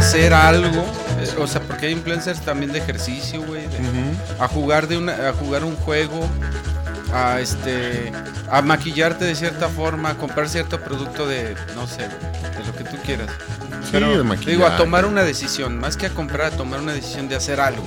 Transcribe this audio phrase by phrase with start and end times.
[0.00, 0.84] hacer algo.
[1.20, 3.62] eh, O sea, porque hay influencers también de ejercicio, güey.
[3.62, 3.78] de-
[4.38, 6.28] A jugar de una, a jugar un juego,
[7.12, 8.12] a este,
[8.50, 12.84] a maquillarte de cierta forma, a comprar cierto producto de, no sé, de lo que
[12.84, 13.28] tú quieras.
[13.90, 17.28] Sí, de digo, a tomar una decisión, más que a comprar, a tomar una decisión
[17.28, 17.84] de hacer algo.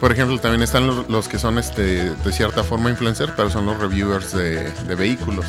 [0.00, 3.66] Por ejemplo, también están los, los que son este de cierta forma influencer, pero son
[3.66, 5.46] los reviewers de, de vehículos.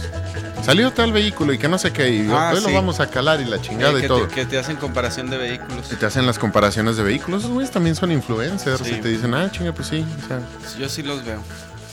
[0.63, 2.67] Salió tal vehículo y que no sé qué, y Ah, hoy sí.
[2.67, 4.27] lo vamos a calar y la chingada Eh, y todo.
[4.27, 5.91] te, que te hacen comparación de vehículos.
[5.91, 8.95] Y te hacen las comparaciones de vehículos, esos güeyes también son influencers Sí.
[8.95, 10.05] y te dicen, ah, chinga, pues sí.
[10.23, 10.41] O sea,
[10.77, 11.41] Yo sí los veo.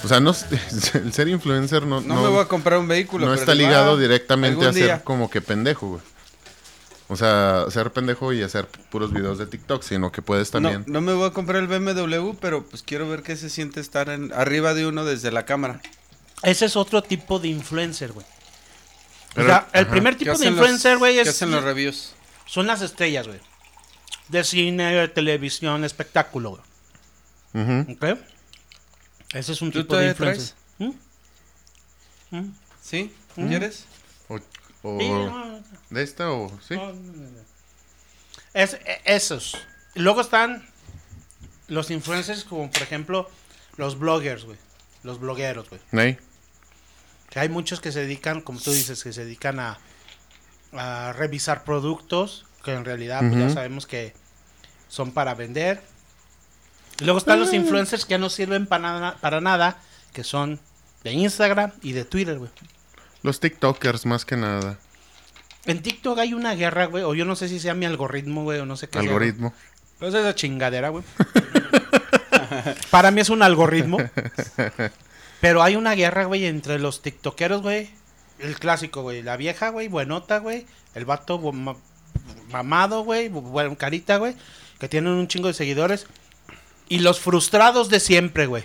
[0.04, 0.34] o sea, no,
[0.94, 3.24] el ser influencer no, No, no, me voy a comprar un vehículo.
[3.26, 5.00] no pero está ligado ah, directamente a ser día.
[5.04, 6.02] como que pendejo, güey.
[7.08, 10.84] O sea, ser pendejo y hacer puros videos de TikTok, sino que puedes No, también.
[10.88, 14.08] no me voy a comprar el BMW, pero pues quiero ver qué se siente estar
[14.10, 15.80] en, arriba de uno desde la cámara.
[16.42, 18.26] Ese es otro tipo de influencer, güey.
[19.36, 19.90] O Pero- sea, el ajá.
[19.90, 22.14] primer ¿Qué tipo de influencer, güey, ¿Qué es hacen los reviews?
[22.46, 23.40] son las estrellas, güey.
[24.28, 26.58] De cine, de televisión, espectáculo,
[27.54, 27.82] güey.
[27.94, 28.18] ¿Ok?
[29.34, 30.54] Ese es un ¿Tú tipo de influencer.
[30.78, 30.90] ¿Mm?
[32.30, 32.54] ¿Mm?
[32.82, 33.12] ¿Sí?
[33.36, 33.48] Mm.
[33.48, 33.84] ¿Quieres?
[34.28, 34.34] O,
[34.82, 36.74] o- Sí, no, ¿De esta o sí?
[36.74, 37.40] no, no, no, no.
[38.54, 39.56] Es, e- esos.
[39.94, 40.66] Luego están
[41.68, 43.30] los influencers como, por ejemplo,
[43.76, 44.58] los bloggers, güey.
[45.02, 45.80] Los blogueros, güey.
[47.36, 49.76] Que hay muchos que se dedican, como tú dices, que se dedican a,
[50.72, 54.14] a revisar productos, que en realidad pues, ya sabemos que
[54.88, 55.82] son para vender.
[56.98, 59.76] Y luego están los influencers que no sirven para nada, para nada,
[60.14, 60.58] que son
[61.04, 62.50] de Instagram y de Twitter, güey.
[63.22, 64.78] Los TikTokers, más que nada.
[65.66, 68.60] En TikTok hay una guerra, güey, o yo no sé si sea mi algoritmo, güey,
[68.60, 68.98] o no sé qué.
[68.98, 69.02] sea.
[69.02, 69.52] Algoritmo.
[69.98, 71.04] Pero esa es la chingadera, güey.
[72.90, 73.98] Para mí es un algoritmo.
[75.46, 77.88] Pero hay una guerra, güey, entre los tiktokeros, güey.
[78.40, 79.22] El clásico, güey.
[79.22, 80.66] La vieja, güey, buenota, güey.
[80.94, 81.76] El vato ma-
[82.50, 83.28] mamado, güey.
[83.30, 84.34] bu- Buen carita, güey.
[84.80, 86.06] Que tienen un chingo de seguidores.
[86.88, 88.64] Y los frustrados de siempre, güey.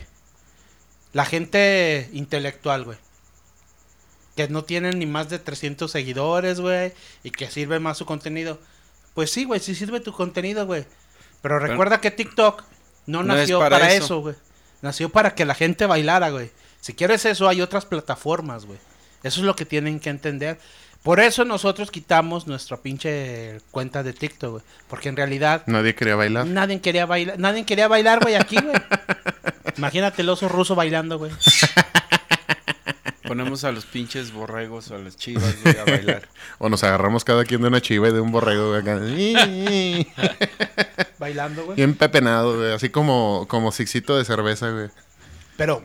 [1.14, 2.98] La gente intelectual, güey.
[4.36, 6.94] Que no tienen ni más de 300 seguidores, güey.
[7.24, 8.60] Y que sirve más su contenido.
[9.14, 10.86] Pues sí, güey, sí sirve tu contenido, güey.
[11.44, 12.64] Pero recuerda que TikTok
[13.06, 14.06] no No es nació para para, eso.
[14.06, 14.36] eso, güey.
[14.82, 16.50] Nació para que la gente bailara, güey.
[16.82, 18.80] Si quieres eso, hay otras plataformas, güey.
[19.24, 20.60] Eso es lo que tienen que entender.
[21.04, 24.64] Por eso nosotros quitamos nuestra pinche cuenta de TikTok, güey.
[24.88, 26.46] Porque en realidad Nadie quería bailar.
[26.48, 28.76] nadie quería bailar, nadie quería bailar, güey, aquí, güey.
[29.78, 31.32] Imagínate el oso ruso bailando, güey.
[33.28, 36.28] Ponemos a los pinches borregos o a las chivas güey, a bailar.
[36.58, 39.00] O nos agarramos cada quien de una chiva y de un borrego acá.
[41.18, 41.76] Bailando, güey.
[41.78, 42.74] Bien pepenado, güey.
[42.74, 44.90] Así como, como sixito de cerveza, güey.
[45.58, 45.84] Pero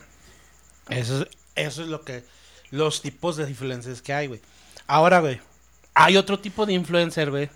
[0.89, 2.25] eso es, eso es lo que
[2.71, 4.41] los tipos de influencers que hay, güey.
[4.87, 5.41] Ahora, güey,
[5.95, 7.49] hay otro tipo de influencer, güey.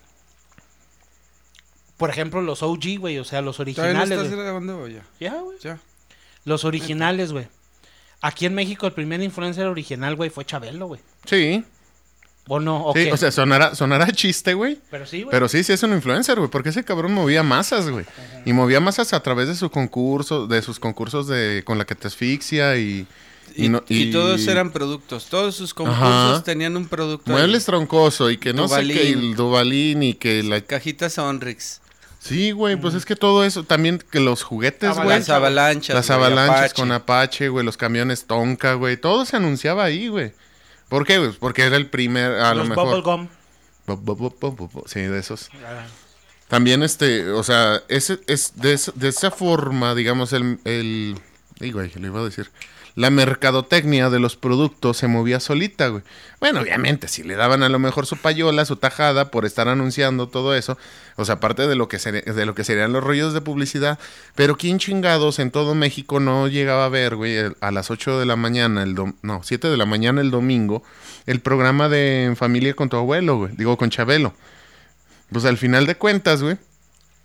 [1.97, 5.05] Por ejemplo, los OG, güey, o sea, los ¿Todavía no originales, estás grabando ya?
[5.19, 5.59] Ya, güey.
[5.59, 5.79] Ya.
[6.45, 7.47] Los originales, güey.
[8.21, 11.01] Aquí en México el primer influencer original, güey, fue Chabelo, güey.
[11.25, 11.63] Sí.
[12.53, 12.83] ¿O no?
[12.85, 13.13] ¿O sí qué?
[13.13, 14.77] o sea, sonará, sonará chiste, güey.
[14.89, 15.31] pero sí, güey.
[15.31, 18.05] Pero sí, sí es un influencer, güey, porque ese cabrón movía masas, güey.
[18.45, 21.95] Y movía masas a través de su concurso, de sus concursos de con la que
[21.95, 23.07] te asfixia y...
[23.55, 25.27] Y, no- y todos eran productos.
[25.27, 26.43] Todos sus concursos Ajá.
[26.43, 27.31] tenían un producto.
[27.31, 27.37] ahí.
[27.37, 28.97] Muebles troncoso y que no sé Duvalín.
[28.97, 30.59] qué, y el Duvalín y que la...
[30.61, 31.79] Cajitas Onrix.
[32.19, 35.07] Sí, güey, pues es que todo eso, también que los juguetes, güey.
[35.07, 35.95] Las avalanchas.
[35.95, 36.73] Las avalanchas Apache.
[36.75, 40.31] con Apache, güey, los camiones Tonka, güey, todo se anunciaba ahí, güey.
[40.91, 41.31] ¿Por qué, güey?
[41.31, 42.87] Porque era el primer, a los lo mejor...
[43.01, 43.27] Bubblegum.
[43.87, 45.49] Bu- bu- bu- bu- bu- bu- Sí, de esos.
[45.65, 45.85] Ah,
[46.49, 51.15] También, este, o sea, ese, es de, esa- de esa forma, digamos, el, el,
[51.61, 52.51] ay, güey, le iba a decir,
[52.95, 56.03] la mercadotecnia de los productos se movía solita, güey.
[56.39, 60.27] Bueno, obviamente, si le daban a lo mejor su payola, su tajada por estar anunciando
[60.27, 60.77] todo eso,
[61.15, 63.97] o sea, aparte de lo que de lo que serían los rollos de publicidad,
[64.35, 68.25] pero quién chingados en todo México no llegaba a ver, güey, a las 8 de
[68.25, 70.83] la mañana, el dom- no, 7 de la mañana el domingo,
[71.27, 74.33] el programa de Familia con tu abuelo, güey, digo, con Chabelo.
[75.31, 76.57] Pues al final de cuentas, güey,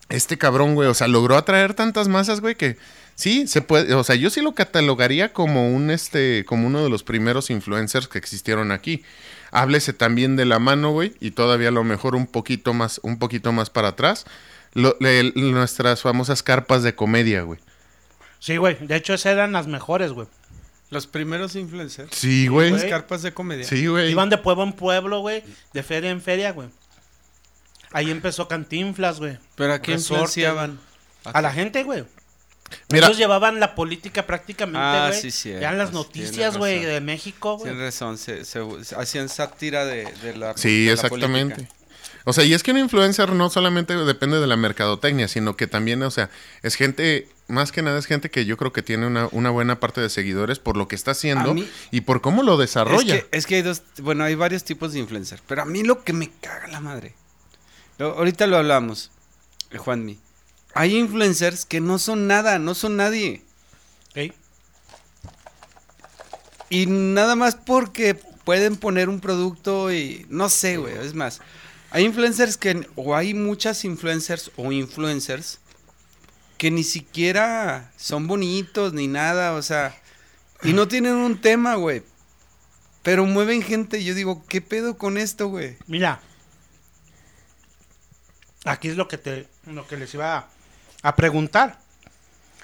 [0.08, 2.76] este cabrón, güey, o sea, logró atraer tantas masas, güey, que
[3.16, 6.90] sí, se puede, o sea, yo sí lo catalogaría como un, este, como uno de
[6.90, 9.02] los primeros influencers que existieron aquí.
[9.50, 13.18] Háblese también de la mano, güey, y todavía a lo mejor un poquito más, un
[13.18, 14.24] poquito más para atrás,
[14.74, 17.58] lo- le- nuestras famosas carpas de comedia, güey.
[18.38, 18.76] Sí, güey.
[18.80, 20.28] De hecho, esas eran las mejores, güey.
[20.90, 22.14] Los primeros influencers.
[22.14, 22.70] Sí, güey.
[22.70, 22.88] güey.
[22.88, 23.64] Carpas de comedia.
[23.64, 24.10] Sí, güey.
[24.12, 25.42] Iban de pueblo en pueblo, güey.
[25.72, 26.68] De feria en feria, güey.
[27.92, 29.38] Ahí empezó Cantinflas, güey.
[29.54, 30.78] Pero ¿a quién Resorte, influenciaban?
[31.24, 32.04] A la gente, güey.
[32.90, 35.20] Mira, Ellos llevaban la política prácticamente, Ah, güey.
[35.20, 37.72] sí, sí, Eran las noticias, güey, de México, güey.
[37.72, 38.60] Tienes razón, se, se-
[38.96, 41.54] hacían sátira de, de la sí, de la exactamente.
[41.56, 41.76] política.
[42.28, 45.68] O sea, y es que un influencer no solamente depende de la mercadotecnia, sino que
[45.68, 46.28] también, o sea,
[46.64, 49.78] es gente, más que nada es gente que yo creo que tiene una, una buena
[49.78, 53.14] parte de seguidores por lo que está haciendo mí- y por cómo lo desarrolla.
[53.14, 55.84] Es que, es que hay dos, bueno, hay varios tipos de influencer, pero a mí
[55.84, 57.14] lo que me caga la madre.
[57.98, 59.12] lo- ahorita lo hablamos,
[59.70, 60.18] eh, Juanmi.
[60.76, 63.42] Hay influencers que no son nada, no son nadie.
[66.68, 71.40] Y nada más porque pueden poner un producto y no sé, güey, es más.
[71.90, 75.60] Hay influencers que o hay muchas influencers o influencers
[76.58, 79.98] que ni siquiera son bonitos ni nada, o sea,
[80.62, 82.02] y no tienen un tema, güey.
[83.02, 85.78] Pero mueven gente yo digo, ¿qué pedo con esto, güey?
[85.86, 86.20] Mira.
[88.66, 90.50] Aquí es lo que te lo que les iba
[91.08, 91.78] a, preguntar.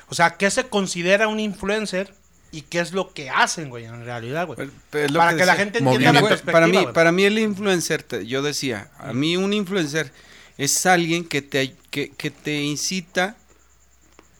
[0.09, 2.12] O sea, ¿qué se considera un influencer
[2.50, 4.56] y qué es lo que hacen, güey, en realidad, güey?
[4.56, 6.21] Pero- pero es lo Para que, la gente entienda la Movimiento.
[6.21, 6.53] Güey, perspectiva.
[6.53, 6.93] para mí, güey.
[6.94, 10.12] para mí el influencer, te- yo decía, a mí un influencer
[10.59, 13.37] es alguien que te, que, que te incita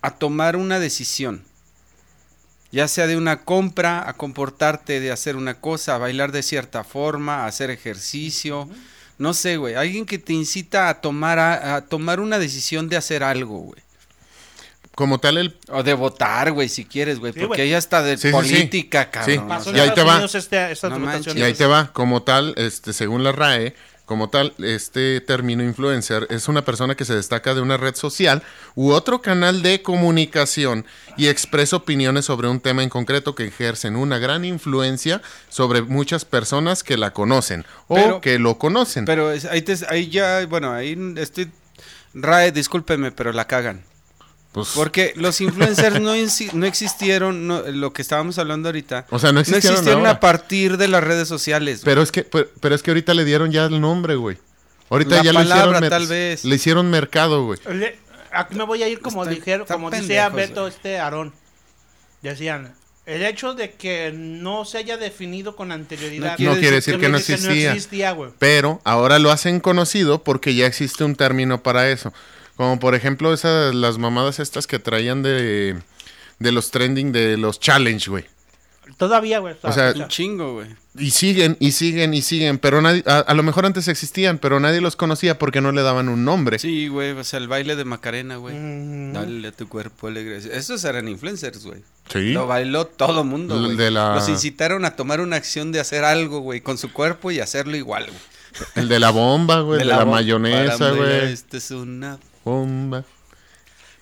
[0.03, 1.43] a tomar una decisión.
[2.71, 6.85] Ya sea de una compra, a comportarte, de hacer una cosa, a bailar de cierta
[6.85, 8.69] forma, a hacer ejercicio.
[9.19, 9.75] No sé, güey.
[9.75, 13.83] Alguien que te incita a tomar, a, a tomar una decisión de hacer algo, güey.
[14.95, 17.33] Como tal, el, O de votar, güey, si quieres, güey.
[17.33, 18.33] Sí, porque ahí hasta de Sí, sí, sí.
[18.33, 19.35] política, cabrón.
[19.37, 19.43] Sí.
[19.49, 20.23] Pasó en Y ahí te va.
[20.25, 21.35] Este- No manches.
[21.35, 23.75] y ahí te va, como tal, este, según la RAE,
[24.05, 28.43] como tal, este término influencer es una persona que se destaca de una red social
[28.75, 30.85] u otro canal de comunicación
[31.17, 36.27] y expresa opiniones sobre un tema en concreto que ejercen una gran influencia sobre muchas
[36.27, 39.07] personas que la conocen o Pero- que lo conocen.
[39.07, 41.51] Pero es- ahí, te- ahí ya, bueno, ahí estoy...
[42.13, 43.83] Rae, discúlpeme, pero la cagan.
[44.53, 46.13] Pues, Porque los influencers no,
[46.53, 49.07] no existieron, no, lo que estábamos hablando ahorita.
[49.09, 51.79] o sea, no existieron, a partir de las redes sociales.
[51.81, 51.85] güey.
[51.87, 54.37] Pero es que, pero, pero es que ahorita le dieron ya el nombre, güey.
[54.91, 56.45] Ahorita La ya palabra, le hicieron mer- tal vez.
[56.45, 57.59] Le hicieron mercado, güey.
[57.73, 57.99] Le-
[58.31, 60.73] aquí me voy a ir como Está- dijeron, como decía Beto güey.
[60.75, 61.33] este Aarón.
[62.21, 62.75] Decían,
[63.07, 67.09] el hecho de que no se haya definido con anterioridad No No quiere decir que
[67.09, 67.71] no existía.
[67.71, 68.31] no existía, güey.
[68.39, 72.13] Pero ahora lo hacen conocido porque ya existe un término para eso.
[72.57, 75.77] Como por ejemplo esas las mamadas estas que traían de,
[76.39, 78.25] de los trending de los challenge, güey.
[78.99, 79.55] Todavía, güey.
[79.63, 80.69] O sea, Un chingo, güey.
[80.99, 84.61] Y siguen y siguen y siguen, pero nadie a, a lo mejor antes existían, pero
[84.61, 86.59] nadie los conocía porque no le daban un nombre.
[86.59, 88.55] Sí, güey, o sea, el baile de Macarena, güey.
[88.55, 89.13] Mm.
[89.15, 90.37] Dale a tu cuerpo alegre.
[90.37, 91.83] Esos eran influencers, güey.
[92.13, 92.33] Sí.
[92.33, 93.77] Lo bailó todo mundo, güey.
[93.77, 97.31] de la- Los incitaron a tomar una acción de hacer algo, güey, con su cuerpo
[97.31, 98.19] y hacerlo igual, güey.
[98.75, 101.33] El de la bomba, güey, el de la, mayonesa, güey.
[101.33, 103.05] Este es una Bomba.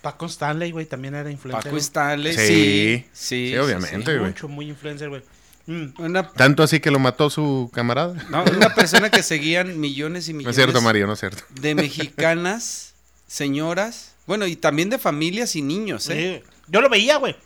[0.02, 1.64] Paco Stanley, güey, también era influencer.
[1.64, 1.76] Paco.
[1.76, 2.32] Stanley.
[2.32, 2.38] Sí.
[2.46, 3.50] Sí, sí.
[3.52, 4.12] Sí, obviamente.
[4.12, 4.18] sí.
[4.18, 4.30] güey.
[4.30, 5.22] Mucho, muy influencer, güey.
[5.66, 5.86] Mm.
[5.98, 8.14] Una, Tanto así que lo mató su camarada.
[8.30, 11.44] no, una persona que seguían millones y millones No es cierto, Mario, no es cierto.
[11.60, 12.94] de mexicanas,
[13.26, 16.42] señoras, bueno, y también de familias y niños, ¿eh?
[16.44, 16.50] Sí.
[16.68, 17.36] Yo lo veía, güey.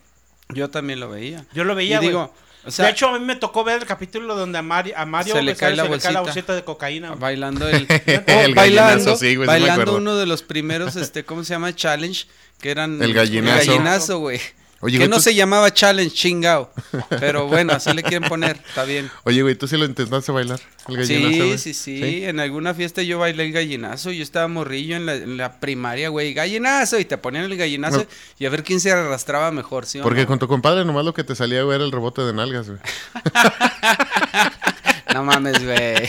[0.51, 1.45] Yo también lo veía.
[1.55, 2.09] Yo lo veía, y güey.
[2.09, 2.35] digo,
[2.67, 5.05] o sea, de hecho, a mí me tocó ver el capítulo donde a Mario, a
[5.07, 6.21] Mario Se le cae la se le cae la bolsita.
[6.21, 7.15] bolsita de cocaína.
[7.15, 9.97] bailando el, El oh, bailando, gallinazo, sí, güey, sí me bailando acuerdo.
[9.99, 11.75] uno de los primeros, este, ¿cómo se llama?
[11.75, 12.27] Challenge,
[12.61, 13.61] que eran El gallinazo.
[13.61, 14.41] El gallinazo, güey.
[14.85, 16.71] Oye, que güey, no tú- se llamaba challenge, chingao.
[17.09, 19.11] Pero bueno, así le quieren poner, está bien.
[19.25, 20.61] Oye, güey, ¿tú sí lo intentaste bailar?
[20.89, 21.59] El gallinazo, Sí, güey?
[21.59, 24.11] sí, sí, En alguna fiesta yo bailé el gallinazo.
[24.13, 26.35] Yo estaba morrillo en la, en la primaria, güey.
[26.35, 26.99] Gallinazo.
[27.01, 28.07] Y te ponían el gallinazo No.
[28.39, 30.27] y a ver quién se arrastraba mejor, ¿sí Porque no?
[30.27, 32.81] con tu compadre nomás lo que te salía, güey, era el rebote de nalgas, güey.
[35.15, 36.09] No mames, güey.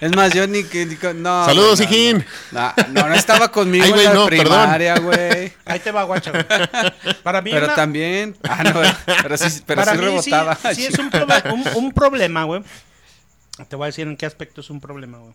[0.00, 0.86] Es más, yo ni que.
[0.86, 2.26] ni no, Saludos, güey, no, hijín.
[2.52, 4.28] No, no, no estaba conmigo Ay, güey, en la perdón.
[4.28, 5.52] primaria, güey.
[5.64, 6.30] Ahí te va, guacha.
[6.30, 6.44] güey.
[7.22, 8.36] Para mí, Pero una- también.
[8.48, 8.80] Ah, no,
[9.22, 10.54] pero sí, pero para sí mí rebotaba.
[10.56, 12.62] Sí, sí es un, proble- un, un problema, güey.
[13.68, 15.34] Te voy a decir en qué aspecto es un problema, güey.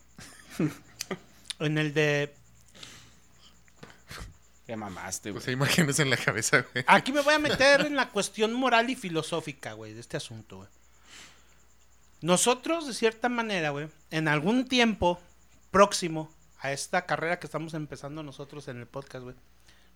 [1.60, 2.34] En el de...
[4.66, 5.44] Qué mamaste, O güey.
[5.44, 6.86] sea, imágenes en la cabeza, güey.
[6.88, 10.58] Aquí me voy a meter en la cuestión moral y filosófica, güey, de este asunto,
[10.58, 10.70] güey.
[12.24, 15.20] Nosotros, de cierta manera, güey, en algún tiempo
[15.72, 19.36] próximo a esta carrera que estamos empezando nosotros en el podcast, güey,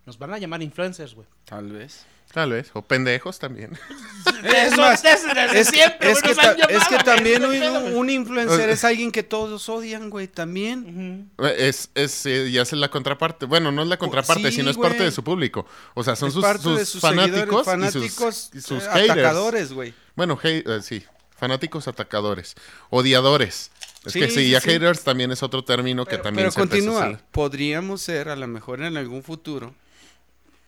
[0.04, 1.26] nos van a llamar influencers, güey.
[1.46, 2.04] Tal vez.
[2.30, 2.70] Tal vez.
[2.74, 3.72] O pendejos también.
[4.44, 9.10] Es Eso más, Es, siempre, es güey, que, es también un, un influencer es alguien
[9.10, 11.26] que todos odian, güey, también.
[11.38, 11.46] Ujú.
[11.46, 13.46] Es, es, eh, ya es la contraparte.
[13.46, 15.64] Bueno, no es la contraparte, sí, sino es parte de su público.
[15.94, 18.68] O sea, son Es sus, parte sus de sus fanáticos, seguidores, fanáticos y sus, y
[18.68, 19.10] sus eh, haters.
[19.12, 19.94] atacadores, güey.
[20.14, 21.02] Bueno, hate- eh, sí.
[21.38, 22.54] Fanáticos atacadores.
[22.90, 23.70] Odiadores.
[24.04, 24.70] Es Sí, que sí, ya sí.
[24.70, 27.06] haters también es otro término que Pero, también pero se empezó a continúa.
[27.16, 27.26] hacer.
[27.32, 29.74] Podríamos ser, a lo mejor en algún futuro,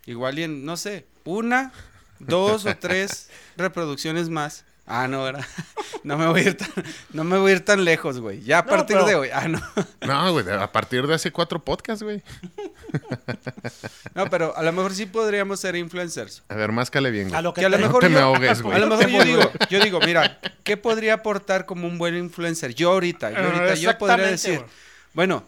[0.06, 1.72] igual y en, no sé, una,
[2.18, 5.44] dos o tres reproducciones más Ah, no, ¿verdad?
[6.02, 6.70] No me voy a ir tan,
[7.12, 8.40] no me voy a ir tan lejos, güey.
[8.40, 9.28] Ya a No, partir pero- de hoy.
[9.32, 9.60] Ah, no.
[10.06, 12.22] No, güey, a partir de hace cuatro podcasts, güey.
[14.14, 16.42] No, pero a lo mejor sí podríamos ser influencers.
[16.48, 17.42] A ver, máscale bien, A güey.
[17.42, 18.76] lo que, Que a lo te- No mejor te me yo- ahogues, güey.
[18.76, 22.74] A lo mejor yo digo, yo digo, mira, ¿qué podría aportar como un buen influencer?
[22.74, 24.70] Yo ahorita, yo Ah, ahorita, yo podría decir, güey.
[25.12, 25.44] bueno,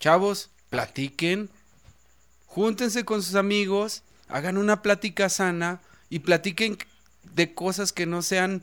[0.00, 1.50] chavos, platiquen,
[2.46, 6.78] júntense con sus amigos, hagan una plática sana y platiquen
[7.34, 8.62] de cosas que no sean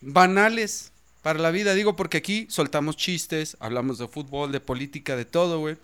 [0.00, 0.92] banales
[1.22, 1.74] para la vida.
[1.74, 5.76] Digo, porque aquí soltamos chistes, hablamos de fútbol, de política, de todo, güey.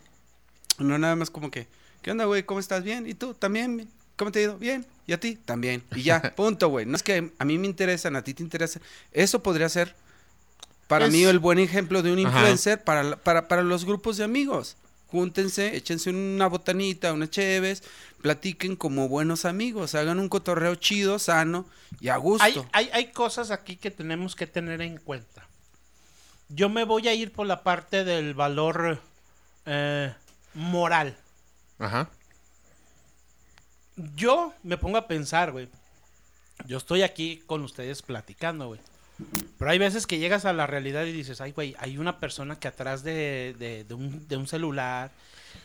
[0.78, 1.66] No nada más como que,
[2.02, 2.42] ¿qué onda, güey?
[2.44, 2.82] ¿Cómo estás?
[2.84, 3.06] Bien.
[3.08, 3.34] ¿Y tú?
[3.34, 3.88] ¿También?
[4.16, 4.58] ¿Cómo te ha ido?
[4.58, 4.86] Bien.
[5.06, 5.38] ¿Y a ti?
[5.44, 5.82] También.
[5.94, 6.86] Y ya, punto, güey.
[6.86, 8.80] No es que a mí me interesan, a ti te interesa.
[9.12, 9.94] Eso podría ser,
[10.88, 14.24] para Es- mí, el buen ejemplo de un influencer para, para, para los grupos de
[14.24, 14.76] amigos.
[15.08, 17.82] Júntense, échense una botanita, unas cheves,
[18.26, 21.64] platiquen como buenos amigos, hagan un cotorreo chido, sano
[22.00, 22.44] y a gusto.
[22.44, 25.46] hay, hay, hay cosas aquí que tenemos que tener en cuenta.
[26.48, 29.00] Yo me voy a ir por la parte del valor
[29.64, 30.12] eh,
[30.54, 31.16] moral.
[31.78, 32.08] Ajá.
[34.16, 35.68] Yo me pongo a pensar, güey.
[36.66, 38.80] Yo estoy aquí con ustedes platicando, güey.
[39.58, 42.58] Pero hay veces que llegas a la realidad y dices, ay, güey, hay una persona
[42.58, 45.10] que atrás de, de- de un, de un celular,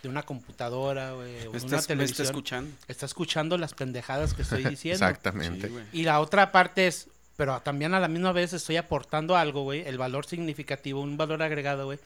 [0.03, 2.75] de una computadora, güey, o de una Estás- me está televisión, escuchando.
[2.87, 5.05] está escuchando las pendejadas que estoy diciendo.
[5.05, 5.67] Exactamente.
[5.67, 5.75] Sí.
[5.93, 9.81] Y la otra parte es, pero también a la misma vez estoy aportando algo, güey,
[9.87, 11.99] el valor significativo, un valor agregado, güey,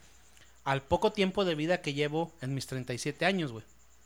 [0.64, 3.64] al poco tiempo de vida que llevo en mis 37 años, güey.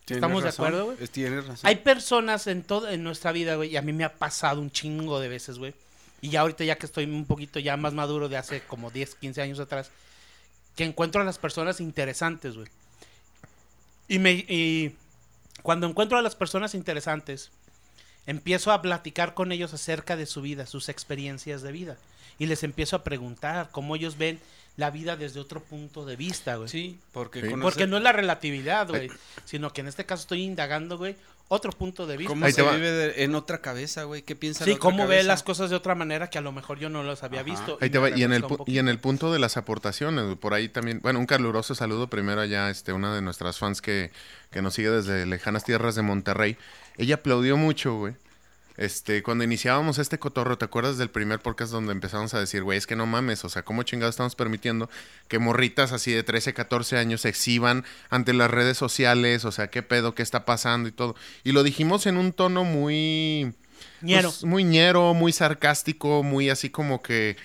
[0.09, 0.97] ¿Estamos de acuerdo, güey?
[1.01, 1.69] es- Tienes razón.
[1.69, 4.71] Hay personas en todo en nuestra vida, güey, y a mí me ha pasado un
[4.71, 5.73] chingo de veces, güey.
[6.21, 9.15] Y ya ahorita ya que estoy un poquito ya más maduro de hace como 10,
[9.15, 9.91] 15 años atrás,
[10.77, 12.67] que encuentro a las personas interesantes, güey.
[14.11, 14.97] Y me y
[15.63, 17.53] cuando encuentro a las personas interesantes,
[18.27, 21.97] empiezo a platicar con ellos acerca de su vida, sus experiencias de vida.
[22.39, 24.41] Y les empiezo a preguntar cómo ellos ven
[24.77, 26.69] la vida desde otro punto de vista, güey.
[26.69, 27.49] Sí, porque Sí.
[27.49, 29.11] conoce- Porque no es la relatividad, güey.
[29.45, 31.15] Sino que en este caso estoy indagando, güey,
[31.53, 32.29] otro punto de vista.
[32.29, 32.77] cómo Ahí se te va.
[32.77, 34.23] vive de- en otra cabeza, güey.
[34.23, 36.53] ¿Qué piensa Sí, la otra cómo ve las cosas de otra manera que a lo
[36.53, 37.51] mejor yo no los había Ajá.
[37.51, 37.77] visto.
[37.81, 38.17] Ahí te me va.
[38.17, 41.19] Y en, el, y en el punto de las aportaciones, güey, por ahí también, bueno,
[41.19, 44.13] un caluroso saludo primero allá, este, una de nuestras fans que,
[44.53, 46.57] que nos sigue desde lejanas tierras de Monterrey.
[46.97, 48.15] Ella aplaudió mucho, güey.
[48.77, 52.79] Este, cuando iniciábamos este cotorro, ¿te acuerdas del primer podcast donde empezamos a decir, güey,
[52.79, 54.89] es que no mames, o sea, ¿cómo chingados estamos permitiendo
[55.29, 59.45] que morritas así de 13, 14 años se exhiban ante las redes sociales?
[59.45, 60.15] O sea, ¿qué pedo?
[60.15, 60.89] ¿Qué está pasando?
[60.89, 61.15] Y todo.
[61.45, 63.53] Y lo dijimos en un tono muy...
[64.03, 64.31] Ñero.
[64.31, 67.37] pues, muy ñero, muy sarcástico, muy así como que,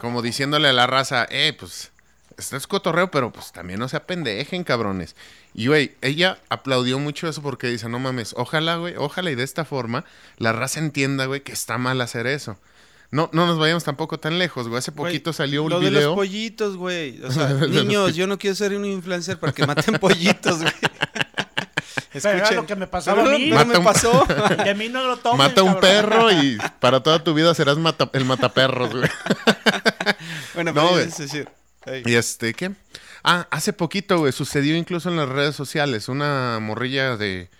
[0.00, 1.92] como diciéndole a la raza, eh, pues,
[2.38, 5.16] esto es cotorreo, pero pues también no se apendejen, cabrones.
[5.54, 9.42] Y, güey, ella aplaudió mucho eso porque dice, no mames, ojalá, güey, ojalá y de
[9.44, 10.04] esta forma
[10.38, 12.56] la raza entienda, güey, que está mal hacer eso.
[13.10, 14.78] No, no nos vayamos tampoco tan lejos, güey.
[14.78, 16.08] Hace Güey, poquito salió un Lo de video.
[16.10, 17.20] los pollitos, güey.
[17.24, 20.72] O sea, De niños, yo no quiero ser un influencer para que maten pollitos, güey.
[22.12, 23.50] Era lo que me pasaba Pero a mí.
[23.50, 24.26] no me un- pasó.
[24.64, 25.80] Que a mí no lo tomen, Mata un cabrón.
[25.90, 29.08] perro y para toda tu vida serás mata- el mataperros, güey.
[30.54, 31.48] bueno, No, pero es decir,
[32.04, 32.72] Y este, ¿qué?
[33.24, 36.08] Ah, hace poquito, güey, sucedió incluso en las redes sociales.
[36.08, 37.50] Una morrilla de,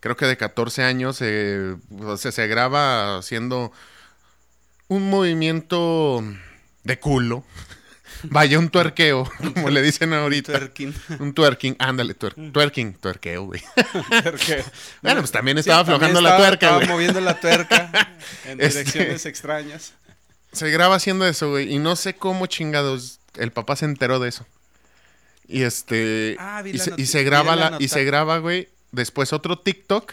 [0.00, 3.72] creo que de 14 años, eh, o sea, se graba haciendo
[4.88, 6.22] un movimiento
[6.84, 7.44] de culo.
[8.24, 10.52] Vaya, un tuerqueo, como le dicen ahorita.
[10.52, 10.94] Twerking.
[11.20, 13.62] Un twerking, ándale, tuer- twerking, tuerqueo, güey.
[15.02, 16.88] Bueno, pues también Sí, estaba también aflojando la tuerca, estaba güey.
[16.88, 18.08] moviendo la tuerca
[18.44, 19.92] en Este- direcciones extrañas.
[20.52, 21.72] Se graba haciendo eso, güey.
[21.72, 24.46] Y no sé cómo chingados el papá se enteró de eso.
[25.46, 26.36] Y este.
[26.38, 28.68] Ah, y, se, y graba la la, y se graba, güey.
[28.92, 30.12] Después otro TikTok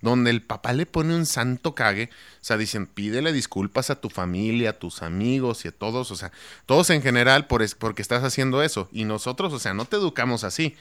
[0.00, 2.10] donde el papá le pone un santo cague.
[2.42, 6.10] O sea, dicen, pídele disculpas a tu familia, a tus amigos y a todos.
[6.10, 6.30] O sea,
[6.66, 8.88] todos en general por es- porque estás haciendo eso.
[8.92, 10.76] Y nosotros, o sea, no te educamos así.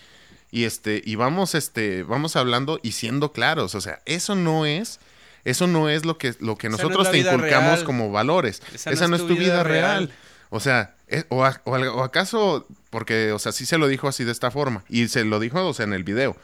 [0.52, 3.74] Y este, y vamos, este, vamos hablando y siendo claros.
[3.76, 5.00] O sea, eso no es.
[5.46, 7.84] Eso no es lo que, lo que no nosotros te inculcamos real.
[7.86, 8.62] como valores.
[8.74, 10.14] Esa, no es tu vida, real.
[10.56, 13.88] O sea, es- o, a- o al- o acaso, porque, o sea, sí se lo
[13.88, 14.84] dijo así de esta forma.
[14.88, 16.36] Y se lo dijo, o sea, en el video.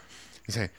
[0.48, 0.72] Dice,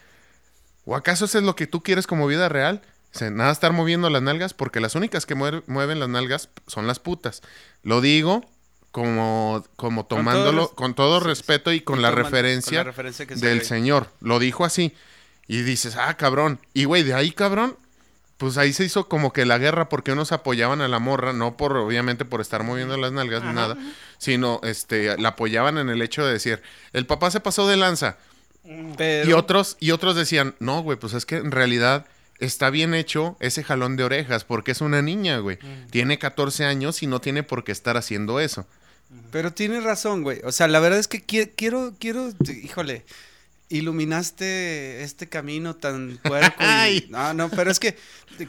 [0.85, 2.83] ¿o acaso eso es lo que tú quieres como vida real?
[3.13, 6.87] Dice, nada estar moviendo las nalgas, porque las únicas que muer- mueven las nalgas son
[6.89, 7.41] las putas.
[7.85, 8.45] Lo digo
[8.91, 12.91] como, como todo tomándolo con todo sí, respeto y con la toman- referencia con la
[12.91, 13.65] referencia que se del ve.
[13.65, 14.09] Señor.
[14.21, 14.93] Lo dijo así.
[15.47, 16.59] Y dices, ah, cabrón.
[16.75, 17.77] Y güey, de ahí, cabrón,
[18.41, 21.57] pues ahí se hizo como que la guerra porque unos apoyaban a la morra, no
[21.59, 23.77] por, obviamente, por estar moviendo las nalgas ni nada,
[24.17, 26.63] sino, este, la apoyaban en el hecho de decir,
[26.95, 28.17] el papá se pasó de lanza.
[28.97, 32.07] Pero, Y otros, y otros decían, no, güey, pues es que en realidad
[32.39, 35.59] está bien hecho ese jalón de orejas, porque es una niña, güey.
[35.61, 35.91] Mm.
[35.91, 38.67] Tiene 14 años y no tiene por qué estar haciendo eso.
[39.31, 40.41] Pero tienes razón, güey.
[40.45, 42.31] O sea, la verdad es que qui- quiero, quiero,
[42.63, 43.05] híjole,
[43.71, 46.63] iluminaste este camino tan puerco.
[46.63, 47.07] y- Ay.
[47.09, 47.97] no, no, pero es que...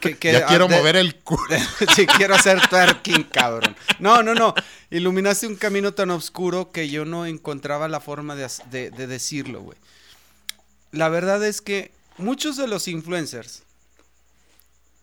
[0.00, 1.46] que- que- ya quiero de- mover el culo.
[1.96, 3.74] sí, quiero hacer twerking, cabrón.
[3.98, 4.54] No, no, no.
[4.90, 9.78] Iluminaste un camino tan oscuro que yo no encontraba la forma de- de decirlo, güey.
[10.90, 13.62] La verdad es que muchos de los influencers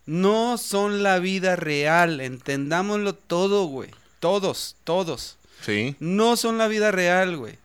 [0.06, 2.20] no son la vida real.
[2.22, 3.90] Entendámoslo todo, güey.
[4.20, 5.38] Todos, todos.
[5.66, 5.96] Sí.
[6.00, 7.58] No son la vida real, güey.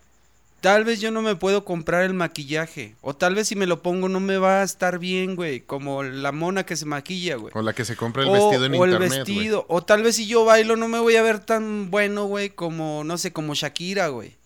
[0.64, 2.94] Tal vez yo no me puedo comprar el maquillaje.
[3.02, 5.60] O tal vez si me lo pongo no me va a estar bien, güey.
[5.60, 7.52] Como la mona que se maquilla, güey.
[7.54, 9.34] O la que se compra el O- vestido en o el internet, güey.
[9.36, 9.66] vestido.
[9.68, 13.04] O tal vez si yo bailo no me voy a ver tan bueno, güey, como,
[13.04, 14.36] no sé, como Shakira, güey.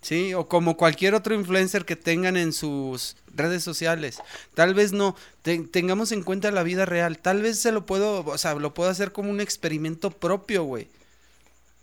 [0.00, 4.20] Sí, o como cualquier otro influencer que tengan en sus redes sociales.
[4.54, 7.18] Tal vez no, te- tengamos en cuenta la vida real.
[7.18, 10.86] Tal vez se lo puedo, o sea, lo puedo hacer como un experimento propio, güey.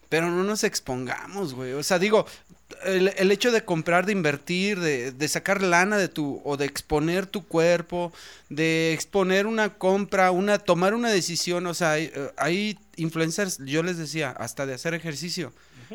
[0.07, 1.73] Pero no nos expongamos, güey.
[1.73, 2.25] O sea, digo,
[2.83, 6.65] el, el hecho de comprar, de invertir, de, de sacar lana de tu, o de
[6.65, 8.11] exponer tu cuerpo,
[8.49, 13.83] de exponer una compra, una, tomar una decisión, o sea, hay, eh, hay influencers, yo
[13.83, 15.53] les decía, hasta de hacer ejercicio.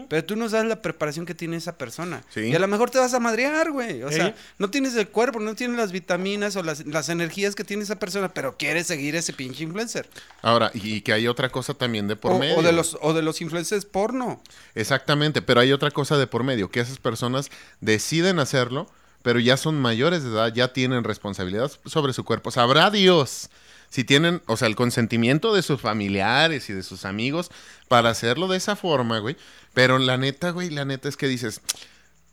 [0.08, 2.22] Pero tú no sabes la preparación que tiene esa persona.
[2.30, 2.40] Sí.
[2.40, 4.02] Y a lo mejor te vas a madrear, güey.
[4.02, 7.64] O sea, no tienes el cuerpo, no tienes las vitaminas o las, las energías que
[7.64, 10.08] tiene esa persona, pero quieres seguir ese pinche influencer.
[10.42, 12.58] Ahora, y que hay otra cosa también de por o, medio.
[12.58, 14.42] o de los, o de los influencers porno.
[14.74, 18.90] Exactamente, pero hay otra cosa de por medio, que esas personas deciden hacerlo,
[19.22, 22.50] pero ya son mayores de edad, ya tienen responsabilidad sobre su cuerpo.
[22.50, 23.48] Sabrá Dios
[23.94, 27.52] si tienen, o sea, el consentimiento de sus familiares y de sus amigos
[27.86, 29.36] para hacerlo de esa forma, güey.
[29.72, 31.60] Pero la neta, güey, la neta es que dices,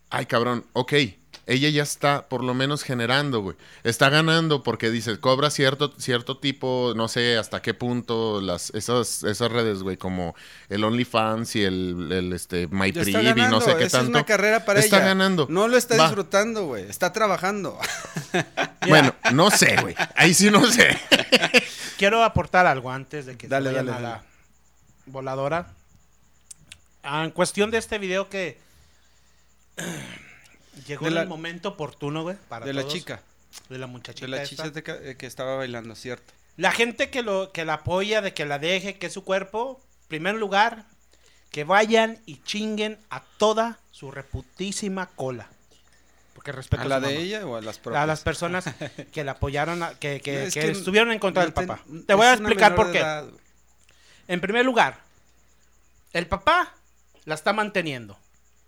[0.09, 0.93] ay cabrón, ok,
[1.51, 3.55] ella ya está por lo menos generando, güey.
[3.83, 9.23] Está ganando porque dices, cobra cierto, cierto tipo, no sé hasta qué punto las, esas,
[9.23, 10.35] esas redes, güey, como
[10.69, 14.11] el OnlyFans y el, el este, MyPriv y no sé qué esa tanto.
[14.11, 15.05] es una carrera para está ella.
[15.07, 15.47] ganando.
[15.49, 16.03] No lo está Va.
[16.05, 16.89] disfrutando, güey.
[16.89, 17.77] Está trabajando.
[18.87, 19.93] Bueno, no sé, güey.
[20.15, 20.97] Ahí sí no sé.
[21.99, 24.03] Quiero aportar algo antes de que se Dale, dale, a dale.
[24.07, 24.23] la
[25.05, 25.67] voladora.
[27.03, 28.57] Ah, en cuestión de este video que
[30.87, 33.21] llegó De en la- el momento oportuno, güey, para de la chica.
[33.69, 34.25] de la muchachita.
[34.25, 34.49] De la esta.
[34.49, 36.33] chicha de ca- eh, que estaba bailando, cierto.
[36.57, 39.81] La gente que lo que la apoya de que la deje, que es su cuerpo,
[40.07, 40.85] primer lugar,
[41.49, 45.47] que vayan y chinguen a toda su reputísima cola.
[46.33, 48.03] Porque respeto ¿A la de ella o a las propias?
[48.03, 48.65] A las personas
[49.13, 51.83] que la apoyaron, a- que, que- Es que que estuvieron en contra del ten- papá.
[52.07, 52.99] Te voy a explicar por qué.
[52.99, 53.27] edad.
[54.27, 54.99] En primer lugar,
[56.13, 56.73] el papá
[57.25, 58.17] la está manteniendo.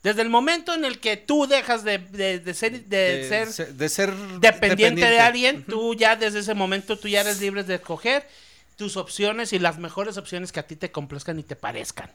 [0.03, 3.47] Desde el momento en el que tú dejas de, de- de ser, de de, ser
[3.53, 7.63] se- de ser dependiente de alguien, tú ya desde ese momento tú ya eres libre
[7.63, 8.27] de escoger
[8.75, 12.11] tus opciones y las mejores opciones que a ti te complazcan y te parezcan.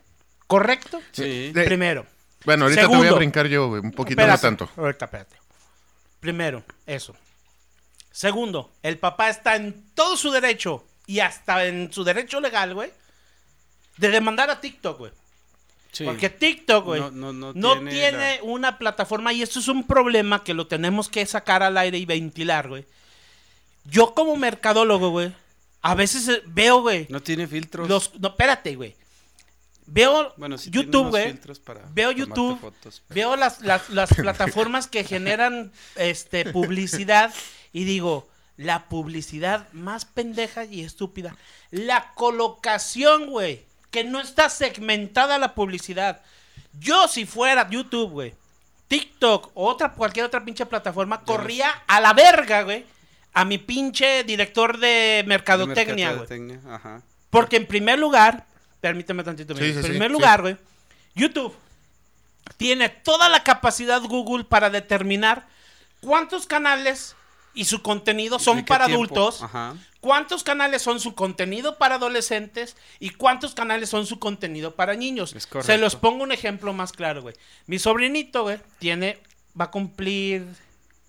[0.46, 1.00] ¿Correcto?
[1.12, 1.50] Sí.
[1.52, 2.04] De- Primero.
[2.44, 3.80] Bueno, ahorita te voy a brincar yo, güey.
[3.80, 4.70] Un poquito, Espérate, no tanto.
[4.80, 5.36] Ahorita, espérate.
[6.20, 7.16] Primero, eso.
[8.12, 12.90] Segundo, el papá está en todo su derecho y hasta en su derecho legal, güey,
[13.96, 15.12] de demandar a TikTok, güey.
[15.92, 16.04] Sí.
[16.04, 19.68] Porque TikTok, güey, No- no- no no, tiene tiene, la- una plataforma y esto es
[19.68, 22.84] un problema que lo tenemos que sacar al aire y ventilar, güey.
[23.84, 25.32] Yo como mercadólogo, güey,
[25.80, 27.88] a veces eh, veo, güey, No tiene filtros.
[27.88, 28.14] los...
[28.20, 28.94] No, espérate, güey.
[29.86, 31.38] Veo bueno, sí tiene YouTube, güey.
[31.94, 32.60] Veo YouTube.
[32.60, 33.02] fotos.
[33.08, 37.32] Veo las, las, las plataformas que generan este publicidad
[37.72, 41.34] y digo, la publicidad más pendeja y estúpida.
[41.70, 43.64] La colocación, güey.
[43.90, 46.20] Que no está segmentada la publicidad.
[46.78, 48.34] Yo si fuera YouTube, güey.
[48.88, 52.86] TikTok o otra, cualquier otra pinche plataforma, corría a la verga, güey.
[53.34, 56.58] A mi pinche director de mercadotecnia, güey.
[57.30, 58.46] Porque en primer lugar,
[58.80, 60.12] permíteme tantito, Sí, en primer sí.
[60.12, 60.56] lugar, güey,
[61.14, 61.54] YouTube
[62.56, 65.46] tiene toda la capacidad Google para determinar
[66.00, 67.14] cuántos canales
[67.54, 69.04] y su contenido ¿De son para tiempo?
[69.04, 69.74] adultos, Ajá.
[70.00, 75.34] Cuántos canales son su contenido para adolescentes y cuántos canales son su contenido para niños.
[75.34, 77.34] Es Se los pongo un ejemplo más claro, güey.
[77.66, 79.18] Mi sobrinito, güey, tiene,
[79.58, 80.46] va a cumplir,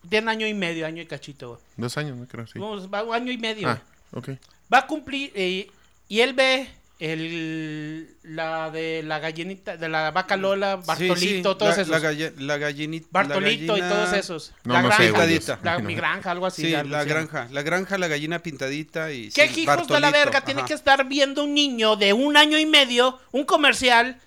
[0.09, 1.61] tiene año y medio, año y cachito, güey.
[1.77, 2.59] Dos años, no creo, sí.
[2.59, 3.69] Vamos, va año y medio.
[3.69, 4.29] Ah, ok.
[4.71, 5.69] Va a cumplir eh,
[6.07, 6.69] y él ve
[6.99, 11.87] el la de la gallinita de la vaca Lola, Bartolito, Sí, sí, todos la, esos.
[11.87, 13.07] La, galle- la gallinita.
[13.11, 14.53] Bartolito y todos esos.
[14.65, 15.39] No, la no sé, granja, güey.
[15.63, 16.63] la- mi granja, algo así.
[16.63, 17.09] Sí, algo la así.
[17.09, 17.47] granja.
[17.51, 19.29] La granja, la gallina pintadita y.
[19.29, 22.57] ¿Qué sí, hijos de la verga tiene que estar viendo un niño de un año
[22.59, 24.19] y medio, un comercial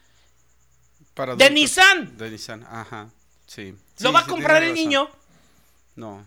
[1.15, 1.51] para de.
[1.51, 2.17] Nissan?
[2.17, 3.11] De Nissan, ajá.
[3.47, 3.75] Sí.
[4.01, 4.75] Lo Sí, va a comprar el razón.
[4.85, 5.11] niño
[5.95, 6.25] No.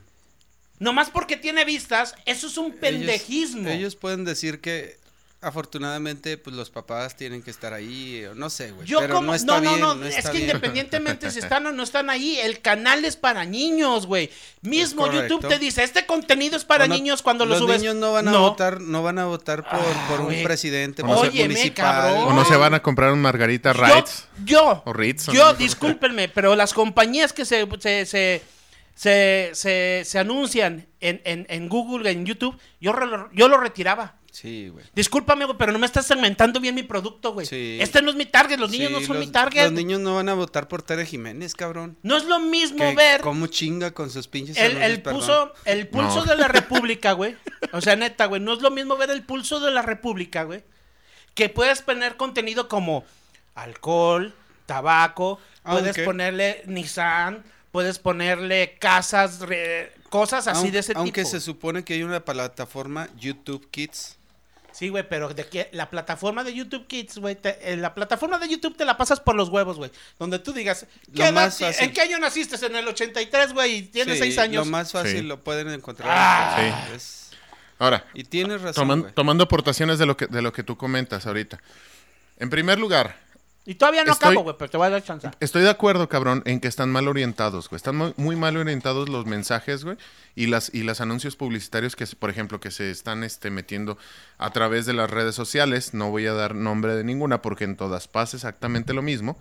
[0.78, 3.68] Nomás porque tiene vistas, eso es un Ellos- pendejismo.
[3.70, 5.00] Ellos, pueden decir que
[5.46, 8.88] afortunadamente pues los papás tienen que estar ahí, no sé, güey.
[8.88, 10.44] Yo pero como, no no, está no, bien, no, no es que bien.
[10.46, 14.30] independientemente si están o no están ahí, el canal es para niños, güey.
[14.62, 15.12] Mismo.
[15.12, 17.80] YouTube te dice, este contenido es para no- niños cuando lo los subes.
[17.82, 18.42] niños no van a No.
[18.50, 22.24] votar, no van a votar por, por un presidente O no se- por Óyeme, cabrón.
[22.24, 24.28] O no se van a comprar un Margarita Yo, Rights.
[24.44, 25.54] yo, O Ritz, yo, ¿no?
[25.54, 28.42] discúlpenme, pero las compañías que se, se, se,
[28.96, 34.16] se, se- se anuncian en, en, en Google, en YouTube, yo, re- yo lo retiraba.
[34.36, 34.84] Sí, güey.
[34.94, 37.46] Discúlpame, güey, pero no me estás segmentando bien mi producto, güey.
[37.48, 37.78] Sí.
[37.80, 39.64] Este no es mi target, los niños Sí, no son los, mi target.
[39.64, 41.98] Los niños no van a votar por Tere Jiménez, cabrón.
[42.04, 46.18] No es lo mismo Que ver cómo chinga con sus pinches el, pulso, el pulso
[46.18, 46.26] No.
[46.26, 47.38] de la República, güey.
[47.72, 50.64] O sea, neta, güey, no es lo mismo ver el pulso de la República, güey.
[51.34, 53.06] Que puedes poner contenido como
[53.56, 54.34] alcohol,
[54.66, 61.32] tabaco, puedes Aunque- ponerle Nissan, puedes ponerle casas, re- cosas así de ese Aunque tipo.
[61.32, 64.18] se supone que hay una plataforma YouTube Kids.
[64.78, 68.38] Sí, güey, pero de que la plataforma de YouTube Kids, güey, te- eh, la plataforma
[68.40, 69.90] de YouTube te la pasas por los huevos, güey.
[70.20, 71.86] Donde tú digas, Lo ¿qué edad más ti- fácil.
[71.86, 72.64] ¿en qué año naciste?
[72.66, 74.66] En el 83, güey, y tienes Sí, 6 años.
[74.66, 75.22] Lo más fácil Sí.
[75.22, 76.10] lo pueden encontrar.
[76.12, 76.88] Ah.
[76.94, 77.32] Es-
[77.80, 79.14] Ahora, Y tienes razón, toman- güey.
[79.14, 81.60] tomando aportaciones de lo, que, de lo que tú comentas ahorita.
[82.38, 83.18] En primer lugar,
[83.68, 85.28] Y todavía no Estoy- acabo, güey, pero te voy a dar chance.
[85.40, 87.78] Estoy de acuerdo, cabrón, en que están mal orientados, güey.
[87.78, 89.98] Están muy, mal orientados los mensajes, güey.
[90.36, 93.98] Y las, y los anuncios publicitarios que, por ejemplo, que se están este, metiendo
[94.38, 95.96] a través de las redes sociales.
[95.96, 99.40] No voy a dar nombre de ninguna porque en todas pasa exactamente lo mismo.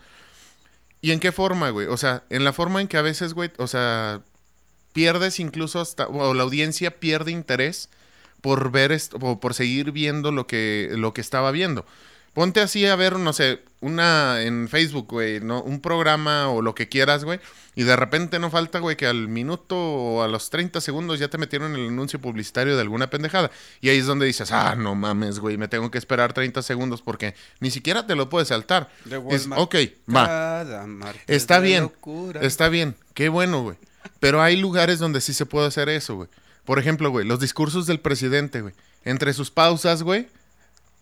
[1.03, 1.87] ¿Y en qué forma, güey?
[1.89, 4.23] O sea, en la forma en que a veces, güey, o sea,
[4.95, 7.91] pierdes incluso hasta, o la audiencia pierde interés
[8.41, 11.85] por ver esto, o por seguir viendo lo que, lo que estaba viendo.
[12.35, 15.63] Ponte así a ver, no sé, una en Facebook, güey, ¿no?
[15.63, 17.39] Un programa o lo que quieras, güey.
[17.77, 21.29] Y de repente no falta, güey, que al minuto o a los 30 segundos ya
[21.29, 23.51] te metieron el anuncio publicitario de alguna pendejada.
[23.81, 27.03] Y ahí es donde dices, ah, no mames, güey, me tengo que esperar 30 segundos
[27.03, 28.89] porque ni siquiera te lo puedes saltar.
[29.05, 29.77] De Es, ok,
[30.15, 30.65] va.
[31.27, 32.41] Está bien, locura.
[32.41, 33.77] está bien, qué bueno, güey.
[34.19, 36.29] Pero hay lugares donde sí se puede hacer eso, güey.
[36.65, 38.75] Por ejemplo, güey, los discursos del presidente, güey.
[39.05, 40.29] Entre sus pausas, güey,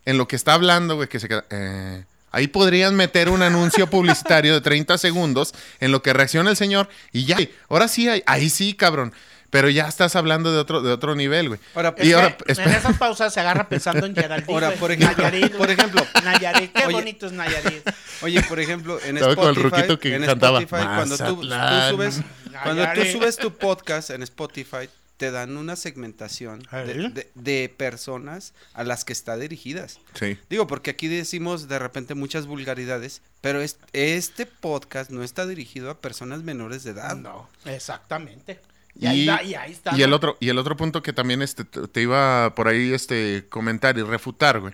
[0.05, 1.45] en lo que está hablando, güey, que se queda...
[1.49, 6.57] eh, ahí podrían meter un anuncio publicitario de 30 segundos en lo que reacciona el
[6.57, 7.37] señor y ya.
[7.69, 9.13] Ahora sí, ahí, ahí sí, cabrón.
[9.51, 11.59] Pero ya estás hablando de otro, de otro nivel, güey.
[11.75, 14.51] Ahora, Y que ahora, en esas pausas se agarra pensando en Geraldine.
[14.51, 16.03] Ahora, por ejemplo- Nayarit, por ejemplo.
[16.23, 16.95] Nayarit, qué Oye.
[16.95, 17.87] bonito es Nayarit.
[18.23, 21.43] Oye, por ejemplo, en Estaba con el Spotify, ruquito que en cantaba, Spotify, cuando tú,
[21.91, 22.21] subes,
[22.63, 28.53] cuando tú subes tu podcast en Spotify, te dan una segmentación de, de- de personas
[28.73, 29.99] a las que está dirigidas.
[30.15, 30.37] Sí.
[30.49, 35.89] Digo, porque aquí decimos de repente muchas vulgaridades, pero es- este podcast no está dirigido
[35.91, 37.15] a personas menores de edad.
[37.15, 38.59] No, exactamente.
[38.95, 39.97] Y, Y, ahí, y ahí está.
[39.97, 42.93] y el otro y el otro punto que también este, te te iba por ahí
[42.93, 44.73] este comentar y refutar, güey,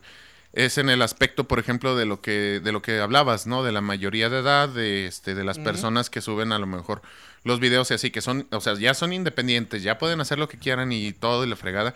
[0.53, 3.63] es en el aspecto, por ejemplo, de lo que de lo que hablabas, ¿no?
[3.63, 7.01] De la mayoría de edad, de este de las personas que suben a lo mejor
[7.43, 10.49] los videos y así que son, o sea, ya son independientes, ya pueden hacer lo
[10.49, 11.93] que quieran y todo y la fregada.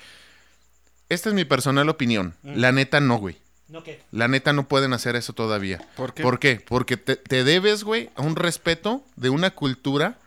[1.09, 2.33] Esta es mi personal opinión.
[2.43, 3.37] La neta no, güey.
[3.67, 4.01] ¿No qué?
[4.11, 5.85] La neta no pueden hacer eso todavía.
[5.95, 6.23] ¿Por qué?
[6.23, 6.63] ¿Por qué?
[6.67, 10.17] Porque te, te debes, güey, a un respeto de una cultura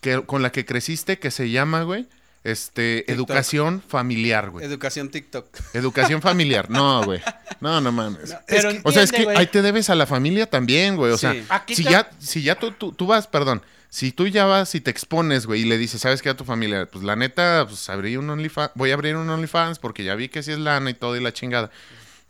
[0.00, 2.06] que, con la que creciste que se llama, güey,
[2.44, 3.14] este, TikTok.
[3.16, 4.64] educación familiar, güey.
[4.64, 5.46] Educación TikTok.
[5.72, 6.70] Educación familiar.
[6.70, 7.20] No, güey.
[7.60, 8.36] No, no mames.
[8.46, 9.36] Pero Es que- o sea, es que entiende, güey.
[9.38, 11.10] ahí te debes a la familia también, güey.
[11.12, 11.34] O sea.
[11.48, 14.74] Aquí si te- ya, si ya tú, tú, tú vas, perdón, si tú ya vas
[14.74, 16.86] y te expones, güey, y le dices, ¿sabes qué a tu familia?
[16.90, 20.28] Pues la neta, pues abrí un OnlyFans, voy a abrir un OnlyFans porque ya vi
[20.28, 21.70] que sí es lana y todo y la chingada.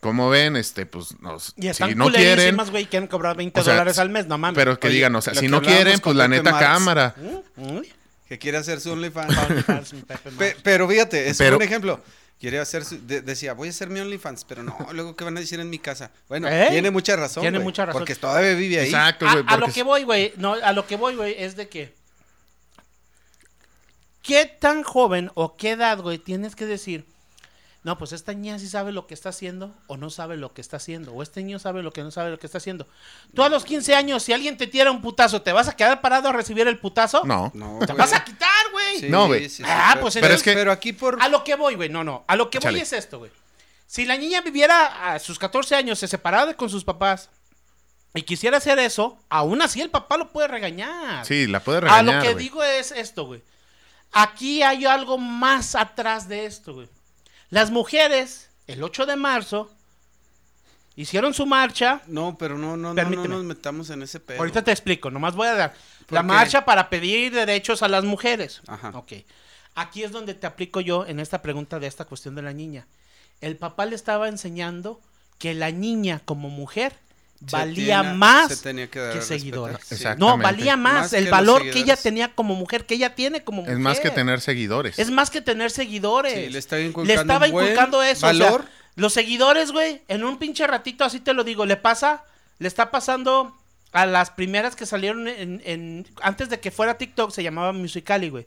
[0.01, 3.65] Como ven, este, pues, no, Y están si no quieren, güey, quieren cobrar 20 O
[3.65, 4.55] sea, dólares al mes, no mames.
[4.55, 6.67] pero que Oye, digan, o sea, si no quieren, pues la neta Marx.
[6.67, 7.15] cámara.
[7.57, 7.91] Uy,
[8.29, 9.35] Que quiere hacer su OnlyFans.
[10.39, 12.01] Pe- pero fíjate, es Pero- un ejemplo.
[12.41, 15.37] Quiere hacer su- de- decía, voy a hacer mi OnlyFans, pero no, luego qué van
[15.37, 16.11] a decir en mi casa.
[16.29, 16.67] Bueno, ¿Eh?
[16.71, 17.43] tiene mucha razón.
[17.43, 18.01] Tiene mucha razón.
[18.01, 18.87] Porque todavía vive ahí.
[18.87, 19.45] Exacto, a, güey.
[19.47, 21.95] a lo porque que voy, güey, no, a lo que voy, güey, es de que
[24.23, 27.05] ¿qué tan joven o qué edad, güey, tienes que decir?
[27.85, 30.63] No, pues esta niña sí sabe lo que está haciendo o no sabe lo que
[30.63, 32.89] está haciendo, o este niño sabe lo que no sabe lo que está haciendo.
[33.35, 36.01] Tú a los 15 años, si alguien te tira un putazo, ¿te vas a quedar
[36.01, 37.23] parado a recibir el putazo?
[37.27, 37.53] No.
[37.55, 37.99] No, Te güey.
[37.99, 39.01] vas a quitar, güey.
[39.01, 39.45] Sí, No, güey.
[39.51, 41.23] sí, sí, Ah, pero- pues pero, entonces- es que, pero aquí por.
[41.23, 42.25] A lo que voy, güey, no, no.
[42.27, 43.31] A lo que voy es esto, güey.
[43.87, 47.29] Si la niña viviera a sus 14 años, se separara con sus papás
[48.15, 51.27] y quisiera hacer eso, aún así el papá lo puede regañar.
[51.27, 53.43] Sí, la puede a regañar, lo que digo es esto, güey.
[54.13, 56.89] Aquí hay algo más atrás de esto, güey.
[57.55, 59.71] Las mujeres, el 8 de marzo,
[60.97, 62.03] hicieron su marcha.
[62.09, 64.41] No, pero no, no, no, nos metamos en ese pedo.
[64.41, 66.27] Ahorita te explico, nomás voy a dar ¿Por la qué?
[66.27, 68.61] marcha para pedir derechos a las mujeres.
[68.67, 68.91] Ajá.
[68.95, 69.13] Ok.
[69.77, 72.89] Aquí es donde te aplico yo en esta pregunta de esta cuestión de la niña.
[73.41, 75.01] El papá le estaba enseñando
[75.39, 76.99] que la niña como mujer
[77.51, 79.79] valía tiene- más se tenía que que seguidores.
[80.19, 83.43] No, valía más, Más el que valor que ella tenía como mujer, que ella tiene
[83.45, 83.75] como mujer.
[83.75, 84.99] Es más que tener seguidores.
[84.99, 86.33] Es más que tener seguidores.
[86.35, 88.27] Sí, le estaba Le inculcando estaba eso.
[88.27, 88.65] o sea, valor.
[88.97, 92.25] los seguidores, güey, en un pinche ratito, así te lo digo, le pasa,
[92.59, 93.57] le está pasando
[93.93, 98.29] a las primeras que salieron en, en- antes de que fuera TikTok, se llamaba Musicali,
[98.31, 98.47] güey.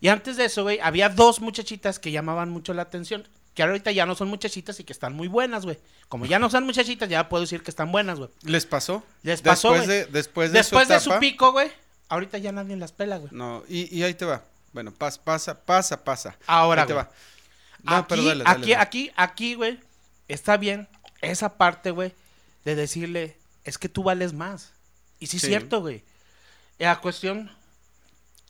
[0.00, 3.26] Y antes de eso, güey, había dos muchachitas que llamaban mucho la atención.
[3.54, 5.78] Que ahorita ya no son muchachitas y que están muy buenas, güey.
[6.08, 8.30] Como ya no son muchachitas, ya puedo decir que están buenas, güey.
[8.42, 9.04] ¿Les pasó?
[9.22, 9.98] Les pasó, Después güey.
[9.98, 11.70] de, después de Después su de su pico, güey,
[12.08, 13.30] ahorita ya nadie las pela, güey.
[13.32, 14.42] No, y, y ahí te va.
[14.72, 16.36] Bueno, pasa, pasa, pasa, pasa.
[16.48, 17.04] Ahora, Ahí te güey.
[17.04, 17.12] va.
[17.84, 18.82] No, aquí, pero dale, dale, aquí, dale.
[18.82, 19.78] aquí, aquí, güey,
[20.26, 20.88] está bien
[21.20, 22.12] esa parte, güey,
[22.64, 24.72] de decirle, es que tú vales más.
[25.20, 25.48] Y sí, es Sí.
[25.48, 26.02] cierto, güey.
[26.78, 27.52] La cuestión,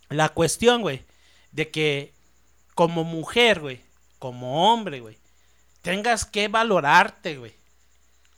[0.09, 1.03] la cuestión, güey,
[1.53, 2.15] de que
[2.75, 3.81] como mujer, güey,
[4.25, 5.19] como hombre, güey,
[5.83, 7.53] tengas que valorarte, güey.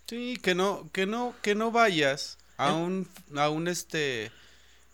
[0.09, 2.73] Sí, que no, que no, que no vayas a ¿Eh?
[2.73, 4.33] un, a un este,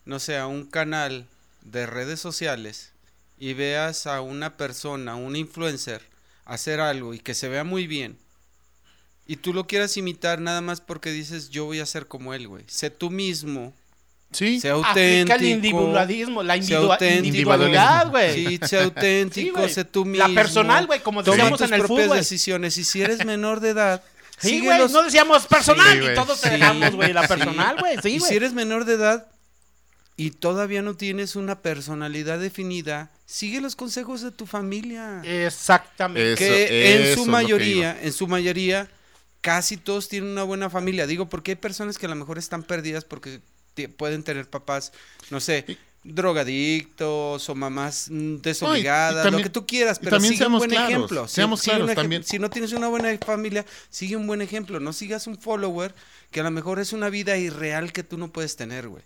[0.05, 1.27] no sé, a un canal
[1.63, 2.93] de redes sociales
[3.39, 6.03] y veas a una persona, un influencer,
[6.45, 8.19] hacer algo y que se vea muy bien.
[9.27, 12.49] Y tú lo quieras imitar nada más porque dices, yo voy a ser como él,
[12.49, 12.67] güey.
[12.69, 13.73] Sé tú mismo,
[14.33, 14.57] Sí.
[14.57, 15.35] Aplica auténtico.
[15.39, 18.47] el individualismo, la individua- individualidad, güey.
[18.47, 20.27] Sí, sé auténtico, sé tú mismo.
[20.29, 22.17] La personal, güey, como decíamos en el propias fútbol.
[22.19, 22.77] decisiones.
[22.79, 24.03] Y si eres menor de edad,
[24.39, 27.29] Sí, güey, los- no decíamos personal Sí, y todos te Sí, dejamos, güey, la sí.
[27.29, 27.97] personal, güey.
[28.03, 28.29] Sí, y güey.
[28.31, 29.27] si eres menor de edad
[30.17, 35.21] y todavía no tienes una personalidad definida, sigue los consejos de tu familia.
[35.25, 36.33] Exactamente.
[36.33, 38.89] Eso, que en su que mayoría, en su mayoría,
[39.41, 41.07] casi todos tienen una buena familia.
[41.07, 43.41] Digo, porque hay personas que a lo mejor están perdidas porque
[43.97, 44.93] pueden tener papás,
[45.31, 45.65] no sé,
[46.05, 50.71] drogadictos o mamás mm, desobligadas, también- lo que tú quieras, pero también sigue un buen
[50.71, 51.29] claros, ejemplo.
[51.29, 52.25] Si- seamos sigue un claros ejem- también.
[52.25, 54.81] Si no tienes una buena familia, sigue un buen ejemplo.
[54.81, 55.95] No sigas un follower
[56.31, 59.03] que a lo mejor es una vida irreal que tú no puedes tener, güey.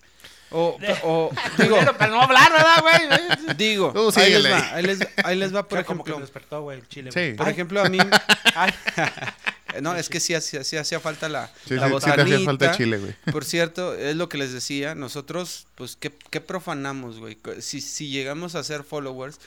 [0.50, 3.56] O, o digo, Pero para no hablar, ¿verdad, güey?
[3.58, 6.16] digo, ahí les va, ahí les, ahí les va, por como que ejemplo.
[6.16, 7.10] me despertó, güey, el chile.
[7.12, 7.34] Sí.
[7.36, 7.98] Por Ay, ejemplo, a mí.
[8.54, 8.70] ay.
[9.80, 12.24] No, es que sí, hacía- sí hacía falta la, Sí, la sí, sí te hacía
[12.24, 12.44] botanita.
[12.44, 13.14] falta chile, güey.
[13.32, 17.38] Por cierto, es lo que les decía, nosotros, pues, ¿qué, qué profanamos, güey?
[17.60, 19.38] Si, si llegamos a ser followers,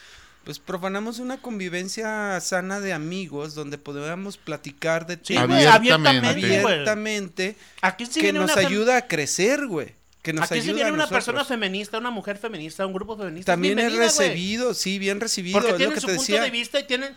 [0.45, 6.27] pues profanamos una convivencia sana de amigos donde podamos platicar de Sí, temas güey, Abiertamente.
[6.61, 9.93] abiertamente, Aquí sí que viene nos ayuda a crecer, güey.
[10.21, 13.17] Que nos Aquí sí ayuda viene a una persona feminista, una mujer feminista, un grupo
[13.17, 13.53] feminista.
[13.53, 16.41] También es recibido, sí, bien recibido, Porque es lo tienen que su te punto decía.
[16.43, 17.13] de vista y tienen...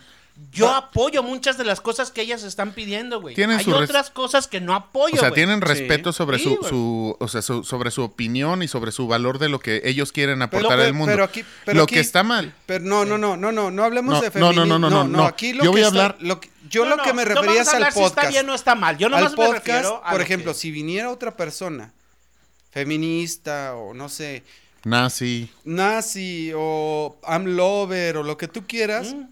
[0.51, 3.35] Yo apoyo muchas de las cosas que ellas están pidiendo, güey.
[3.35, 5.35] Tienen Hay otras cosas que no apoyo, O sea, güey.
[5.37, 5.65] tienen Sí.
[5.67, 6.69] respeto sobre Sí, su, güey.
[6.71, 10.11] su, o sea, su- sobre su opinión y sobre su valor de lo que ellos
[10.13, 11.13] quieren aportar al mundo.
[11.13, 12.55] pero aquí, pero lo aquí- que está mal.
[12.67, 14.65] Pero no, no, no, no, no, no hablemos No, de no, feminismo.
[14.67, 15.25] no, no, no, no, no.
[15.25, 17.15] aquí lo Yo que voy a está- hablar- lo que- yo No, lo que no,
[17.15, 18.33] me no vamos refería es al hablar si está podcast.
[18.33, 18.99] bien o está mal.
[18.99, 21.93] Yo nomás al me podcast, refiero a por lo ejemplo, que- si viniera otra persona
[22.71, 24.43] feminista o no sé,
[24.85, 25.51] Nazi.
[25.65, 29.25] nazi o amlover o lo que tú quieras, Mm.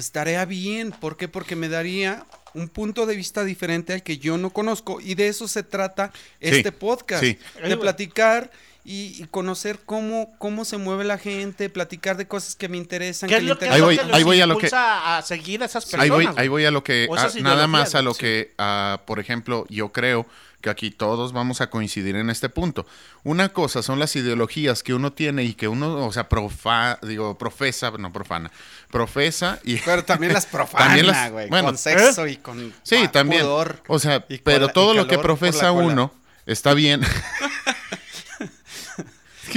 [0.00, 0.92] Estaría bien.
[0.92, 1.28] ¿Por qué?
[1.28, 5.28] Porque me daría un punto de vista diferente al que yo no conozco y de
[5.28, 7.38] eso se trata este podcast, sí.
[7.62, 8.50] de platicar
[8.84, 13.28] y, y conocer cómo, cómo se mueve la gente, platicar de cosas que me interesan,
[13.28, 13.88] ¿Qué que es le lo que, interesan.
[13.90, 16.04] Ahí voy- que ahí voy a lo que- a seguir a esas personas?
[16.04, 18.20] Ahí voy, ahí voy a lo que, a- nada más a lo sí.
[18.20, 20.26] que, a, por ejemplo, yo creo
[20.60, 22.84] que aquí todos vamos a coincidir en este punto.
[23.22, 27.38] Una cosa son las ideologías que uno tiene y que uno, o sea, profa, digo,
[27.38, 28.50] profesa, no profana,
[28.90, 29.76] profesa y...
[29.84, 33.42] Pero también las profana, güey, bueno, con sexo y con Sí, ah, también.
[33.42, 33.82] pudor.
[33.86, 36.12] O sea, y pero cola- y todo lo que profesa uno
[36.46, 37.02] está bien.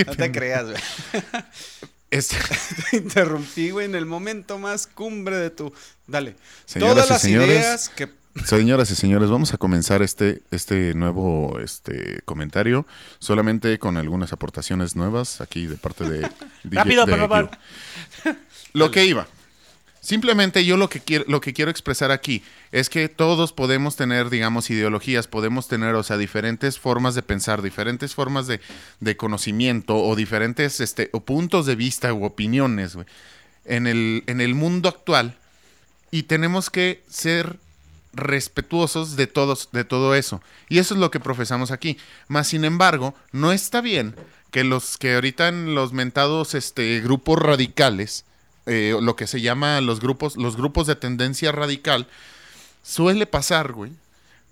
[0.08, 0.82] No te creas, güey.
[2.10, 2.30] Es-
[2.92, 5.74] Te interrumpí, güey, en el momento más cumbre de tu...
[6.08, 6.36] Dale.
[6.66, 8.10] Señoras Todas las señores, ideas que...
[8.46, 12.86] Señoras y señores, vamos a comenzar este, este nuevo este, comentario,
[13.20, 16.20] solamente con algunas aportaciones nuevas aquí de parte de...
[16.64, 17.52] DJ Rápido, de por favor.
[18.74, 19.28] Lo que iba.
[20.00, 22.42] Simplemente yo lo que quiero, lo que quiero expresar aquí
[22.72, 27.62] es que todos podemos tener, digamos, ideologías, podemos tener, o sea, diferentes formas de pensar,
[27.62, 28.62] diferentes formas de,
[29.00, 32.98] de conocimiento o diferentes este, o puntos de vista u opiniones
[33.66, 35.38] en, el, en el mundo actual
[36.10, 37.60] y tenemos que ser
[38.14, 40.42] respetuosos de todos de todo eso.
[40.70, 41.98] Y eso es lo que profesamos aquí.
[42.28, 44.16] Más sin embargo no está bien
[44.52, 48.26] que los que ahorita en los mentados este grupos radicales
[48.66, 52.08] eh, lo que se llama los grupos los grupos de tendencia radical
[52.84, 53.92] suele pasar güey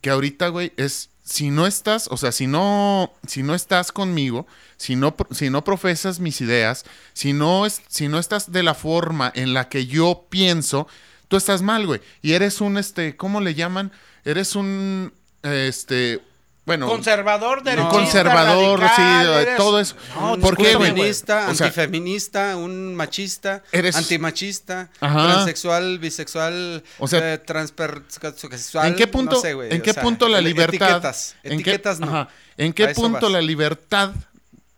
[0.01, 4.47] que ahorita güey es si no estás, o sea, si no, si no estás conmigo,
[4.77, 9.31] si no, si no profesas mis ideas, si no, si no estás de la forma
[9.35, 10.87] en la que yo pienso,
[11.29, 12.01] tú estás mal, güey.
[12.21, 13.91] Y eres un, este, ¿cómo le llaman?
[14.25, 15.13] Eres un,
[15.43, 16.19] este,
[16.65, 19.95] bueno, Conservador, un derechista, conservador, radical, sí, eres- todo eso.
[20.15, 20.89] No, ¿Por qué, güey?
[20.91, 25.33] feminista, O sea, antifeminista, un machista, Eres- antimachista, Ajá.
[25.33, 28.87] transexual, bisexual, O sea, eh, transpersexual.
[28.87, 30.75] ¿En qué punto, no sé, güey, ¿en qué sea, punto la libertad?
[30.89, 32.07] Etiquetas, ¿en qué- etiquetas no.
[32.07, 33.31] ajá, ¿En A qué punto vas.
[33.31, 34.11] la libertad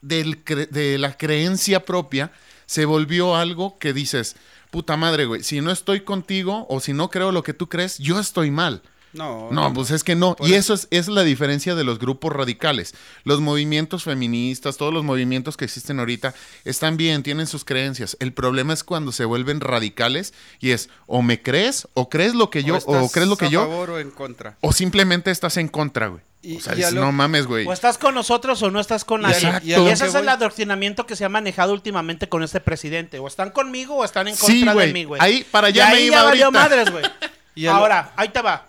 [0.02, 2.32] del cre- de la creencia propia
[2.66, 4.36] se volvió algo que dices,
[4.72, 8.00] puta madre, güey, si no estoy contigo o si no creo lo que tú crees,
[8.00, 8.82] yo estoy mal.
[9.14, 10.36] No, No, pues es que no.
[10.40, 12.94] Y eso- es, es la diferencia de los grupos radicales.
[13.24, 16.34] Los movimientos feministas, todos los movimientos que existen ahorita,
[16.66, 18.16] están bien, tienen sus creencias.
[18.20, 22.50] El problema es cuando se vuelven radicales y es o me crees, o crees lo
[22.50, 24.58] que yo, o, estás crees lo que a yo, favor o en contra.
[24.62, 26.22] o simplemente estás en contra, güey.
[26.44, 27.68] Y- o sea, y a dices, lo- no mames, güey.
[27.68, 29.36] O estás con nosotros o no estás con nadie.
[29.36, 29.68] Exacto.
[29.68, 33.20] Y, ese es el adoctrinamiento que se ha manejado últimamente con este presidente.
[33.20, 35.22] O están conmigo o están en contra de mí, güey.
[35.22, 36.60] Ahí, para allá Y me ahí iba ya valió ahorita.
[36.64, 37.04] madres, güey.
[37.54, 38.66] Y a lo- Ahora, ahí te va.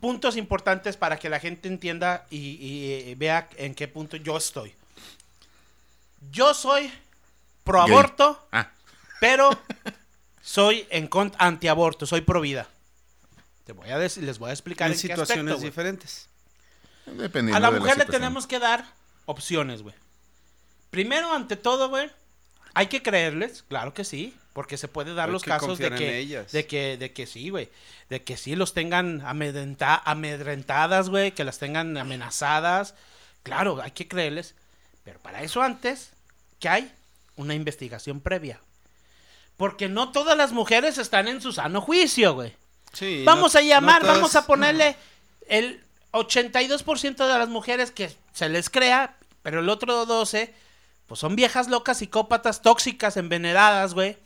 [0.00, 4.36] Puntos importantes para que la gente entienda y, y, eh, vea en qué punto yo
[4.36, 4.74] estoy.
[6.30, 6.92] Yo soy
[7.64, 8.70] pro aborto, Ah,
[9.20, 9.50] pero
[10.42, 12.68] soy en contra antiaborto, soy pro vida.
[13.64, 15.70] Te voy a decir, les voy a explicar en en, qué situaciones aspecto, güey.
[15.70, 16.28] diferentes.
[17.06, 18.84] dependiendo A la de mujer le tenemos que dar
[19.24, 19.94] opciones, güey.
[20.90, 22.10] Primero, ante todo, güey,
[22.74, 25.90] hay que creerles, claro que sí, porque se puede dar Hay los que casos de
[25.90, 27.68] que, de que, de que sí, güey,
[28.08, 32.94] de que sí los tengan amedrenta- amedrentadas, güey, que las tengan amenazadas.
[33.42, 34.54] Claro, hay que creerles,
[35.04, 36.08] pero para eso antes,
[36.58, 36.90] ¿qué hay?
[37.36, 38.58] Una investigación previa.
[39.58, 42.54] Porque no todas las mujeres están en su sano juicio, güey.
[42.94, 44.96] Sí, Vamos no- a llamar, no todas- vamos a ponerle
[45.48, 50.54] el 82% de las mujeres que se les crea, pero el otro 12,
[51.06, 54.16] pues son viejas locas, psicópatas, tóxicas, envenenadas, güey.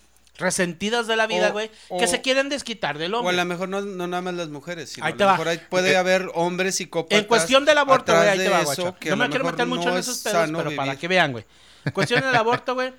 [0.40, 1.70] Resentidas de la vida, güey.
[1.98, 3.36] Que se quieren desquitar del O a hombre.
[3.36, 5.32] lo mejor no, no nada más las mujeres, sino Ahí a te lo va.
[5.34, 7.18] mejor hay- puede Eh, haber hombres psicópatas.
[7.18, 8.88] En cuestión del aborto, güey, ahí te va, guacho.
[8.88, 11.06] a No lo me quiero meter mucho no en es esos pedos, pero para que
[11.08, 11.44] vean, güey.
[11.84, 12.92] En cuestión del aborto, güey.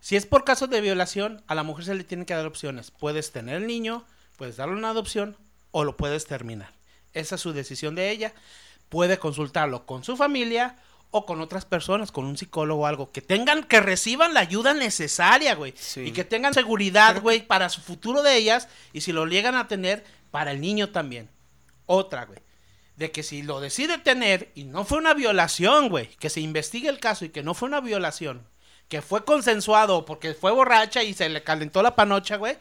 [0.00, 2.90] Si es por caso de violación, a la mujer se le tienen que dar opciones.
[2.90, 4.04] Puedes tener el niño,
[4.36, 5.36] puedes darle una adopción
[5.72, 6.70] o lo puedes terminar.
[7.12, 8.32] Esa es su decisión de ella.
[8.88, 10.76] Puede consultarlo con su familia
[11.10, 13.10] o con otras personas, con un psicólogo o algo.
[13.10, 15.74] Que tengan, que reciban la ayuda necesaria, güey.
[15.76, 16.00] Sí.
[16.02, 18.68] Y que tengan seguridad, güey, para su futuro de ellas.
[18.92, 21.30] Y si lo llegan a tener, para el niño también.
[21.86, 22.40] Otra, güey.
[22.96, 26.88] De que si lo decide tener y no fue una violación, güey, que se investigue
[26.88, 28.46] el caso y que no fue una violación,
[28.88, 32.56] que fue consensuado porque fue borracha y se le calentó la panocha, güey.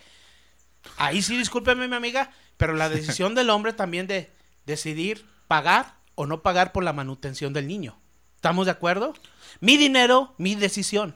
[0.98, 4.32] Ahí sí, discúlpeme, mi amiga, pero la decisión del hombre también de
[4.66, 8.00] decidir pagar o no pagar por la manutención del niño.
[8.46, 9.16] ¿Estamos de acuerdo?
[9.60, 11.16] Mi dinero, mi decisión.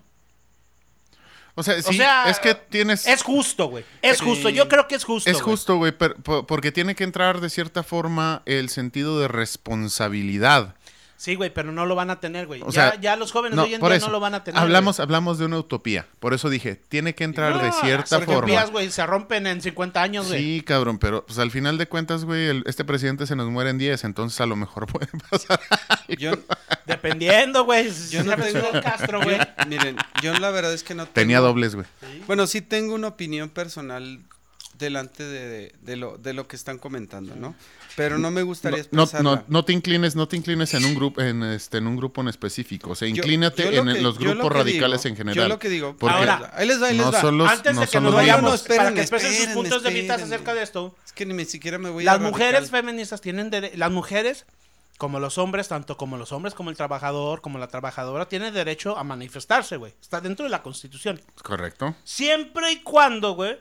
[1.53, 3.05] O sea, sí, o sea, es que tienes...
[3.05, 3.85] Es justo, güey.
[4.01, 4.25] Es Sí.
[4.25, 4.49] justo.
[4.49, 5.29] Yo creo que es justo.
[5.29, 5.93] Es justo, güey,
[6.47, 10.73] porque tiene que entrar de cierta forma el sentido de responsabilidad.
[11.17, 12.61] Sí, güey, pero no lo van a tener, güey.
[12.61, 14.43] O ya, sea, ya los jóvenes no, hoy en día eso, no lo van a
[14.45, 14.57] tener.
[14.59, 16.07] Hablamos, hablamos de una utopía.
[16.21, 18.37] Por eso dije, tiene que entrar de cierta las forma.
[18.39, 20.39] utopías, güey, se rompen en 50 años, güey.
[20.41, 23.77] Sí, cabrón, pero pues al final de cuentas, güey, este presidente se nos muere en
[23.77, 25.59] 10, entonces a lo mejor puede pasar.
[26.17, 26.31] Yo,
[26.85, 27.91] Dependiendo, güey.
[28.09, 28.71] yo no tengo.
[28.83, 29.37] Castro, güey.
[29.67, 31.13] miren, yo la verdad es que no tengo.
[31.13, 31.87] Tenía dobles, güey.
[32.27, 34.19] Bueno, sí tengo una opinión personal
[34.77, 37.53] delante de, de- de lo, de lo que están comentando, ¿no?
[37.97, 39.35] Pero no me gustaría no, expresarla.
[39.35, 42.21] no, no te inclines, no te inclines en un grupo, en este, en un grupo
[42.21, 42.91] en específico.
[42.91, 45.35] O sea, inclínate yo lo en que- los lo grupos radicales digo- en general.
[45.35, 47.19] Yo lo que digo, Porque Ahora, ahí les va, ahí les no va.
[47.19, 48.61] son los, Antes no de que son nos vayamos, mismos.
[48.61, 50.95] espérenme, para que expresen sus puntos de vista acerca de esto.
[51.05, 52.31] Es que ni siquiera me voy a Las radical.
[52.31, 54.45] mujeres feministas tienen las mujeres
[54.99, 58.97] como los hombres, tanto como los hombres como el trabajador, como la trabajadora tienen derecho
[58.97, 59.93] a manifestarse, güey.
[60.01, 61.21] Está dentro de la Constitución.
[61.41, 61.95] Correcto.
[62.03, 63.57] Siempre y cuando, güey,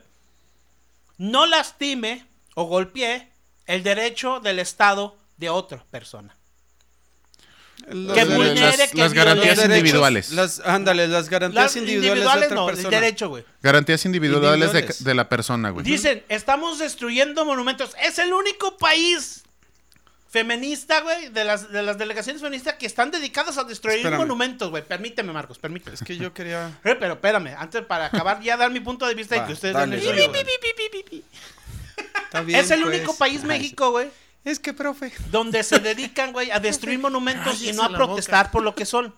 [1.17, 3.29] no lastime o golpee
[3.65, 6.35] el derecho del Estado de otra persona.
[7.87, 10.31] Los Que Las- vulnere, las, que las garantías derechos, individuales.
[10.31, 12.99] Las, ándale, las garantías Las individuales, individuales de no, otra el persona.
[13.01, 13.45] derecho, güey.
[13.61, 15.03] Garantías individuales de, Individuales.
[15.05, 15.85] de la persona, güey.
[15.85, 17.95] Dicen, estamos destruyendo monumentos.
[18.03, 19.43] Es el único país
[20.29, 24.19] feminista, güey, de las, de las delegaciones feministas que están dedicadas a destruir Espérame.
[24.19, 24.83] monumentos, güey.
[24.83, 25.95] Permíteme, Marcos, permíteme.
[25.95, 26.79] Es que yo quería...
[26.83, 29.73] Eh, pero espérame, antes para acabar ya dar mi punto de vista y que ustedes
[29.73, 30.31] dale, den el suyo.
[32.47, 32.95] Es el pues.
[32.95, 34.09] único país Ay, México, güey,
[34.45, 35.11] Es que, profe.
[35.31, 39.13] donde se dedican, güey, a destruir monumentos y no a protestar por lo que son.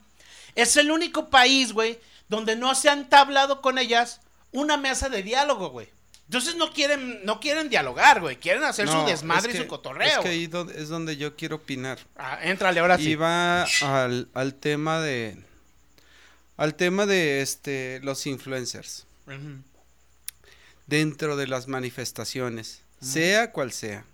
[0.55, 1.99] Es el único país, güey,
[2.29, 5.89] donde no se ha entablado con ellas una mesa de diálogo, güey.
[6.31, 8.37] Entonces no quieren, no quieren dialogar, güey.
[8.37, 10.07] Quieren hacer No, su desmadre es y su cotorreo.
[10.07, 11.99] Es que ahí es donde yo quiero opinar.
[12.15, 13.15] Ah, éntrale ahora Y sí.
[13.15, 15.43] va al, al tema de.
[16.55, 19.05] Al tema de este los influencers.
[20.87, 22.79] Dentro de las manifestaciones.
[23.01, 24.05] Sea cual sea.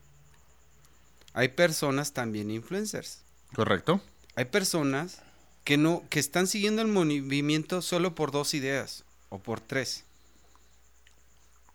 [1.34, 3.20] Hay personas también influencers.
[3.54, 4.02] ¿Correcto?
[4.34, 5.20] Hay personas
[5.64, 9.04] que no, que están siguiendo el movimiento solo por dos ideas.
[9.30, 10.04] O por tres.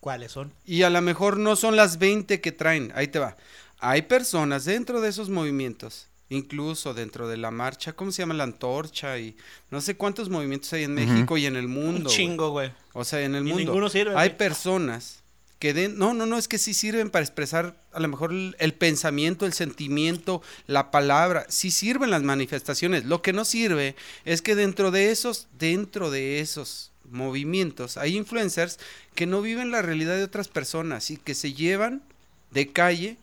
[0.02, 0.52] ¿Cuáles son?
[0.66, 2.90] Y a lo mejor no son las 20 que traen.
[2.96, 3.36] Ahí te va.
[3.78, 8.34] Hay personas dentro de esos movimientos, incluso dentro de la marcha, ¿cómo se llama?
[8.34, 9.36] La antorcha y
[9.70, 10.94] no sé cuántos movimientos hay en.
[10.94, 12.04] México y en el Un mundo.
[12.04, 12.16] güey.
[12.16, 12.72] chingo, güey.
[12.94, 13.58] O sea, en el Y mundo.
[13.64, 14.38] ninguno sirve, hay güey.
[14.38, 15.20] personas
[15.60, 18.56] que den, no, no, no, es que sí sirven para expresar a lo mejor el,
[18.58, 23.04] el pensamiento, el sentimiento, la palabra, sí sirven las manifestaciones.
[23.04, 23.94] Lo que no sirve
[24.24, 28.78] es que dentro de esos, dentro de esos movimientos hay influencers
[29.14, 32.02] que no viven la realidad de otras personas y que se llevan
[32.50, 33.16] de calle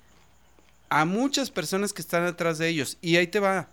[0.89, 2.97] a muchas personas que están atrás de ellos.
[3.01, 3.67] Y ahí te va.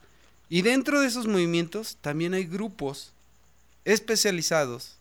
[0.49, 3.13] Y dentro de esos movimientos también hay grupos
[3.85, 4.97] especializados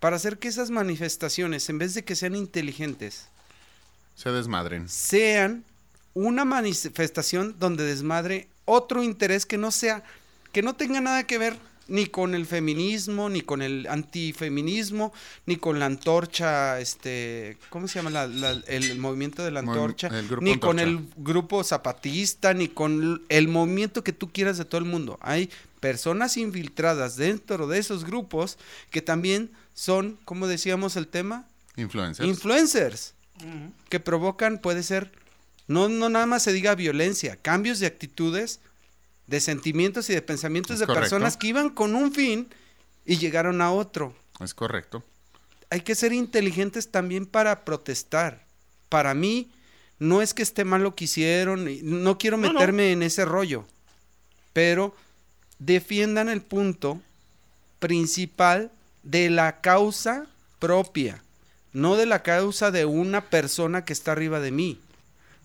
[0.00, 3.26] para hacer que esas manifestaciones, en vez de que sean inteligentes,
[4.16, 4.88] Se desmadren.
[4.88, 5.64] sean
[6.14, 10.02] una manifestación donde desmadre otro interés que no sea,
[10.52, 11.56] que no tenga nada que ver
[11.88, 15.12] ni con el feminismo, ni con el antifeminismo,
[15.46, 19.72] ni con la antorcha, este, ¿cómo se llama la- la- el movimiento de la Mo-
[19.72, 20.06] antorcha?
[20.08, 24.64] el grupo ni con el grupo zapatista, ni con el movimiento que tú quieras de
[24.64, 25.18] todo el mundo.
[25.22, 28.56] Hay personas infiltradas dentro de esos grupos
[28.90, 32.28] que también son, como decíamos el tema, Influencers.
[32.28, 33.14] influencers
[33.88, 35.10] que provocan, puede ser,
[35.66, 38.60] no, no nada más se diga violencia, cambios de actitudes,
[39.26, 41.02] de sentimientos y de pensamientos Es de correcto.
[41.02, 42.48] personas que iban con un fin
[43.04, 44.14] y llegaron a otro.
[44.40, 45.04] es correcto.
[45.70, 48.44] Hay que ser inteligentes también para protestar.
[48.88, 49.50] Para mí,
[49.98, 52.52] no es que esté mal lo que hicieron, y no quiero No, no.
[52.54, 53.64] meterme en ese rollo,
[54.52, 54.94] pero
[55.58, 57.00] defiendan el punto
[57.78, 58.70] principal
[59.02, 60.26] de la causa
[60.58, 61.22] propia,
[61.72, 64.80] no de la causa de una persona que está arriba de mí,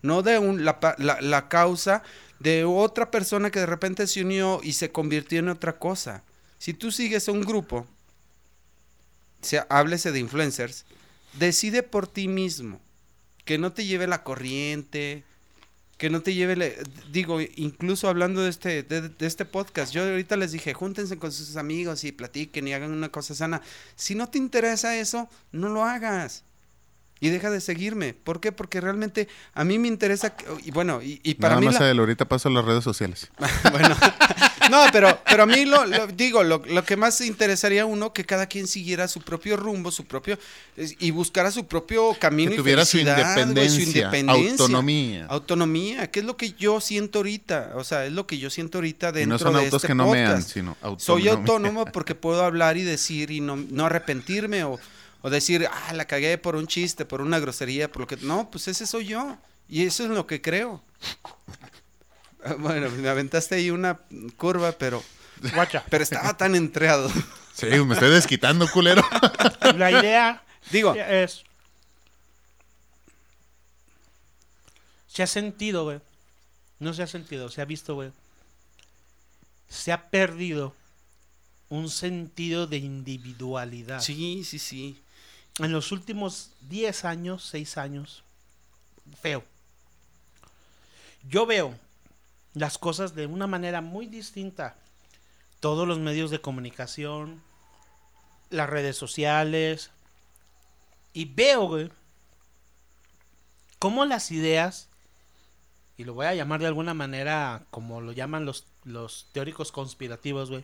[0.02, 2.04] no de un- la, pa- la- la causa
[2.40, 6.24] de otra persona que de repente se unió y se convirtió en otra cosa.
[6.60, 7.88] Si tú sigues a un grupo,
[9.42, 10.86] sea, háblese de influencers,
[11.38, 12.80] decide por ti mismo,
[13.46, 15.24] que no te lleve la corriente,
[15.98, 16.78] que no te lleve, le-
[17.12, 21.32] digo, incluso hablando de este, de, de este podcast, yo ahorita les dije, júntense con
[21.32, 23.62] sus amigos y platiquen y hagan una cosa sana.
[23.96, 26.44] Si no te interesa eso, no lo hagas.
[27.20, 28.14] Y deja de seguirme.
[28.14, 28.52] ¿Por qué?
[28.52, 31.66] Porque realmente a mí me interesa, que- y bueno, y, y para Nada mí...
[31.68, 33.30] más la- Adel, ahorita paso a las redes sociales.
[33.72, 33.96] bueno,
[34.72, 38.14] no, pero, pero a mí lo, lo- digo, lo, lo que más interesaría a uno
[38.14, 40.38] que cada quien siguiera su propio rumbo, su propio
[41.00, 45.26] y buscara su propio camino Que y tuviera su independencia, autonomía.
[45.28, 48.78] autonomía, que es lo que yo siento ahorita, o sea, es lo que yo siento
[48.78, 51.00] ahorita Y dentro no son de autos este que no mean, sino autonomía.
[51.00, 54.80] Soy autónomo porque puedo hablar y decir y no, no arrepentirme o,
[55.22, 58.18] o decir, ah, la cagué por un chiste, por una grosería, por lo que...
[58.18, 59.38] No, pues ese soy yo
[59.68, 60.82] y eso es lo que creo.
[62.44, 64.00] Ah, Bueno, me aventaste ahí una
[64.38, 65.04] curva, pero,
[65.54, 65.84] Guacha.
[65.90, 67.10] pero estaba tan entreado.
[67.54, 69.04] Sí, me estoy desquitando, culero.
[69.76, 71.44] La idea Digo, es.
[75.08, 76.00] Se ha sentido, güey.
[76.80, 78.12] No se ha sentido, se ha visto, güey.
[79.68, 80.76] Se ha perdido
[81.70, 84.02] un sentido de individualidad.
[84.02, 85.02] sí, sí, sí.
[85.60, 88.24] En los últimos 10 años, 6 años,
[89.22, 89.44] feo.
[91.28, 91.76] Yo veo
[92.54, 94.76] las cosas de una manera muy distinta.
[95.60, 97.42] Todos los medios de comunicación,
[98.50, 99.90] las redes sociales,
[101.14, 101.90] y veo, güey,
[103.80, 104.90] cómo las ideas,
[105.98, 110.52] y lo voy a llamar de alguna manera como lo llaman los, los teóricos conspirativos,
[110.52, 110.64] güey,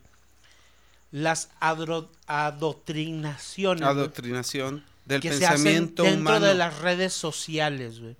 [1.13, 3.83] las adro- adoctrinaciones.
[3.83, 6.45] Adoctrinación del que se hacen pensamiento dentro humano.
[6.45, 8.15] de las redes sociales, güey.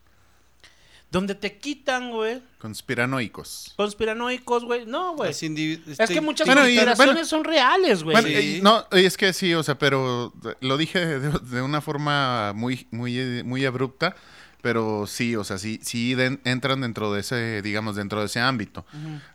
[1.12, 3.74] Donde te quitan, güey, Conspiranoicos.
[3.76, 4.86] conspiranoicos, güey.
[4.88, 5.32] No, güey.
[5.32, 7.26] Indivi- Es este, que muchas Bueno, y- conspiraciones bueno.
[7.26, 8.16] son reales, güey.
[8.16, 8.56] Bueno, Sí.
[8.58, 12.88] eh, no, es que sí, o sea, pero lo dije de, de una forma muy,
[12.90, 14.16] muy, muy abrupta,
[14.64, 18.86] pero sí, o sea, sí, sí entran dentro de ese, digamos, dentro de ese ámbito.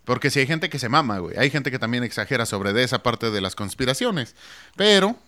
[0.07, 1.37] Porque sí hay gente que se mama, güey.
[1.37, 4.35] Hay gente que también exagera sobre de esa parte de las conspiraciones.
[4.75, 5.19] Pero,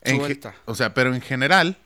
[0.00, 1.76] en o sea, pero en general,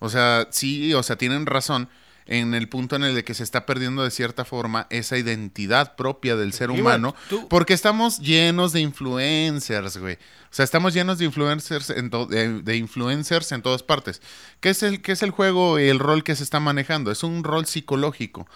[0.00, 1.88] o sea, sí, o sea, tienen razón
[2.26, 5.94] en el punto en el de que se está perdiendo de cierta forma esa identidad
[5.96, 10.14] propia del ser humano, tú- porque estamos llenos de influencers, güey.
[10.16, 14.20] O sea, estamos llenos de influencers en de influencers en todas partes.
[14.60, 17.10] ¿Qué es el qué es el juego y el rol que se está manejando?
[17.10, 18.48] Es un rol psicológico.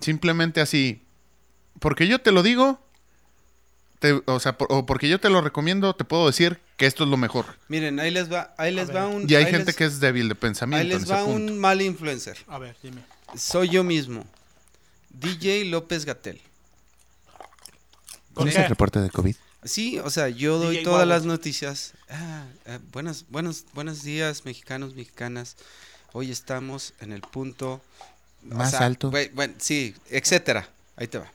[0.00, 1.02] Simplemente así,
[1.80, 2.83] porque yo te lo digo,
[4.04, 7.04] te- o sea, por- o porque yo te lo recomiendo, te puedo decir que esto
[7.04, 7.46] es lo mejor.
[7.68, 9.22] Miren, ahí les va, ahí les va un.
[9.30, 10.82] Y hay ahí gente les- que es débil de pensamiento.
[10.82, 11.52] Ahí les en ese va punto.
[11.52, 12.36] un mal influencer.
[12.48, 13.02] A ver, dime.
[13.34, 14.26] Soy yo mismo.
[15.08, 16.38] DJ López Gatel.
[18.34, 18.54] ¿Con Sí.
[18.56, 18.68] qué?
[18.68, 19.36] reporte de COVID?
[19.64, 21.94] Sí, o sea, yo doy DJ todas las noticias.
[22.10, 25.56] Ah, eh, buenos, buenos, buenos días, mexicanos, mexicanas.
[26.12, 27.80] Hoy estamos en el punto
[28.50, 29.10] o Más alto.
[29.10, 30.68] Bueno, sí, etcétera.
[30.96, 31.32] Ahí te va.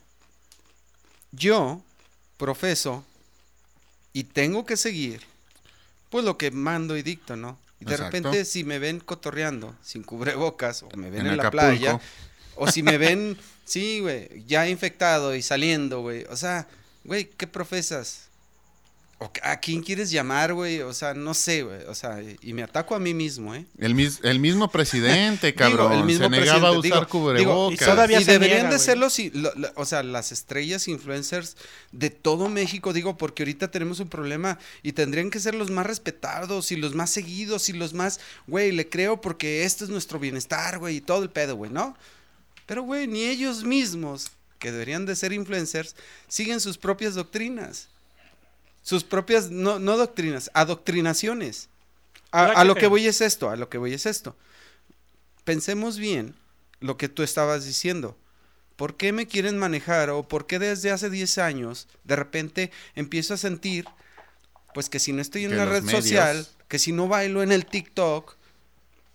[1.31, 1.81] Yo
[2.39, 3.05] profeso
[4.13, 5.21] y tengo que seguir,
[6.09, 7.59] pues lo que mando y dicto, ¿no?
[7.79, 8.17] Y de Exacto.
[8.17, 11.99] repente, si me ven cotorreando sin cubrebocas, o me ven En en, la playa,
[12.55, 16.23] o si me ven, sí, güey, ya infectado y saliendo, güey.
[16.29, 16.67] O sea,
[17.03, 18.28] güey, ¿qué profesas?
[19.21, 20.79] ¿O a quién quieres llamar, güey?
[20.79, 21.81] O sea, no sé, güey.
[21.89, 23.65] O sea, y- me ataco a mí mismo, ¿eh?
[23.77, 25.91] El, mis- el mismo presidente, Digo, cabrón.
[25.91, 27.39] el mismo se negaba a presidente, usar digo, cubrebocas.
[27.39, 28.85] digo, y todavía y se deberían niega, de güey.
[28.85, 31.57] serlo, si, lo- lo- o sea, las estrellas influencers
[31.91, 35.85] de todo México, digo, porque ahorita tenemos un problema y tendrían que ser los más
[35.85, 40.19] respetados y los más seguidos y los más, güey, le creo porque esto es nuestro
[40.19, 41.97] bienestar, güey, y todo el pedo, güey, ¿no?
[42.67, 45.97] Pero, güey, ni ellos mismos, que deberían de ser influencers,
[46.29, 47.89] siguen sus propias doctrinas.
[48.89, 51.69] Sus propias, no, no doctrinas, adoctrinaciones.
[52.31, 54.35] A, lo que- voy es esto, a lo que voy es esto.
[55.43, 56.33] Pensemos bien
[56.79, 58.17] lo que tú estabas diciendo.
[58.77, 63.35] ¿Por qué me quieren manejar o por qué desde hace 10 años de repente empiezo
[63.35, 63.85] a sentir
[64.73, 67.51] pues que si no estoy en una red medios- social, que si no bailo en
[67.51, 68.37] el TikTok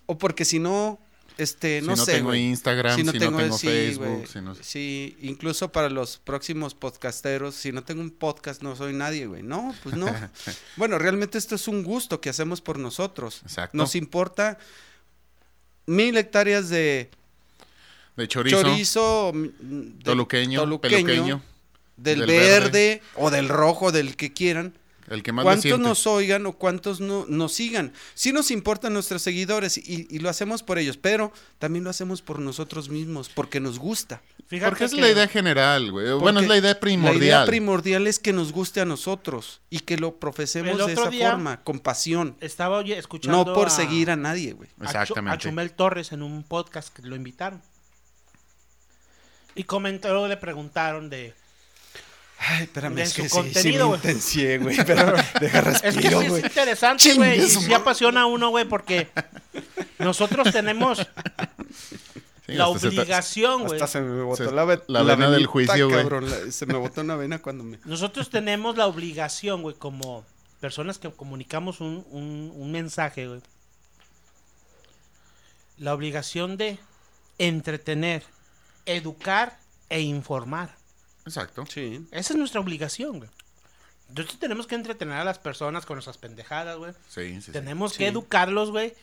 [0.05, 0.99] o porque si no
[1.37, 2.33] este Si no, no sé, tengo.
[2.33, 7.71] Instagram, si no tengo sí, Facebook, si no- Sí, incluso para los próximos podcasteros, si
[7.71, 9.43] no tengo un podcast no soy nadie, güey.
[9.43, 10.07] No, pues no.
[10.77, 13.41] bueno, realmente esto es un gusto que hacemos por nosotros.
[13.43, 13.77] Exacto.
[13.77, 14.57] Nos importa
[15.85, 17.09] mil hectáreas de
[18.15, 19.43] De chorizo, chorizo, mm,
[19.99, 21.41] de toluqueño,
[21.97, 23.01] del, del verde, verde.
[23.15, 24.73] o del rojo, del que quieran.
[25.07, 27.93] El que más le ¿Cuántos nos oigan o cuántos no, nos sigan?
[28.13, 32.21] Sí nos importan nuestros seguidores y, y lo hacemos por ellos, pero también lo hacemos
[32.21, 34.21] por nosotros mismos, porque nos gusta.
[34.47, 36.13] Fíjate Porque es que- la idea general, güey.
[36.13, 37.17] Bueno, es la idea La primordial.
[37.23, 41.63] idea primordial es que nos guste a nosotros y que lo profesemos de esa forma,
[41.63, 42.37] con pasión.
[42.41, 43.43] Estaba oye, escuchando.
[43.45, 44.69] No por a- seguir a nadie, güey.
[44.81, 45.35] Exactamente.
[45.35, 47.61] A Chumel Torres en un podcast que lo invitaron.
[49.55, 51.33] Y comentó, le preguntaron de.
[52.47, 54.75] Ay, espérame, De es su que sí, contenido, sí me güey.
[54.75, 54.85] güey.
[54.85, 56.43] Pero deja Es que respiro, sí es güey.
[56.43, 57.39] interesante, Chingue güey.
[57.43, 59.09] Y sí apasiona a uno, güey, porque
[59.99, 60.99] nosotros tenemos
[62.45, 63.73] Sí, la obligación, güey.
[63.81, 66.05] Hasta se me botó Se- la, ve- la vena del juicio, güey.
[66.51, 67.79] Se me botó una vena cuando me...
[67.85, 70.23] Nosotros tenemos la obligación, güey, como
[70.59, 73.41] personas que comunicamos un, un- un mensaje, güey.
[75.77, 76.77] La obligación de
[77.39, 78.23] entretener,
[78.85, 79.57] educar
[79.89, 80.75] e informar.
[81.25, 81.65] Exacto.
[81.67, 82.05] Sí.
[82.11, 83.29] Esa es nuestra obligación, güey.
[84.09, 86.93] Entonces tenemos que entretener a las personas con nuestras pendejadas, güey.
[87.09, 87.51] Sí, sí, sí.
[87.51, 87.99] Tenemos Sí.
[87.99, 88.93] que educarlos, güey,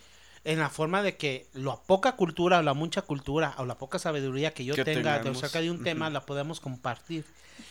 [0.44, 3.98] en la forma de que la poca cultura o la mucha cultura o la poca
[3.98, 5.38] sabiduría que yo Que tenga de tengamos.
[5.42, 7.24] acerca de un tema la podemos compartir.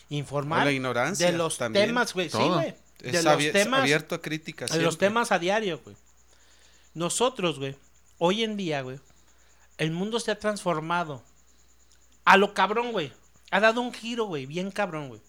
[0.09, 1.87] O Informar la ignorancia de los también.
[1.87, 2.29] temas, güey.
[2.29, 2.75] Sí, güey.
[2.99, 4.71] De Es los temas, abierto a críticas.
[4.71, 5.95] de los temas a diario, güey.
[6.93, 7.75] Nosotros, güey,
[8.17, 8.99] hoy en día, güey,
[9.77, 11.23] el mundo se ha transformado
[12.25, 13.11] a lo cabrón, güey.
[13.51, 15.21] Ha dado un giro, güey, bien cabrón, güey.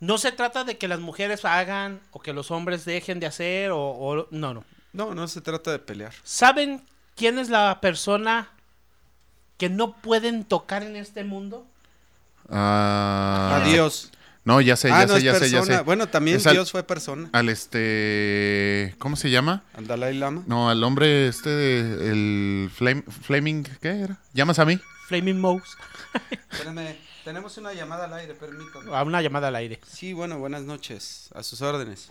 [0.00, 3.70] No se trata de que las mujeres hagan o que los hombres dejen de hacer
[3.70, 4.64] o, o- no, no.
[4.92, 6.12] No, no se trata de pelear.
[6.22, 6.82] ¿Saben
[7.14, 8.48] quién es la persona
[9.58, 11.66] que no pueden tocar en este mundo?
[12.48, 14.10] Ah, Adiós.
[14.44, 15.80] No, ya sé, ah, ya sé, ya sé, ya sé.
[15.80, 17.28] Bueno, también Es al- Dios fue persona.
[17.32, 18.94] Al este.
[18.98, 19.64] ¿Cómo se llama?
[19.74, 20.44] Al Dalai Lama.
[20.46, 24.18] No, al hombre este, de- el Flame- Flaming, ¿qué era?
[24.34, 24.78] ¿Llamas a mí?
[25.08, 25.76] Flaming Mouse.
[26.50, 28.94] Espérame, tenemos una llamada al aire, permítame.
[28.94, 29.80] A una llamada al aire.
[29.86, 31.30] Sí, bueno, buenas noches.
[31.34, 32.08] A sus órdenes.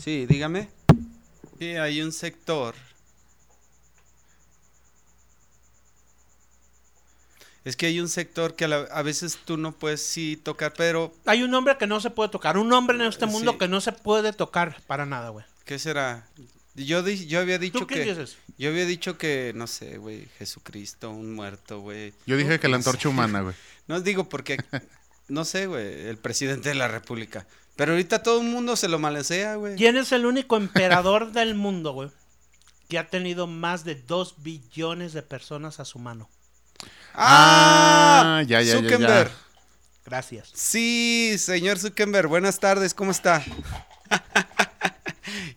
[0.00, 0.68] Sí, dígame.
[1.58, 2.74] Sí, hay un sector.
[7.64, 10.72] Es que hay un sector que a, la- a veces tú no puedes sí tocar,
[10.76, 12.56] pero Hay un hombre que no se puede tocar.
[12.56, 13.58] Un hombre en este mundo Sí.
[13.58, 15.44] que no se puede tocar para nada, güey.
[15.64, 16.26] ¿qué será?
[16.74, 18.36] Yo, di- yo había dicho ¿Tú qué que dices?
[18.56, 22.14] yo había dicho que no sé, güey, Jesucristo, un muerto, güey.
[22.26, 23.54] Yo dije que la antorcha humana, güey.
[23.88, 24.56] No digo porque
[25.28, 27.44] no sé, güey, el presidente de la República.
[27.76, 29.74] Pero ahorita todo el mundo se lo malesea, güey.
[29.76, 32.10] ¿Quién es el único emperador del mundo, güey?
[32.88, 36.28] que ha tenido más de 2 billones de personas a su mano.
[37.14, 38.38] ¡Ah!
[38.38, 39.28] Ah, ya, ya, ya, Zuckerberg.
[39.28, 39.36] ya.
[40.06, 40.50] Gracias.
[40.54, 43.44] Sí, señor Zuckerberg, buenas tardes, ¿cómo está?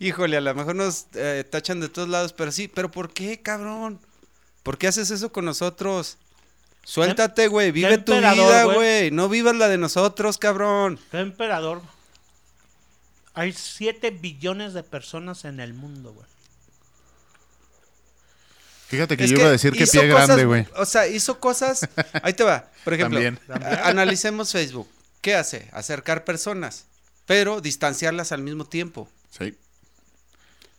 [0.04, 3.42] Híjole, a lo mejor nos eh, tachan de todos lados, pero sí, pero ¿por qué,
[3.42, 4.02] cabrón?
[4.62, 6.18] ¿Por qué haces eso con nosotros?
[6.84, 9.12] Suéltate, güey, vive tu vida, güey.
[9.12, 11.00] no vivas la de nosotros, cabrón.
[11.10, 11.82] ¿Qué emperador?
[13.34, 16.28] Hay 7 billones de personas en el mundo, güey.
[18.88, 20.68] Fíjate que Es yo iba a decir que pie cosas- grande, güey.
[20.76, 21.88] O sea, hizo cosas.
[22.22, 22.68] Ahí te va.
[22.84, 23.40] Por ejemplo, También.
[23.84, 24.88] analicemos Facebook.
[25.22, 25.70] ¿Qué hace?
[25.72, 26.86] Acercar personas,
[27.26, 29.10] pero distanciarlas al mismo tiempo.
[29.32, 29.58] Sí.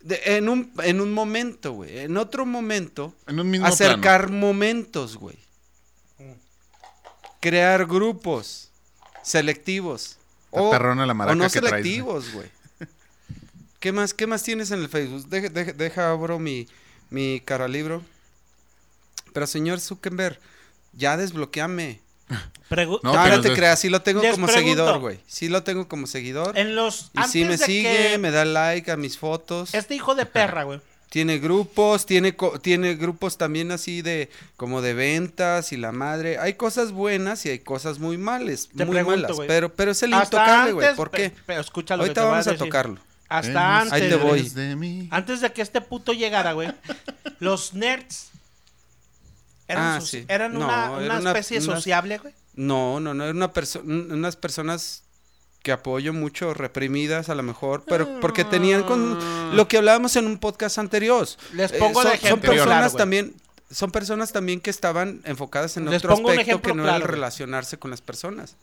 [0.05, 1.98] De- en, un, en un momento, güey.
[2.00, 5.38] En otro momento, En un mismo acercar momentos, güey.
[7.40, 8.70] Crear grupos
[9.22, 10.18] selectivos.
[10.52, 12.48] Está perrona la o maraca no que selectivos, güey.
[13.80, 15.26] ¿Qué más, ¿Qué más tienes en el Facebook?
[15.28, 16.68] Deja, deja, deja abro mi,
[17.11, 18.02] mi cara libro.
[19.32, 20.38] Pero señor Zuckerberg,
[20.92, 22.00] ya desbloqueame.
[22.70, 24.54] Pregu- No, No, pero no te creas, sí lo tengo como pregunto.
[24.58, 25.18] seguidor, güey.
[25.26, 26.56] Sí lo tengo como seguidor.
[26.58, 27.10] En los.
[27.14, 29.74] Y sí me sigue, que me da like a mis fotos.
[29.74, 30.80] Este hijo de perra, güey.
[31.10, 36.38] Tiene grupos, tiene, co- tiene grupos también así de como de ventas y la madre.
[36.38, 39.46] Hay cosas buenas y hay cosas muy malas, Te muy pregunto, malas.
[39.46, 40.94] Pero, pero es el Hasta intocable, güey.
[40.96, 41.30] ¿Por qué?
[41.46, 43.00] Pero escucha lo que Ahorita te voy vamos a tocarlo.
[43.28, 43.92] Hasta antes.
[43.92, 44.48] Ahí te voy.
[44.48, 45.06] De mí.
[45.12, 46.72] Antes de que este puto llegara, güey.
[47.38, 48.30] los nerds.
[49.68, 50.24] Eran, Ah, soci- sí.
[50.28, 52.34] eran No, una, era una una- especie sociable, güey.
[52.54, 55.02] No, no, no, era una perso- un- unas personas
[55.62, 60.26] que apoyo mucho, reprimidas a lo mejor, pero porque tenían con lo que hablábamos en
[60.26, 61.26] un podcast anterior.
[61.54, 62.98] Les Eh, pongo son, de son ejemplo personas claro, güey.
[62.98, 63.34] también,
[63.70, 66.96] son personas también que estaban enfocadas en Les otro pongo un aspecto que no era
[66.96, 68.56] el relacionarse con las personas.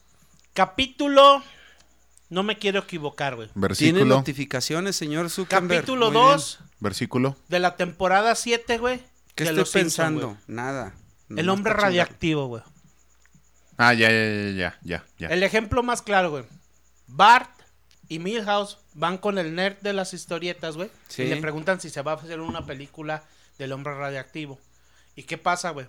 [0.53, 1.41] Capítulo.
[2.29, 3.47] No me quiero equivocar, güey.
[3.49, 4.05] Tiene Versículo.
[4.05, 5.81] notificaciones, señor Zuckerberg.
[5.81, 6.31] Capítulo Muy bien.
[6.33, 7.35] 2 Versículo.
[7.49, 9.01] de la temporada 7, güey.
[9.35, 10.37] ¿Qué estoy Simpson, pensando?
[10.47, 10.93] Nada.
[11.29, 12.63] El hombre radiactivo, güey.
[13.77, 15.27] Ah, ya, ya, ya, ya, ya, ya.
[15.27, 16.43] El ejemplo más claro, güey.
[17.07, 17.49] Bart
[18.07, 20.89] y Milhouse van con el nerd de las historietas, güey.
[21.07, 21.23] Sí.
[21.23, 23.23] Y le preguntan si se va a hacer una película
[23.57, 24.59] del hombre radiactivo.
[25.15, 25.87] ¿Y qué pasa, güey?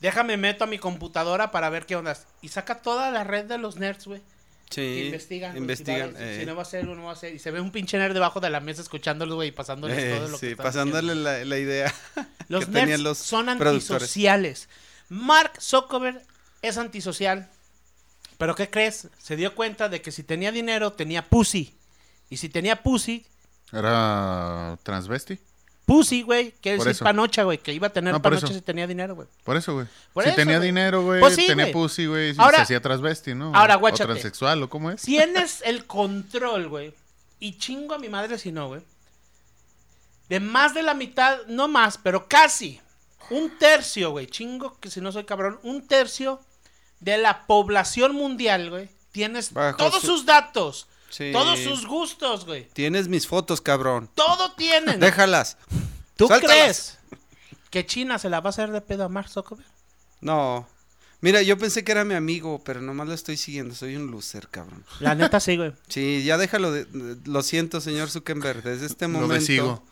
[0.00, 2.16] Déjame meto a mi computadora para ver qué onda.
[2.40, 4.22] Y saca toda la red de los nerds, güey.
[4.72, 4.80] Sí.
[4.80, 5.56] que investigan.
[5.56, 6.16] Investigan.
[6.16, 7.34] Si, eh, si no va a ser o no va a ser.
[7.34, 10.14] Y se ve un pinche nerd debajo de la mesa escuchándolos, güey, y pasándoles eh,
[10.16, 11.94] todo lo que sí, están pasándole la, la idea.
[12.48, 14.68] Los que nerds tenían los son antisociales.
[15.08, 16.22] Mark Zuckerberg
[16.62, 17.48] es antisocial.
[18.38, 19.08] Pero ¿qué crees?
[19.18, 21.74] Se dio cuenta de que si tenía dinero, tenía pussy.
[22.28, 23.24] Y si tenía pussy,
[23.72, 25.38] ¿Era transvesti?
[25.92, 27.04] Pussy, güey, quiere Por decir eso.
[27.04, 28.54] panocha, güey, que iba a tener No, por panocha eso.
[28.54, 29.28] si tenía dinero, güey.
[29.44, 29.86] Por eso, güey.
[30.12, 30.68] Por si eso, tenía güey.
[30.68, 31.72] dinero, güey, Pues sí, tenía güey.
[31.72, 33.52] pussy, güey, si Ahora- se hacía transvesti, ¿no?
[33.54, 34.04] ahora, O guáchate.
[34.12, 35.02] transexual, ¿o cómo es?
[35.02, 36.94] Tienes el control, güey.
[37.40, 38.80] Y chingo a mi madre si no, güey.
[40.28, 42.80] De más de la mitad, no más, pero casi.
[43.30, 44.26] Un tercio, güey.
[44.26, 45.58] Chingo que si no soy cabrón.
[45.62, 46.40] Un tercio
[47.00, 48.88] de la población mundial, güey.
[49.10, 50.86] Tienes Bajo todos su- sus datos.
[51.12, 51.30] Sí.
[51.30, 52.66] Todos sus gustos, güey.
[52.72, 54.08] Tienes mis fotos, cabrón.
[54.14, 54.98] Todo tienen.
[54.98, 55.58] Déjalas.
[56.16, 56.56] ¿Tú suéltalas.
[56.56, 56.98] crees
[57.70, 59.68] que China se la va a hacer de pedo a Mark Zuckerberg?
[60.22, 60.66] No.
[61.20, 63.74] Mira, yo pensé que era mi amigo, pero nomás lo estoy siguiendo.
[63.74, 64.84] Soy un loser, cabrón.
[65.00, 65.74] La neta sí, güey.
[65.86, 66.72] Sí, ya déjalo.
[66.72, 66.86] De,
[67.26, 68.62] lo siento, señor Zuckerberg.
[68.62, 69.34] Desde este Lo momento.
[69.34, 69.82] desigo.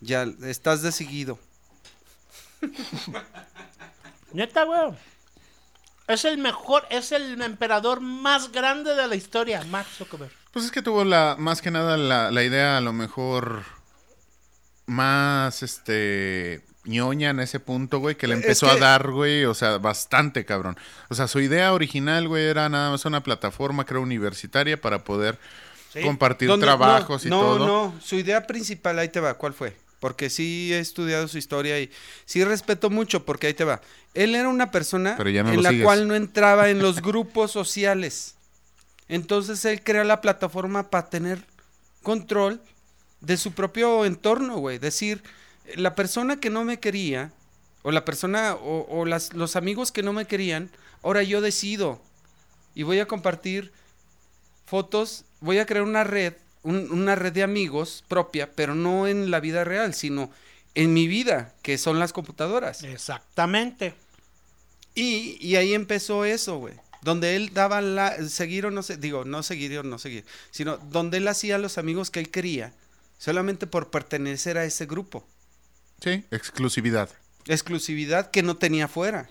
[0.00, 1.38] Ya estás de seguido.
[4.32, 4.94] Neta, güey.
[6.08, 10.32] Es el mejor, es el emperador más grande de la historia, Mark Zuckerberg.
[10.56, 13.62] Pues es que tuvo la, más que nada la, la idea a lo mejor
[14.86, 19.44] más, este, ñoña en ese punto, güey, que le Es empezó que- a dar, güey,
[19.44, 20.78] o sea, bastante, cabrón.
[21.10, 25.38] O sea, su idea original, güey, era nada más una plataforma, creo, universitaria para poder
[25.92, 26.00] Sí.
[26.00, 27.66] compartir ¿Dónde- trabajos no, y no, todo.
[27.66, 29.76] No, su idea principal, ahí te va, ¿cuál fue?
[30.00, 31.90] Porque sí he estudiado su historia y
[32.24, 33.82] sí respeto mucho, porque ahí te va.
[34.14, 35.84] Él era una persona no en la sigues.
[35.84, 38.35] cual no entraba en los grupos sociales.
[39.08, 41.44] Entonces él crea la plataforma para tener
[42.02, 42.60] control
[43.20, 44.78] de su propio entorno, güey.
[44.78, 45.22] Decir,
[45.76, 47.32] la persona que no me quería,
[47.82, 50.70] o la persona, o, o las, los amigos que no me querían,
[51.02, 52.00] ahora yo decido
[52.74, 53.72] y voy a compartir
[54.66, 59.30] fotos, voy a crear una red, un- una red de amigos propia, pero no en
[59.30, 60.30] la vida real, sino
[60.74, 62.82] en mi vida, que son las computadoras.
[62.82, 63.94] Exactamente.
[64.94, 66.74] Y, y ahí empezó eso, güey.
[67.06, 70.76] Donde él daba la, seguir o no sé, digo, no seguir o no seguir, sino
[70.76, 72.74] donde él hacía los amigos que él quería,
[73.16, 75.24] solamente por pertenecer a ese grupo.
[76.02, 77.08] Sí, exclusividad.
[77.46, 79.28] Exclusividad que no tenía fuera.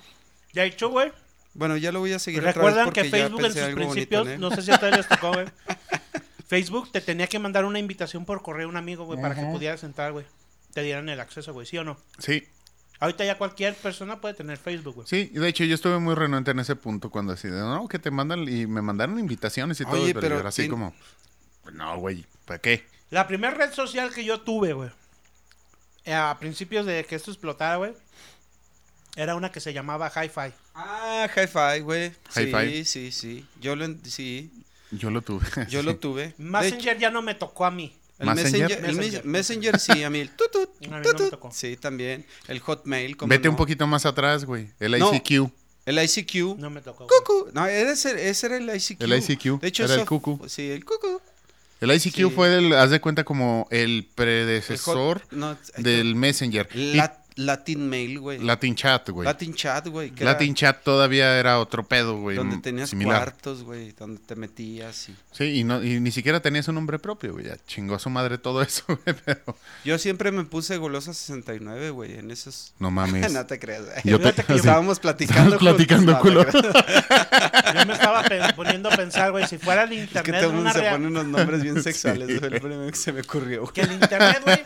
[0.54, 1.12] De hecho, güey,
[1.54, 3.62] Bueno, ya lo voy a seguir otra vez recuerdan porque que ya Facebook en sus
[3.62, 5.48] bonito principios, no sé si a ustedes les tocó, güey.
[6.48, 9.42] Facebook te tenía que mandar una invitación por correo a un amigo, güey, para que
[9.52, 10.26] pudieras entrar, güey.
[10.74, 11.98] te dieran el acceso, güey, ¿sí o no?
[12.20, 12.48] Sí,
[13.00, 15.08] Ahorita ya cualquier persona puede tener Facebook, güey.
[15.08, 15.26] sí.
[15.34, 18.10] De hecho yo estuve muy renuente en ese punto cuando así de, no, que te
[18.12, 20.02] mandan y me mandaron invitaciones y todo.
[20.06, 20.94] Pero, pero yo era así tien- como,
[21.64, 22.86] pues no, güey, ¿para qué?
[23.10, 24.90] La primera red social que yo tuve, güey,
[26.06, 27.94] eh, a principios de que esto explotara, güey,
[29.18, 30.54] era una que se llamaba Hi-Fi.
[30.74, 32.12] Ah, Hi-Fi, güey.
[32.30, 32.86] Sí, Hi-Fi.
[32.86, 33.46] sí, sí.
[33.62, 34.52] Yo lo, sí,
[34.92, 35.46] Yo lo tuve.
[35.70, 35.86] yo Sí.
[35.86, 36.34] lo tuve.
[36.38, 37.96] Messenger ya no me tocó a mí.
[38.20, 38.82] El Messenger.
[38.82, 39.80] Messenger, el Messenger.
[39.80, 41.52] Sí, a mí el tutut, no tocó.
[41.52, 42.26] Sí, también.
[42.48, 43.52] El Hotmail, Vete no.
[43.52, 44.70] un poquito más atrás, güey.
[44.80, 45.14] El No.
[45.14, 45.52] ICQ.
[45.86, 46.58] El ICQ.
[46.58, 47.06] No me tocó.
[47.08, 47.50] Cucu.
[47.54, 49.02] No, ese, ese era el ICQ.
[49.02, 50.42] El ICQ, De hecho, era el cucu.
[50.48, 51.22] Sí, el cucu.
[51.82, 52.24] El ICQ Sí.
[52.32, 56.68] fue, el, haz de cuenta, como el El predecesor hot- no, del Messenger.
[56.74, 58.40] Y La- Latin Mail, güey.
[58.40, 59.26] Latin Chat, güey.
[59.26, 60.14] Latin Chat, güey.
[60.16, 62.38] era Latin Chat todavía era otro pedo, güey.
[62.38, 63.18] Donde m- tenías similar.
[63.24, 63.92] cuartos, güey.
[63.92, 65.16] Donde te metías y...
[65.34, 67.46] Sí, y, no, y ni siquiera tenías un nombre propio, güey.
[67.48, 69.18] Ya chingó a su madre todo eso, güey.
[69.26, 69.42] Pero
[69.84, 72.74] Yo siempre me puse Golosa 69, güey, en esos...
[72.80, 73.34] no mames.
[73.34, 73.98] no te creas, güey.
[74.06, 75.56] Yo te- que Estábamos platicando.
[75.56, 76.62] Estábamos platicando, juntos, culo.
[77.74, 80.50] Yo me estaba pe- poniendo a pensar, güey, si fuera el Es que internet todo
[80.52, 82.30] el mundo una se pone unos nombres bien sexuales.
[82.30, 82.40] Sí.
[82.40, 83.74] Fue el primero que se me ocurrió, güey.
[83.74, 84.64] que el internet, güey,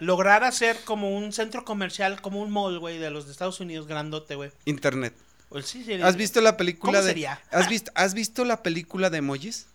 [0.00, 3.86] lograra ser como un centro comercial, como un mall, güey, de los de Estados Unidos
[3.86, 4.50] grandote, güey.
[4.64, 5.14] Internet.
[5.48, 7.08] O el sí, sí, ¿Has visto la película ¿Cómo de...
[7.10, 7.40] sería?
[7.50, 9.66] ¿Has visto, ¿Has visto la película de emojis?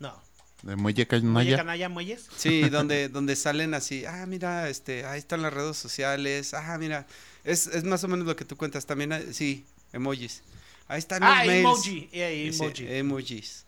[0.00, 0.20] No.
[0.62, 1.56] De Muelle Canalla.
[1.58, 2.26] canalla, muelles.
[2.36, 7.06] Sí, donde, donde salen así, ah, mira, este, ahí están las redes sociales, ah, mira,
[7.44, 10.42] es, es más o menos lo que tú cuentas, también, sí, emojis.
[10.88, 11.60] Ahí están los Ah, mails.
[11.60, 12.08] emoji.
[12.12, 12.86] Yeah, emoji.
[12.88, 13.64] emojis.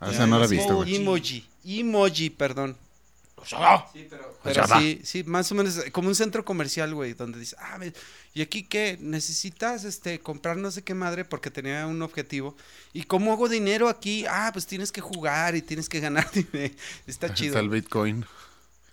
[0.00, 0.96] Ah, esa no la he Sí, visto, güey.
[0.96, 2.76] Emoji, emoji, perdón.
[3.52, 7.38] Ah, Sí, pero, pero sí, sí, más o menos como un centro comercial, güey, donde
[7.38, 7.78] dice, ah,
[8.34, 8.96] ¿y aquí qué?
[9.00, 12.56] Necesitas este comprar no sé qué madre porque tenía un objetivo.
[12.92, 14.24] ¿Y cómo hago dinero aquí?
[14.28, 16.74] Ah, pues tienes que jugar y tienes que ganar dinero.
[17.06, 17.48] Está chido.
[17.50, 18.24] Está el Bitcoin.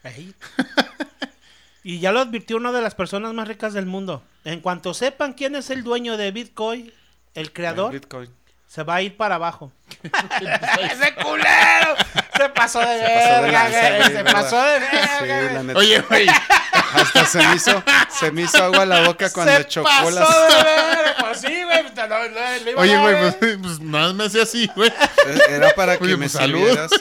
[0.03, 0.33] Ey.
[1.83, 4.21] Y ya lo advirtió una de las personas más ricas del mundo.
[4.43, 6.91] En cuanto sepan quién es el dueño de Bitcoin,
[7.33, 8.29] el creador, Bitcoin.
[8.67, 9.71] se va a ir para abajo.
[10.03, 11.95] ¡Ese culero!
[12.38, 15.73] Se pasó de verga, güey, Se pasó de verga.
[15.75, 16.27] Oye, güey.
[17.01, 17.83] Hasta se me hizo,
[18.19, 20.29] se me hizo agua la boca cuando se chocó pasó las.
[20.29, 21.15] de verga.
[21.19, 21.83] Pues sí, güey.
[21.83, 24.91] pues, no, no, Oye, güey, pues, pues nada me hace así, güey.
[25.49, 26.57] Era para que Oye, me pues, salud.
[26.59, 26.91] sirvieras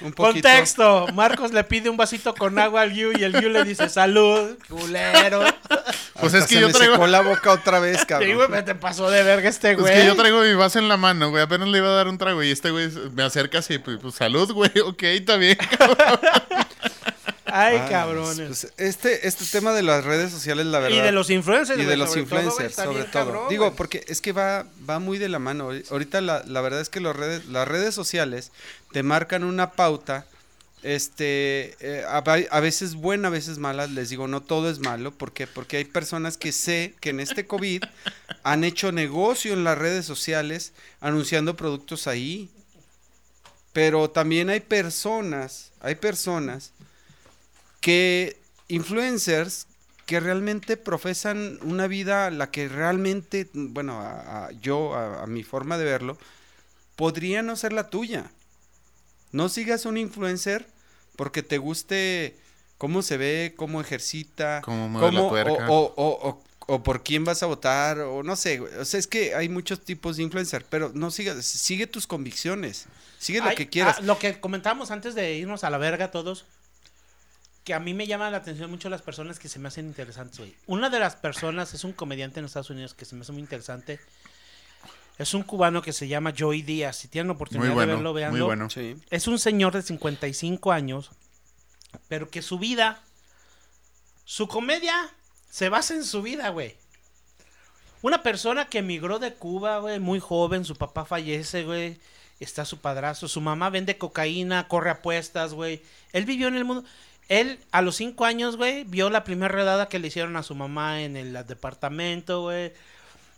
[0.00, 0.48] un poquito.
[0.48, 1.06] Contexto.
[1.14, 4.56] Marcos le pide un vasito con agua al Yu y el Yu le dice salud,
[4.68, 5.42] culero.
[6.20, 6.94] Pues Hasta es que se yo me traigo.
[6.94, 8.34] secó la boca otra vez, Sí, cabrón.
[8.36, 9.92] güey, pero te pasó de verga este Es güey.
[9.94, 11.42] que yo traigo mi vaso en la mano, güey.
[11.42, 14.14] Apenas le iba a dar un trago y este güey me acerca así, pues, pues,
[14.14, 14.70] salud, güey.
[14.84, 15.58] Ok, está bien.
[17.54, 18.46] Ay, cabrones.
[18.48, 20.96] pues, este, este tema de las redes sociales, la verdad.
[20.96, 23.12] y de los influencers, y de los sobre todo, influencers, está sobre todo.
[23.12, 25.70] cabrón, Digo, porque es que va, va muy de la mano.
[25.90, 28.52] Ahorita la, la verdad es que los redes, las redes sociales
[28.92, 30.26] te marcan una pauta.
[30.82, 33.86] Este, eh, a, a veces buena, a veces mala.
[33.86, 35.12] Les digo, no todo es malo.
[35.12, 35.46] ¿Por qué?
[35.46, 37.84] Porque hay personas que sé que en este COVID
[38.42, 42.50] han hecho negocio en las redes sociales anunciando productos ahí.
[43.72, 46.72] Pero también hay personas, hay personas
[47.82, 49.66] que influencers
[50.06, 55.42] que realmente profesan una vida la que realmente, bueno, a, a- yo, a, a mi
[55.42, 56.16] forma de verlo,
[56.96, 58.30] podría no ser la tuya.
[59.30, 60.66] No sigas un influencer
[61.16, 62.36] porque te guste
[62.78, 65.70] cómo se ve, cómo ejercita, Cómo mueve la cómo- tuerca.
[65.70, 68.98] o, o- o- o- o por quién vas a votar, o no sé, o sea,
[69.00, 72.86] es que hay muchos tipos de influencer, pero no sigas, sigue tus convicciones,
[73.18, 73.96] sigue lo Ay, que quieras.
[73.98, 76.44] ah, lo que comentábamos antes de irnos a la verga todos,
[77.64, 80.38] que a mí me llama la atención mucho las personas que se me hacen interesantes,
[80.38, 80.54] güey.
[80.66, 83.40] Una de las personas es un comediante en Estados Unidos que se me hace muy
[83.40, 84.00] interesante.
[85.18, 86.96] Es un cubano que se llama Joey Díaz.
[86.96, 88.46] Si tienen Muy oportunidad de bueno, verlo, muy véanlo.
[88.46, 88.70] bueno.
[88.70, 88.96] Sí.
[89.10, 91.10] Es un señor de 55 años,
[92.08, 93.00] pero que su vida,
[94.24, 95.10] su comedia,
[95.50, 96.76] se basa en su vida, güey.
[98.00, 102.00] Una persona que emigró de Cuba, güey, muy joven, su papá fallece, güey.
[102.40, 105.82] Está su padrastro, su mamá vende cocaína, corre apuestas, güey.
[106.12, 106.84] Él vivió en el mundo.
[107.28, 110.54] Él, a los cinco años, güey, vio la primera redada que le hicieron a su
[110.54, 112.72] mamá en el departamento, güey.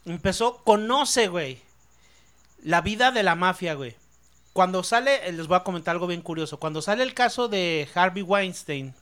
[0.04, 1.60] Empezó, conoce, güey,
[2.62, 3.96] la vida de la mafia, güey.
[4.52, 6.58] Cuando sale, eh, les voy a comentar algo bien curioso.
[6.58, 8.94] Cuando sale el caso de Harvey Weinstein,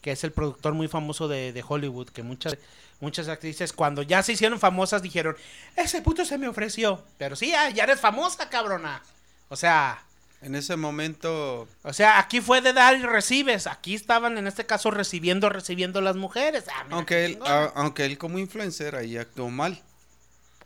[0.00, 2.56] que es el productor muy famoso de, Hollywood, que muchas,
[3.00, 5.36] muchas actrices cuando ya se hicieron famosas dijeron,
[5.76, 7.02] ese puto se me ofreció.
[7.18, 9.02] Pero sí, ya eres famosa, cabrona.
[9.48, 10.04] O sea,
[10.44, 13.66] En ese momento, o sea, aquí fue de dar y recibes.
[13.66, 16.64] Aquí estaban, en este caso, recibiendo, recibiendo las mujeres.
[16.68, 17.48] Ah, aunque él, chingón.
[17.50, 19.82] a- aunque él como influencer ahí actuó mal.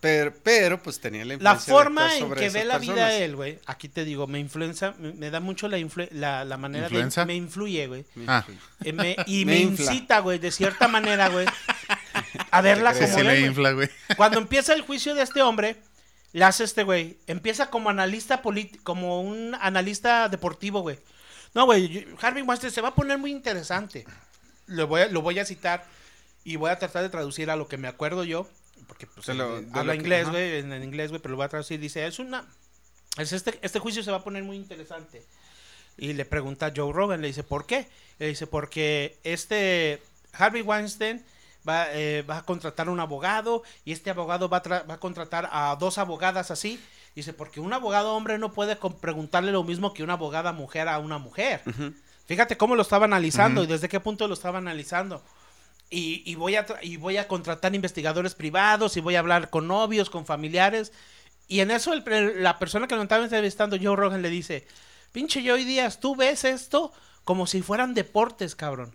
[0.00, 2.78] Pero, pero pues tenía la La influencia forma de- en sobre que esas ve la
[2.78, 3.14] vida personas.
[3.20, 6.56] él, güey, aquí te digo, me influencia, me, me da mucho la, influ- la, la
[6.56, 7.22] manera ¿Influenza?
[7.22, 7.26] de...
[7.26, 8.04] Me influye, güey.
[8.28, 8.44] Ah,
[8.84, 11.46] Eh, me- y Me incita, güey, de cierta manera, güey,
[12.52, 13.88] a verla como sí infla, güey.
[14.16, 15.76] Cuando empieza el juicio de este hombre,
[16.32, 17.18] le hace este güey.
[17.26, 20.98] Empieza como analista político, como un analista deportivo, güey.
[21.54, 24.04] No, güey, Harvey Weinstein se va a poner muy interesante.
[24.66, 25.84] Lo voy, a, lo voy a citar
[26.44, 28.46] y voy a tratar de traducir a lo que me acuerdo yo.
[28.86, 31.36] Porque pues, De lo- eh, de habla inglés, güey, en, en inglés, güey, pero lo
[31.38, 31.80] voy a traducir.
[31.80, 32.44] Dice, es una...
[33.16, 35.24] Es este, este juicio se va a poner muy interesante.
[35.96, 37.88] Y le pregunta a Joe Rogan, le dice, ¿por qué?
[38.18, 40.00] Le dice, porque este
[40.32, 41.24] Harvey Weinstein
[41.68, 44.94] va, eh, va a contratar a un abogado y este abogado va a, tra- va
[44.94, 46.80] a contratar a dos abogadas así.
[47.14, 50.98] Dice, porque un abogado hombre no puede preguntarle lo mismo que una abogada mujer a
[50.98, 51.62] una mujer.
[52.26, 55.22] Fíjate cómo lo estaba analizando y desde qué punto lo estaba analizando.
[55.90, 59.66] Y, y voy a y voy a contratar investigadores privados y voy a hablar con
[59.66, 60.92] novios, con familiares.
[61.48, 64.66] Y en eso el la persona que lo estaba entrevistando, Joe Rogan, le dice,
[65.12, 66.92] pinche Joey Díaz, tú ves esto
[67.24, 68.94] como si fueran deportes, cabrón.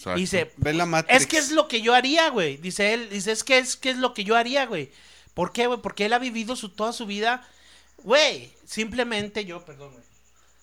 [0.00, 0.18] Exacto.
[0.18, 2.56] Dice, Ve la es que es lo que yo haría, güey.
[2.56, 4.90] Dice él, dice, es que es que es lo que yo haría, güey.
[5.34, 5.78] ¿Por qué, güey?
[5.82, 7.46] Porque él ha vivido su, toda su vida,
[7.98, 8.50] güey.
[8.64, 10.04] Simplemente yo, perdón, güey.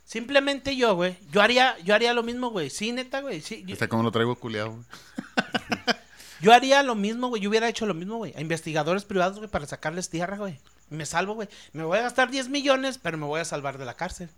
[0.06, 1.18] Simplemente yo, güey.
[1.30, 2.72] Yo haría, yo haría lo mismo, güey.
[2.72, 3.42] Sí, neta, güey.
[3.42, 4.86] Sí, yo, Está como lo traigo culeado, güey.
[6.42, 7.40] yo haría lo mismo, güey.
[7.40, 8.34] Yo hubiera hecho lo mismo, güey.
[8.36, 10.60] A investigadores privados, güey, para sacarles tierra, güey.
[10.90, 11.48] Me salvo, güey.
[11.74, 14.32] Me voy a gastar 10 millones, pero me voy a salvar de la cárcel.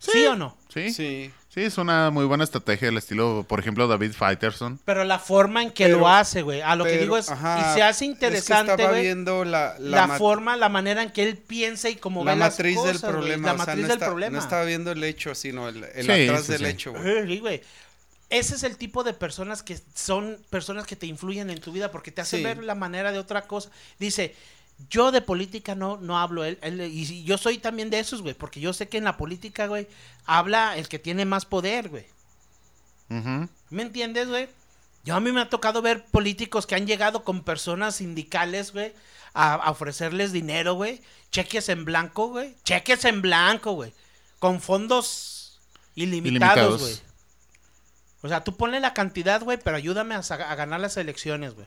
[0.00, 0.54] ¿Sí, o no?
[0.68, 0.92] Sí.
[0.92, 1.32] sí.
[1.56, 1.64] Sí.
[1.64, 4.78] es una muy buena estrategia del estilo, por ejemplo, David Faitelson.
[4.84, 6.60] Pero la forma en que Pero- lo hace, güey.
[6.60, 9.02] A lo que digo es, ajá, y se hace es que interesante, estaba güey.
[9.02, 12.52] viendo la, la, forma, la manera en que él piensa y cómo la ve las
[12.58, 13.46] matriz cosas, del problema.
[13.48, 14.36] La o sea, matriz no del está- problema.
[14.36, 16.66] No estaba viendo el hecho, sino el, el Sí, atrás sí, del sí.
[16.66, 17.26] hecho, güey.
[17.26, 17.62] Sí, güey.
[18.28, 21.90] Ese es el tipo de personas que son personas que te influyen en tu vida
[21.92, 23.70] porque te hacen ver la manera de otra cosa.
[24.00, 24.34] Dice,
[24.90, 28.34] yo de política no, no hablo, él, él- y yo soy también de esos, güey,
[28.34, 29.88] porque yo sé que en la política, güey,
[30.26, 32.06] habla el que tiene más poder, güey.
[33.08, 33.48] Ujú.
[33.70, 34.48] ¿Me entiendes, güey?
[35.04, 38.92] Yo a mí me ha tocado ver políticos que han llegado con personas sindicales, güey,
[39.34, 41.00] a, a ofrecerles dinero, güey.
[41.30, 42.56] Cheques en blanco, güey.
[42.64, 43.92] Cheques en blanco, güey.
[44.40, 45.60] Con fondos
[45.94, 46.94] ilimitados, güey.
[48.22, 50.20] O sea, tú ponle la cantidad, güey, pero ayúdame a
[50.56, 51.66] ganar las elecciones, güey.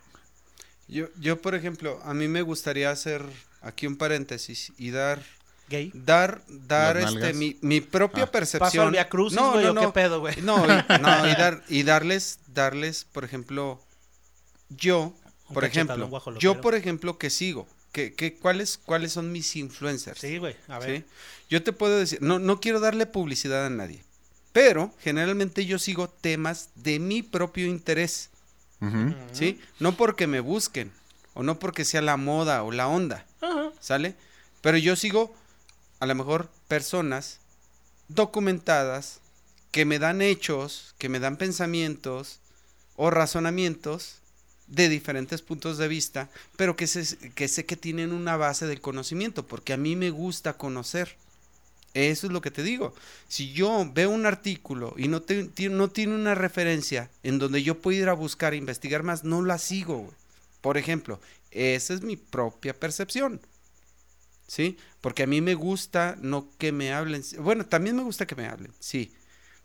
[0.89, 3.23] Yo, yo, por ejemplo, a mí me gustaría hacer
[3.61, 5.21] aquí un paréntesis y dar
[5.69, 5.91] Gay.
[5.93, 8.31] dar dar Las este mi, mi propia Ah.
[8.31, 8.67] percepción.
[8.69, 10.35] ¿Paso al Via Crucis, güey, o qué pedo, güey?
[10.41, 10.67] No, y,
[11.01, 13.79] no, y dar y darles darles, por ejemplo,
[14.69, 15.13] yo,
[15.47, 16.09] Un por ejemplo,
[16.39, 20.19] yo por ejemplo que sigo, que, que cuáles cuáles son mis influencers.
[20.19, 20.55] Sí, güey.
[20.67, 20.97] A ver.
[20.97, 21.05] ¿sí?
[21.49, 24.03] Yo te puedo decir, no, no quiero darle publicidad a nadie,
[24.53, 28.29] pero generalmente yo sigo temas de mi propio interés,
[29.31, 29.59] ¿sí?
[29.79, 30.91] No porque me busquen,
[31.33, 33.25] o no porque sea la moda o la onda.
[33.79, 34.15] ¿sale?
[34.61, 35.33] Pero yo sigo,
[35.99, 37.39] a lo mejor, personas
[38.07, 39.19] documentadas
[39.71, 42.39] que me dan hechos, que me dan pensamientos
[42.95, 44.15] o razonamientos
[44.67, 48.79] de diferentes puntos de vista, pero que sé, que sé que tienen una base de
[48.79, 51.15] conocimiento, porque a mí me gusta conocer.
[51.93, 52.93] Eso es lo que te digo.
[53.27, 57.79] Si yo veo un artículo y no, te- no tiene una referencia en donde yo
[57.81, 59.97] puedo ir a buscar, investigar más, no la sigo.
[59.99, 60.11] güey.
[60.61, 61.19] Por ejemplo,
[61.51, 63.41] esa es mi propia percepción.
[64.47, 64.77] ¿Sí?
[65.01, 67.23] Porque a mí me gusta no que me hablen.
[67.39, 69.11] Bueno, también me gusta que me hablen, sí.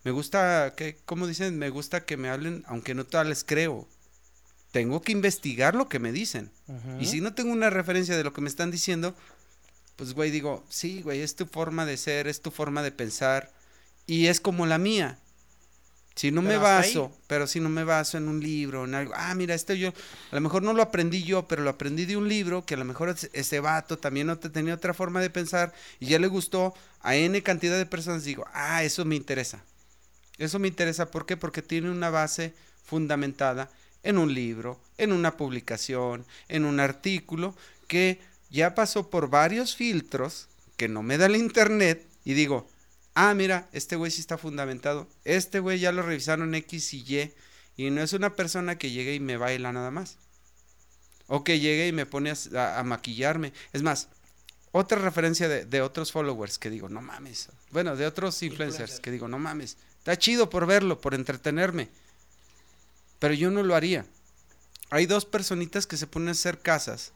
[0.03, 3.89] Me gusta que, como dicen, me gusta que me hablen, aunque no todas les creo.
[4.73, 6.51] Tengo que investigar lo que me dicen.
[7.01, 9.15] Y si no tengo una referencia de lo que me están diciendo,
[9.97, 13.53] pues, güey, digo, sí, güey, es tu forma de ser, es tu forma de pensar,
[14.07, 15.19] y es como la mía.
[16.17, 16.61] Si no me ahí.
[16.61, 19.89] baso, pero si no me baso en un libro, en algo, ah, mira, esto yo,
[19.89, 22.77] a lo mejor no lo aprendí yo, pero lo aprendí de un libro, que a
[22.77, 26.21] lo mejor es- ese vato también no te- tenía otra forma de pensar, y ya
[26.21, 29.65] le gustó a N cantidad de personas, digo, ah, eso me interesa.
[30.39, 31.37] Eso me interesa, ¿por qué?
[31.37, 33.71] Porque tiene una base fundamentada
[34.05, 37.57] en un libro, en una publicación, en un artículo
[37.89, 38.21] que
[38.51, 42.69] ya pasó por varios filtros que no me da el internet y digo,
[43.15, 47.33] ah, mira, este güey sí está fundamentado, este güey ya lo revisaron X y Y
[47.77, 50.19] y no es una persona que llegue y me baila nada más.
[51.27, 53.53] O que llegue y me pone a, maquillarme.
[53.73, 54.09] Es más,
[54.73, 57.49] otra referencia de, de otros followers que digo, no mames.
[57.71, 59.01] Bueno, de otros influencers Influencers.
[59.01, 59.79] que digo, no mames.
[59.99, 61.89] Está chido por verlo, por entretenerme.
[63.19, 64.07] Pero yo no lo haría.
[64.91, 67.13] Hay dos personitas que se ponen a hacer casas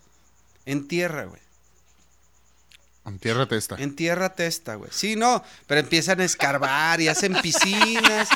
[0.70, 1.40] en tierra, güey.
[3.06, 3.76] Entiérrate esta.
[3.76, 4.90] En tierra testa, güey.
[4.92, 8.28] Sí, no, pero empiezan a escarbar y hacen piscinas.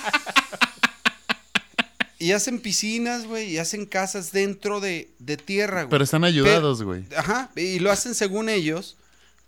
[2.18, 5.90] Y hacen piscinas, güey, y hacen casas dentro de, de tierra, güey.
[5.90, 7.04] Pero están ayudados, güey.
[7.16, 8.96] Ajá, y lo hacen según ellos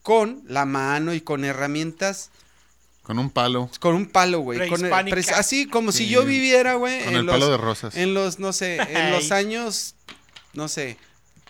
[0.03, 2.31] con la mano y con herramientas,
[3.03, 3.71] Con un palo.
[3.81, 4.69] con un palo, güey.
[4.69, 4.93] con el-
[5.35, 6.99] así como si yo viviera, güey.
[7.05, 7.97] Con en el los- palo de rosas.
[7.97, 9.95] En los, no sé, en los años,
[10.53, 10.99] no sé,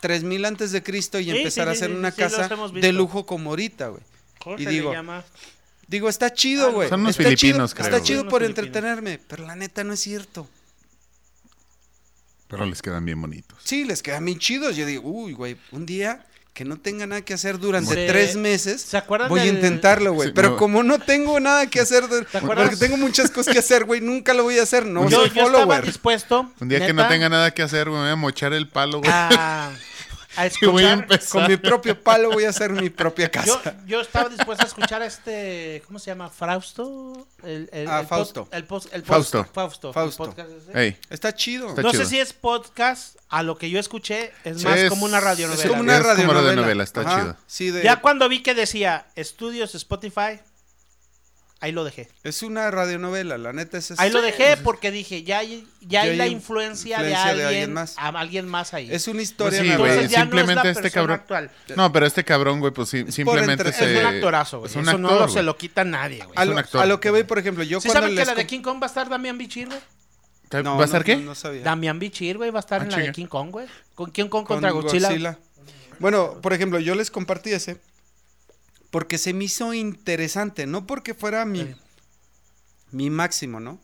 [0.05, 3.25] 3000 antes de Cristo y Sí, empezar sí, a hacer sí, una casa de lujo
[3.25, 4.03] como ahorita, güey.
[4.39, 5.25] ¿Cómo Y digo, le llama?
[5.89, 6.89] Digo, está chido, Ah, güey.
[6.91, 8.67] son unos está filipinos, chido, creo, Está chido por filipinos.
[8.67, 10.47] entretenerme, pero la neta no es cierto.
[12.49, 13.59] Pero les quedan bien bonitos.
[13.65, 14.77] Sí, les quedan bien chidos.
[14.77, 18.07] Yo digo, uy, güey, un día que no tenga nada que hacer durante Sí.
[18.07, 20.29] tres meses, ¿Se acuerdan voy a intentarlo, güey.
[20.29, 20.57] Sí, pero no.
[20.57, 24.35] como no tengo nada que hacer, de- porque tengo muchas cosas que hacer, güey, nunca
[24.35, 24.87] lo voy a hacer.
[24.87, 25.85] No yo, soy yo estaba follower.
[25.87, 26.53] dispuesto.
[26.61, 28.99] Un día que no tenga nada que hacer, güey, me voy a mochar el palo,
[29.01, 29.11] güey.
[29.13, 29.73] a,
[30.37, 30.93] a Y voy a escuchar.
[30.93, 31.31] empezar.
[31.43, 33.31] Con mi propio palo voy a hacer mi propia Yo,
[33.61, 33.77] casa.
[33.87, 36.31] yo estaba dispuesto a escuchar a este, ¿cómo se llama?
[36.31, 37.27] ¿Frausto?
[37.43, 38.49] El, el, Ah, el Fausto.
[38.53, 39.43] el pos- el Fausto.
[39.43, 39.93] post- Fausto.
[39.93, 40.25] Fausto.
[40.27, 40.79] podcast ese.
[40.81, 41.69] Ey, Está chido.
[41.71, 42.03] Está no chido.
[42.05, 45.21] sé si es podcast, a lo que yo escuché, es Sí, más es- como una
[45.21, 45.63] radionovela.
[45.63, 46.43] Es como una Es como radionovela.
[46.51, 47.37] radionovela, está Ajá, chido.
[47.47, 50.41] Sí, de- Ya cuando vi que decía estudios Spotify,
[51.61, 52.09] ahí lo dejé.
[52.25, 56.11] es una radionovela, la neta es Ahí lo dejé porque dije, ya hay, ya hay
[56.11, 57.95] hay la in- influencia, de, alguien, de alguien más.
[57.97, 58.89] a alguien más ahí.
[58.93, 61.51] Es una historia Pues sí, güey, no es simplemente la este cabrón- actual.
[61.77, 63.95] No, pero este cabrón, güey, pues sí, simplemente entre- se...
[63.95, 64.71] Es un actorazo, güey.
[64.71, 66.37] Es un Eso no actor, se lo quita nadie, güey.
[66.37, 66.83] A es lo, un actor.
[66.83, 68.81] a lo que voy, por ejemplo, yo ¿Sí cuando saben que la de King Kong
[68.83, 69.81] va a estar Damián Bichir, güey?
[70.63, 71.17] No, ¿Va a estar no, qué?
[71.17, 71.63] No, no sabía.
[71.63, 73.13] Damián Bichir, güey, va a estar Ah, en la de.
[73.13, 73.67] King Kong, güey.
[73.95, 75.09] ¿Con King Kong Con contra Godzilla?
[75.09, 75.39] Godzilla.
[75.99, 77.81] Bueno, por ejemplo, yo les compartí ese
[78.95, 81.75] porque se me hizo interesante, no porque fuera mi, Sí.
[82.93, 83.81] mi máximo, ¿no?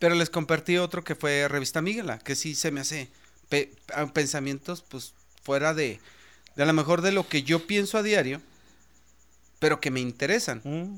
[0.00, 3.08] Pero les compartí otro que fue Revista Miguela, que sí se me hace
[3.48, 3.70] pe-
[4.12, 5.14] pensamientos, pues,
[5.44, 6.00] fuera de,
[6.56, 8.42] de a lo mejor de lo que yo pienso a diario,
[9.60, 10.60] pero que me interesan.
[10.64, 10.96] Mm.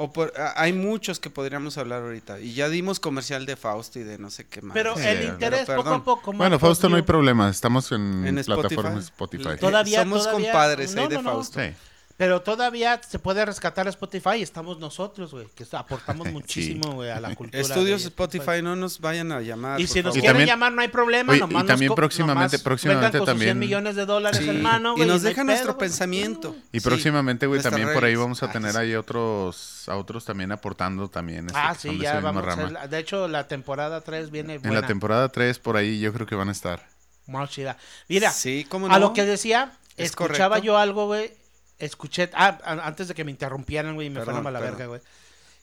[0.00, 2.38] O por- hay muchos que podríamos hablar ahorita.
[2.38, 4.72] Y ya dimos comercial de Fausto y de no sé qué más.
[4.72, 6.26] Pero Sí, el interés poco a poco.
[6.32, 8.76] Bueno, Marcos, Fausto no hay problema, estamos en, En Spotify.
[8.76, 9.48] plataforma Spotify.
[9.58, 11.30] Todavía- Somos todavía- compadres no, ahí de no, no.
[11.32, 11.60] Fausto.
[11.60, 11.70] Sí.
[12.18, 14.42] Pero todavía se puede rescatar a Spotify.
[14.42, 17.60] Estamos nosotros, güey, que aportamos muchísimo, güey, a la cultura.
[17.60, 19.80] Estudios de Spotify, no nos vayan a llamar.
[19.80, 20.12] Y si nos favor.
[20.14, 21.32] Quieren también- llamar, no hay problema.
[21.32, 24.48] Oye, nomás y también nos próximamente- nomás próximamente sus 100 también- millones de dólares Sí,
[24.50, 25.08] en mano, y güey.
[25.08, 25.78] nos deja pedo, nuestro güey.
[25.88, 26.56] pensamiento.
[26.72, 28.18] Y Sí, próximamente, güey, también por ahí redes.
[28.18, 28.78] vamos a Ah, tener sí.
[28.78, 31.46] ahí otros, a otros también aportando también.
[31.46, 34.62] este, Ah, sí, ya vamos a hacer la- De hecho, la temporada 3 viene En
[34.62, 34.80] buena.
[34.80, 36.84] la temporada 3 por ahí yo creo que van a estar.
[37.28, 37.76] Más chida.
[38.08, 40.64] Mira, Sí, a lo que decía, Es escuchaba correcto.
[40.66, 41.37] yo algo, güey.
[41.78, 44.86] Escuché, ah, a- antes de que me interrumpieran, güey, y me fueran a la verga,
[44.86, 45.00] güey.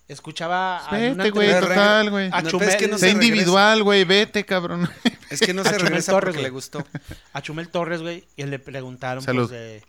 [0.07, 2.29] Escuchaba Vete, güey, total, güey.
[2.31, 4.87] a No, Chumel, es que no se individual, güey, vete, cabrón.
[5.31, 6.51] Es que no a se Chumel regresa Torres, porque le güey.
[6.51, 6.85] gustó.
[7.33, 9.49] a Chumel Torres, güey, y le preguntaron Salud.
[9.49, 9.83] pues, de,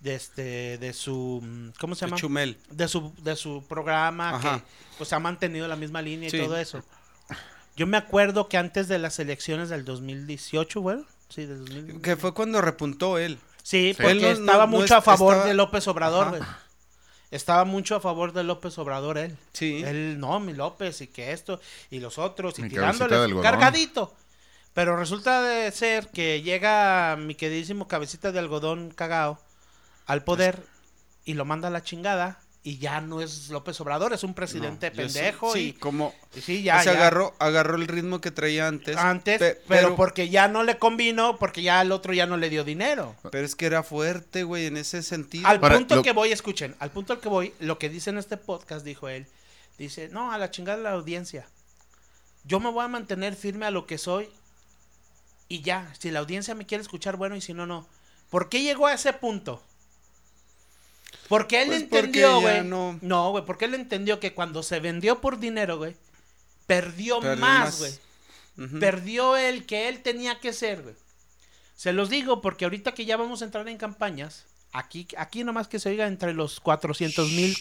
[0.00, 2.16] de este de su mm, ¿cómo se llama?
[2.16, 2.58] Chumel.
[2.70, 4.58] De su de su programa Ajá.
[4.58, 4.64] que
[4.98, 6.38] pues ha mantenido la misma línea Sí.
[6.38, 6.82] y todo eso.
[7.76, 10.98] Yo me acuerdo que antes de las elecciones del 2018, güey,
[11.28, 12.00] sí, del 2000.
[12.02, 13.38] Que fue cuando repuntó él.
[13.62, 16.28] Sí, porque Él no- estaba no- no mucho es- a favor estaba- de López Obrador,
[16.30, 16.42] güey.
[17.30, 19.38] Estaba mucho a favor de López Obrador él.
[19.54, 19.82] Sí.
[19.82, 21.60] Él, no, mi López, y que esto,
[21.90, 23.42] y los otros, y Mi cabecita de tirándole algodón.
[23.42, 24.14] cargadito.
[24.74, 29.38] Pero resulta de ser que llega mi queridísimo cabecita de algodón cagao
[30.06, 30.62] al poder
[31.24, 34.88] y lo manda a la chingada y ya no es López Obrador, es un presidente
[34.90, 36.98] No, pendejo sí, y, como y sí, ya, o sea, ya.
[37.00, 38.96] agarró agarró el ritmo que traía antes.
[38.96, 42.50] antes, pe- pero, porque ya no le convino, porque ya el otro ya no le
[42.50, 43.16] dio dinero.
[43.32, 45.48] pero es que era fuerte, güey, en ese sentido.
[45.48, 48.18] Al punto lo- que voy, escuchen, al punto al que voy, lo que dice en
[48.18, 49.26] este podcast, dijo él,
[49.78, 51.48] dice, no, a la chingada de la audiencia.
[52.44, 54.28] Yo me voy a mantener firme a lo que soy
[55.48, 57.88] y ya, si la audiencia me quiere escuchar, bueno, y si no, no.
[58.30, 59.62] ¿Por qué llegó a ese punto?
[61.32, 62.62] Porque él Pues entendió, güey.
[62.62, 65.96] no- No, güey, porque él entendió que cuando se vendió por dinero, güey,
[66.66, 68.70] perdió, Perdió más, güey.
[68.78, 70.94] Perdió el que él tenía que ser, güey.
[71.74, 75.68] Se los digo porque ahorita que ya vamos a entrar en campañas, aquí, aquí nomás
[75.68, 77.56] que se oiga entre los 400 mil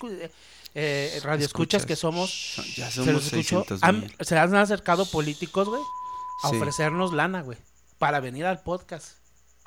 [0.75, 1.85] eh, radioescuchas Escuchas.
[1.85, 5.81] que somos, Ya se los escucho, 600 han- se han acercado políticos, güey,
[6.43, 6.57] a Sí.
[6.57, 7.57] ofrecernos lana, güey,
[7.99, 9.17] para venir al podcast.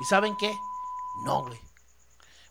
[0.00, 0.52] ¿Y saben qué?
[1.24, 1.58] No, güey.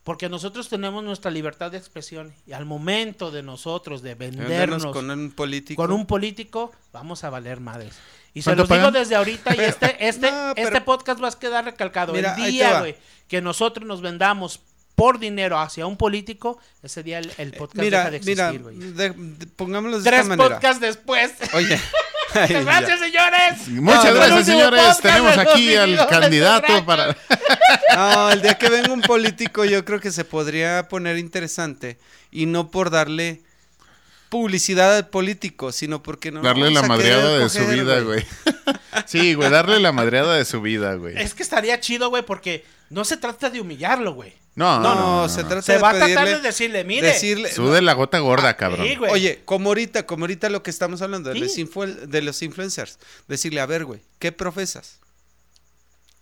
[0.04, 4.86] Porque nosotros tenemos nuestra libertad de expresión y al momento de nosotros de Vendernos vendernos
[4.94, 5.82] con un político.
[5.82, 7.94] con un político, vamos a valer madres.
[8.34, 11.30] Y se ¿Cuánto los digo desde ahorita y este, este, No, pero- este podcast va
[11.30, 12.12] a quedar recalcado.
[12.14, 12.96] Mira, el día, güey,
[13.30, 14.60] que nosotros nos vendamos
[14.96, 18.78] por dinero hacia un político, ese día el, el podcast Mira, deja de existir, güey.
[18.78, 20.50] de- de- pongámoslo de Tres esta manera.
[20.56, 21.32] podcasts después.
[21.54, 21.80] Oye.
[22.34, 23.68] Gracias, señores.
[23.70, 24.82] Muchas No, gracias, señores.
[24.82, 27.16] podcast Tenemos aquí al candidato para.
[27.96, 31.98] No, el día que venga un político yo creo que se podría poner interesante
[32.32, 33.42] y no por darle
[34.34, 36.42] publicidad al político, sino porque no.
[36.42, 38.26] Darle la madreada de su vida, güey.
[39.06, 41.16] sí, güey, darle la madreada de su vida, güey.
[41.22, 44.34] Es que estaría chido, güey, porque no se trata de humillarlo, güey.
[44.56, 45.48] No, No, no, no, se no.
[45.50, 47.08] trata Se de va a tratar de decirle, mire.
[47.14, 48.88] decirle- Sude la gota gorda, cabrón.
[48.88, 49.12] Sí, güey.
[49.12, 51.42] Oye, como ahorita, como ahorita lo que estamos hablando de, Sí.
[51.42, 55.00] los, influ- de los influencers, decirle, a ver, güey, ¿qué profesas?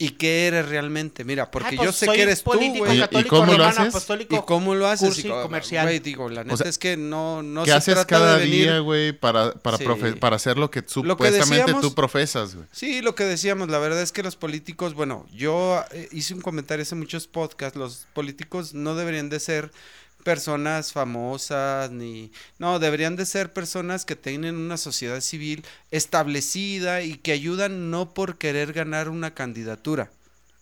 [0.04, 1.24] ¿Y qué eres realmente?
[1.24, 3.02] Mira, porque Ah, pues yo sé soy que eres tú, político, güey.
[3.12, 3.88] ¿Y- cómo lo haces?
[3.90, 5.10] apostólico, ¿Y cómo lo haces?
[5.10, 5.86] cursi, Y co- comercial.
[5.86, 8.46] Güey, digo, la neta sea, es que no, no ¿Qué se haces trata cada de
[8.46, 8.64] venir...
[8.64, 9.84] día, güey, para, para, Sí.
[9.86, 12.68] profe- para hacer lo que Lo que supuestamente decíamos- tú profesas, güey?
[12.72, 16.42] Sí, lo que decíamos, la verdad es que los políticos, bueno, yo eh, hice un
[16.42, 19.72] comentario hace muchos podcasts, los políticos no deberían de ser
[20.22, 27.16] personas famosas ni no, deberían de ser personas que tienen una sociedad civil establecida y
[27.16, 30.12] que ayudan no por querer ganar una candidatura,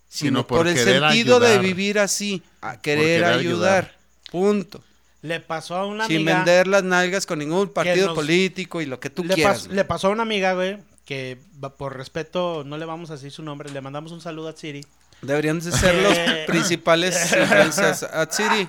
[0.08, 3.40] sino, Sino por por, el sentido de vivir así, a querer, querer ayudar.
[3.86, 3.98] ayudar.
[4.32, 4.84] Punto.
[5.22, 6.36] Le pasó a una Sin amiga.
[6.38, 9.68] vender las nalgas con ningún partido nos- político y lo que tú le, quieras.
[9.68, 13.14] pas- le pasó a una amiga, güey, que va- por respeto no le vamos a
[13.16, 14.86] decir su nombre, le mandamos un saludo a Siri.
[15.22, 16.44] Deberían de ser los Eh.
[16.48, 18.04] principales influencers.
[18.04, 18.68] Atsiri.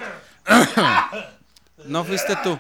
[1.85, 2.59] No fuiste tú,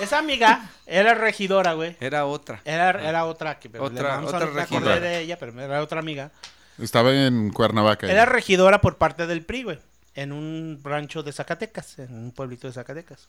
[0.00, 1.96] Esa amiga era regidora, güey.
[2.00, 2.60] era otra.
[2.64, 5.00] Era, era otra que Otra- le vamos a- otra regidora.
[5.00, 6.30] de ella, pero era otra amiga.
[6.78, 8.06] Estaba en Cuernavaca.
[8.10, 9.78] Era regidora por parte del PRI, güey,
[10.14, 13.28] en un rancho de Zacatecas, en un pueblito de Zacatecas.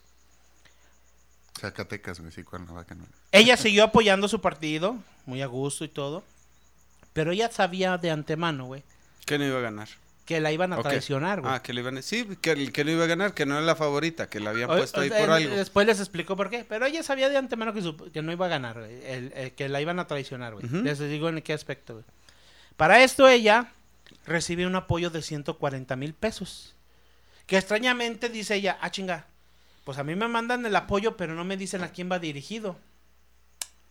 [1.60, 2.96] Zacatecas, güey, sí, Cuernavaca.
[2.96, 3.06] No.
[3.32, 6.24] Ella siguió apoyando su partido, muy a gusto y todo,
[7.14, 8.84] pero ella sabía de antemano, güey,
[9.26, 9.88] Que no iba a ganar.
[10.30, 11.52] Que la iban a traicionar, güey.
[11.52, 12.04] Ah, que le iban a...
[12.04, 14.70] Sí, que, que no iba a ganar, que no era la favorita, que la habían
[14.70, 15.56] O- puesto ahí o sea, por él- algo.
[15.56, 16.64] Después les explicó por qué.
[16.70, 19.52] Pero ella sabía de antemano que, su- que no iba a ganar, güey, el- el-
[19.54, 20.68] que la iban a traicionar, güey.
[20.84, 22.06] Les digo en qué aspecto, güey.
[22.78, 23.72] Para esto ella
[24.28, 26.76] recibe un apoyo de 140 mil pesos.
[27.48, 29.26] Que extrañamente dice ella, ah, chinga,
[29.84, 32.78] pues a mí me mandan el apoyo, pero no me dicen a quién va dirigido.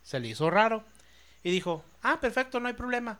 [0.03, 0.85] Se le hizo raro.
[1.43, 3.19] Y dijo, ah, perfecto, no hay problema.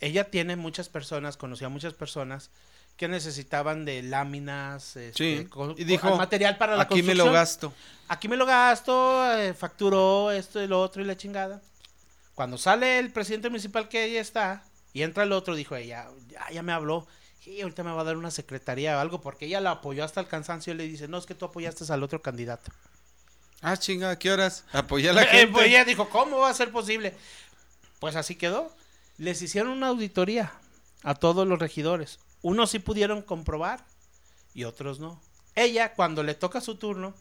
[0.00, 2.50] Ella tiene muchas personas, conocía a muchas personas
[2.96, 7.32] que necesitaban de láminas, este, Sí, y dijo, material para la Aquí me lo construcción.
[7.32, 7.72] gasto.
[8.08, 11.60] Aquí me lo gasto, eh, facturó esto y lo otro y la chingada.
[12.34, 16.50] Cuando sale el presidente municipal que ella está y entra el otro, dijo ella, ya,
[16.50, 17.06] ya me habló.
[17.44, 20.20] Y ahorita me va a dar una secretaría o algo porque ella la apoyó hasta
[20.20, 22.72] el cansancio y le dice, no, es que tú apoyaste al otro candidato.
[23.62, 24.64] Ah, chinga, ¿a qué horas?
[24.72, 25.52] Apoyé a la Eh, gente.
[25.52, 27.14] pues ella dijo, ¿cómo va a ser posible?
[28.00, 28.74] Pues así quedó.
[29.18, 30.52] Les hicieron una auditoría
[31.02, 32.18] a todos los regidores.
[32.42, 33.84] Unos sí pudieron comprobar
[34.54, 35.20] y otros no.
[35.54, 37.14] Ella, cuando le toca su turno,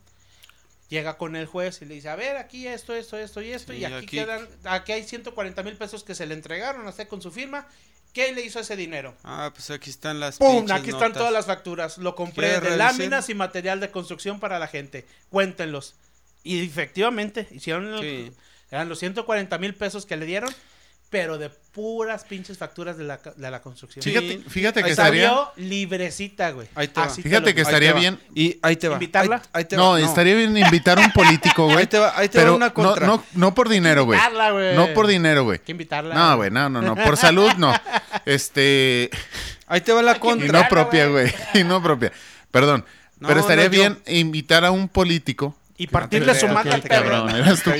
[0.90, 3.72] llega con el juez y le dice, a ver, aquí esto, esto, esto y esto,
[3.74, 7.08] Sí, y aquí, aquí- quedan, aquí hay 140 mil pesos que se le entregaron, hasta
[7.08, 7.68] con su firma.
[8.14, 9.14] ¿Qué le hizo ese dinero?
[9.24, 10.66] Ah, pues aquí están las ¡Pum!
[10.72, 11.18] Aquí están notas.
[11.18, 11.98] todas las facturas.
[11.98, 15.06] Lo compré ¿Quieres de láminas y material de construcción para la gente.
[15.30, 15.96] Cuéntenlos.
[16.42, 18.32] Y efectivamente, hicieron Sí.
[18.72, 20.54] eran los 140 mil pesos que le dieron,
[21.16, 24.04] pero de puras pinches facturas de la, de la construcción.
[24.04, 25.30] Fíjate, fíjate que estaría...
[25.30, 26.68] Salió librecita, güey.
[26.76, 27.06] Ahí te va.
[27.06, 28.18] Así te Fíjate lo que estaría Ahí te va.
[28.18, 28.96] bien- Y ahí te va.
[28.96, 29.36] ¿Invitarla?
[29.38, 30.00] Ahí, ahí te No, va.
[30.02, 31.78] estaría bien invitar a un político, güey.
[31.78, 33.08] Ahí te va, ahí te va una contra.
[33.08, 34.20] no, no por dinero, güey.
[34.20, 34.76] Invitarla, güey.
[34.76, 35.60] No por dinero, güey.
[35.60, 36.14] Que invitarla.
[36.14, 36.96] No, güey, no, no, no.
[36.96, 37.74] Por salud, no.
[38.26, 39.10] Este.
[39.68, 40.62] Ahí te va la Y contra.
[40.64, 41.34] no propia, güey.
[41.54, 42.12] Y no propia.
[42.52, 42.84] Perdón.
[43.20, 45.56] No, Pero estaría no, yo- bien invitar a un político.
[45.78, 47.10] Y partirle su madre no al te perro.
[47.10, 47.72] Cabrón, eras tú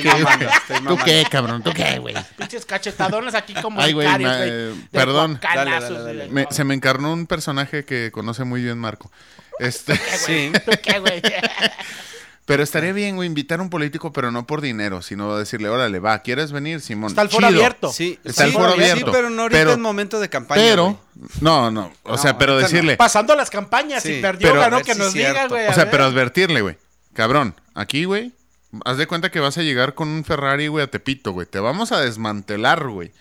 [1.04, 1.62] qué, cabrón?
[1.62, 2.14] ¿Tú qué, güey?
[2.38, 5.40] Pinches cachetadones aquí como Ay, güey, eh, perdón.
[5.42, 6.28] Dale, dale.
[6.28, 9.10] Me- se me encarnó un personaje que conoce muy bien Marco.
[9.58, 10.52] Este, Sí.
[10.64, 11.22] ¿Tú qué, güey?
[12.44, 15.98] pero estaría bien, güey, invitar a un político, pero no por dinero, sino decirle, órale,
[15.98, 17.08] va, ¿quieres venir, Simón?
[17.08, 17.58] Está el foro Chido.
[17.60, 17.92] abierto.
[17.92, 19.10] Sí, Está sí, el foro sí, abierto.
[19.10, 20.60] pero no ahorita Pero- es momento de campaña.
[20.62, 21.28] Pero, güey.
[21.40, 22.58] no, no, o No, sea, pero no.
[22.60, 25.66] decirle, Pasando las campañas, Sí, si perdió, pero- ganó, que nos diga, güey.
[25.66, 26.76] o sea, pero advertirle, güey,
[27.14, 28.32] cabrón, aquí, güey,
[28.84, 31.60] haz de cuenta que vas a llegar con un Ferrari, güey, a Tepito, güey, te
[31.60, 33.12] vamos a desmantelar, güey.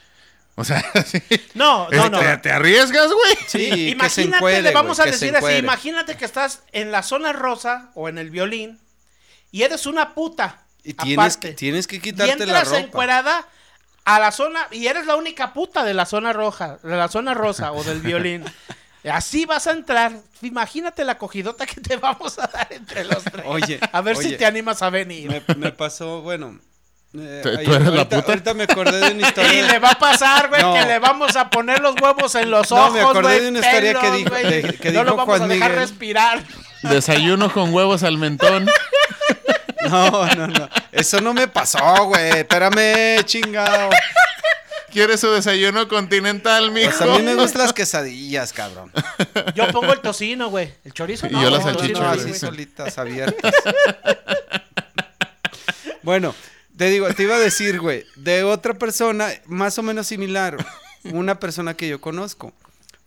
[0.55, 1.21] O sea, sí.
[1.53, 2.19] No, no, Es- no.
[2.19, 3.35] ¿Te, te arriesgas, güey?
[3.47, 7.03] Sí, que se Imagínate, encuere, le vamos a decir así, imagínate que estás en la
[7.03, 8.79] zona rosa o en el violín
[9.51, 10.61] y eres una puta.
[10.83, 11.49] Y tienes aparte.
[11.49, 12.79] que, tienes que y quitarte la ropa.
[12.79, 13.47] encuerada
[14.05, 17.33] a la zona y eres la única puta de la zona roja, de la zona
[17.33, 18.43] rosa o del violín.
[19.11, 20.11] Así vas a entrar.
[20.41, 23.45] Imagínate la cogidota que te vamos a dar entre los tres.
[23.45, 25.29] Oye, a ver si te animas a venir.
[25.29, 26.59] Me, me pasó, bueno.
[27.13, 28.31] eh, ¿Tú- ahí- tú eres la ahorita, puta?
[28.31, 29.67] ahorita me acordé de una Y historia.
[29.71, 30.73] le va a pasar, güey, No.
[30.73, 33.59] que le vamos a poner los huevos en los No, ojos, me acordé de una
[33.59, 34.43] historia que dijo- güey.
[34.61, 35.81] de- que no lo dijo vamos Juan a dejar Miguel.
[35.87, 36.43] respirar.
[36.83, 38.67] Desayuno con huevos al mentón.
[39.89, 40.67] No, no, no.
[40.91, 42.39] Eso no me pasó, güey.
[42.39, 43.91] Espérame, chingado.
[44.95, 46.89] ¿Quieres su desayuno continental, mijo?
[46.89, 48.89] Pues a mí me gustan las quesadillas, cabrón.
[49.53, 50.73] Yo pongo el tocino, güey.
[50.85, 51.43] El chorizo Y no.
[51.43, 52.19] yo la el salchicha, tocino No, güey.
[52.23, 53.53] sí, así solitas, abiertas.
[56.01, 56.33] Bueno,
[56.77, 60.55] te digo, te iba a decir, güey, de otra persona más o menos similar,
[61.11, 62.53] una persona que yo conozco.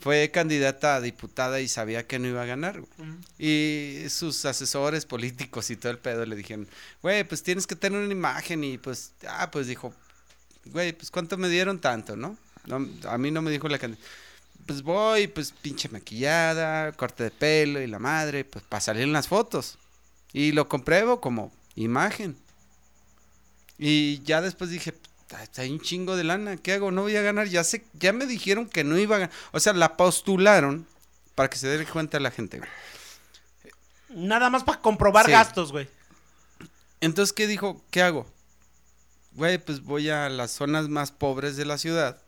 [0.01, 2.91] Fue candidata a diputada y sabía que no iba a ganar, güey.
[3.39, 6.69] Y sus asesores políticos y todo el pedo le dijeron,
[7.01, 9.95] güey, pues tienes que tener una imagen y pues, ah, pues dijo,
[10.73, 12.37] güey, pues cuánto me dieron tanto, ¿no?
[12.67, 14.05] No, a mí no me dijo la cantidad.
[14.67, 19.13] Pues voy, pues pinche maquillada, corte de pelo y la madre, pues para salir en
[19.13, 19.79] las fotos.
[20.33, 22.37] Y lo compruebo como imagen.
[23.79, 26.91] Y ya después dije, "Puta, está ahí un chingo de lana, ¿qué hago?
[26.91, 29.35] No voy a ganar, ya sé, ya me dijeron que no iba a ganar.
[29.53, 30.87] O sea, la postularon
[31.35, 32.59] para que se dé cuenta la gente.
[32.59, 32.71] güey.
[34.11, 35.33] Nada más para comprobar Sí.
[35.33, 35.89] gastos, güey.
[37.01, 37.83] Entonces, ¿qué dijo?
[37.91, 38.27] ¿Qué hago?
[39.39, 42.21] Güey, pues voy a las zonas más pobres de la ciudad.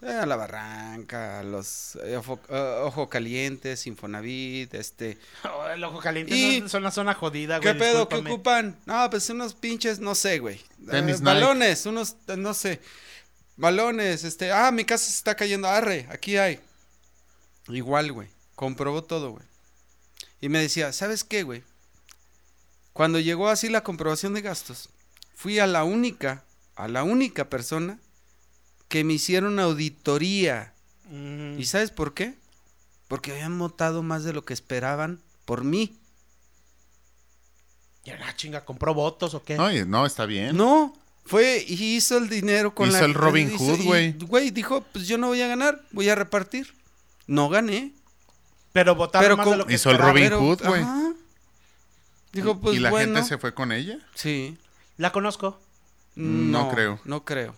[0.00, 5.18] Eh, A la Barranca, a los eh, Ojo, eh, Ojo Caliente, Sinfonavit, este...
[5.44, 7.72] Oh, el ojo caliente Y- es una zona jodida, güey.
[7.74, 8.08] ¿Qué pedo?
[8.08, 8.74] ¿Qué ocupan?
[8.86, 10.60] No, pues unos pinches, no sé, güey.
[10.90, 12.80] Tenis Eh, balones, unos, no sé.
[13.56, 14.50] Balones, este.
[14.50, 15.68] Ah, mi casa se está cayendo.
[15.68, 16.58] Arre, aquí hay.
[17.68, 18.28] Igual, güey.
[18.54, 19.44] Comprobó todo, güey.
[20.40, 21.62] Y me decía, ¿sabes qué, güey?
[22.94, 24.88] Cuando llegó así la comprobación de gastos,
[25.34, 26.44] fui a la única,
[26.76, 27.98] a la única persona
[28.88, 30.72] que me hicieron auditoría.
[31.10, 31.58] Mm.
[31.58, 32.34] ¿Y sabes por qué?
[33.08, 35.96] Porque habían votado más de lo que esperaban por mí.
[38.04, 39.56] Ya, ah, chinga, ¿compró votos o qué?
[39.56, 40.56] No, y- no, está bien.
[40.56, 40.94] No,
[41.24, 44.12] fue y hizo el dinero con Hizo la el Robin hizo- Hood, y, güey.
[44.12, 46.74] Güey, dijo, pues yo no voy a ganar, voy a repartir.
[47.26, 47.92] No gané.
[48.72, 49.98] Pero votaron Pero más con- de lo que Hizo el.
[49.98, 50.84] Robin Hood, güey.
[52.32, 53.14] Dijo, pues ¿Y la bueno.
[53.14, 53.98] gente se fue con ella?
[54.14, 54.58] Sí.
[54.96, 55.60] La conozco.
[56.14, 57.00] No creo.
[57.04, 57.54] No creo.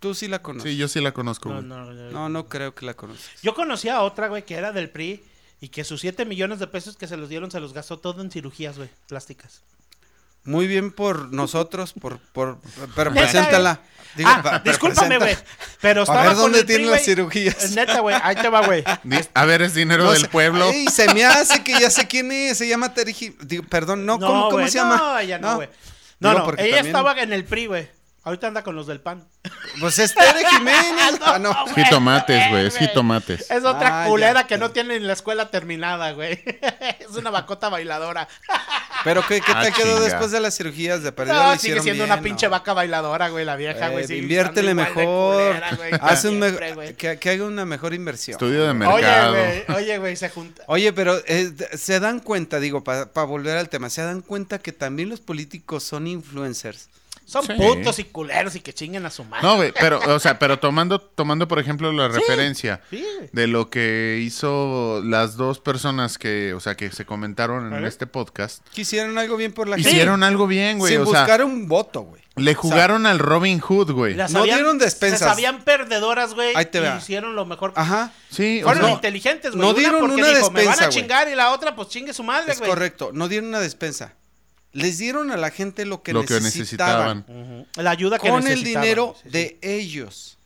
[0.00, 0.70] Tú sí la conoces.
[0.72, 1.66] Sí, yo sí la conozco, No, güey.
[1.66, 3.30] no, no, No, no creo que la conoces.
[3.42, 5.24] Yo conocía a otra, güey, que era del PRI
[5.60, 8.20] y que sus 7 millones de pesos que se los dieron se los gastó todo
[8.20, 9.62] en cirugías, güey, plásticas.
[10.44, 12.58] Muy bien por nosotros, por, por,
[12.96, 13.80] pero Neta, preséntala.
[14.16, 15.36] Digo, ah, pa- pero discúlpame, güey.
[15.80, 17.70] Pero A estaba ver con dónde tienen las cirugías.
[17.70, 18.84] Neta, güey, ahí te va, güey.
[19.34, 20.28] A ver, es dinero No del sé.
[20.28, 20.68] pueblo.
[20.68, 22.58] Ay, se me hace que ya sé quién es.
[22.58, 23.36] Se llama Terji.
[23.44, 24.96] Digo, perdón, no, ¿cómo, cómo güey, se llama?
[24.96, 25.68] No, ella no, güey.
[26.22, 27.88] No, Digo, no, porque ella también- estaba en el PRI, güey.
[28.24, 29.26] Ahorita anda con los del PAN.
[29.80, 31.18] Pues es Tere Jiménez.
[31.24, 31.50] Ah, no.
[31.66, 33.50] Es jitomates, güey, es jitomates.
[33.50, 34.46] Es otra Ah, culera ya.
[34.46, 36.32] que no tiene ni la escuela terminada, güey.
[37.00, 38.28] es una bacota bailadora.
[39.04, 41.34] Pero ¿qué, qué Ah, tal quedó después de las cirugías de perdida?
[41.54, 42.50] No, sigue siendo bien, una pinche ¿no?
[42.50, 44.04] vaca bailadora, güey, la vieja, güey.
[44.08, 45.04] Eh, inviértele mejor.
[45.04, 46.94] culera, güey, Haz un me- siempre, güey.
[46.94, 48.34] que, que haga una mejor inversión.
[48.36, 49.34] Estudio de Oye, mercado.
[49.34, 50.62] güey, oye, güey, se junta.
[50.66, 54.70] Oye, pero eh, se dan cuenta, digo, para volver al tema, se dan cuenta que
[54.72, 56.88] también los políticos son influencers.
[57.24, 57.52] Son Sí.
[57.54, 59.46] putos y culeros y que chinguen a su madre.
[59.46, 63.70] No, güey, pero, o sea, pero tomando, tomando por ejemplo, la referencia Sí, de lo
[63.70, 68.66] que hizo las dos personas que, o sea, que se comentaron en este podcast.
[68.70, 69.90] Quisieron algo bien por la gente.
[69.90, 70.92] Hicieron algo bien, güey.
[70.92, 72.22] Sin O sea, buscar un voto, güey.
[72.36, 74.14] le jugaron al Robin Hood, güey.
[74.14, 75.18] No dieron despensas.
[75.20, 76.52] Se sabían perdedoras, güey.
[76.54, 77.72] Ahí te y hicieron lo mejor.
[77.76, 78.12] Ajá.
[78.30, 79.60] Sí, o Fueron sea, inteligentes, güey.
[79.66, 82.22] no dieron una dijo, me van despensa, a chingar y la otra, pues chingue su
[82.22, 82.70] madre, Es güey.
[82.70, 83.10] correcto.
[83.12, 84.14] No dieron una despensa.
[84.72, 87.24] Les dieron a la gente lo que lo que necesitaban.
[87.28, 87.60] necesitaban.
[87.74, 87.82] Ujú.
[87.82, 89.30] La ayuda que Con el necesitaban, dinero sí, sí.
[89.30, 90.38] de ellos,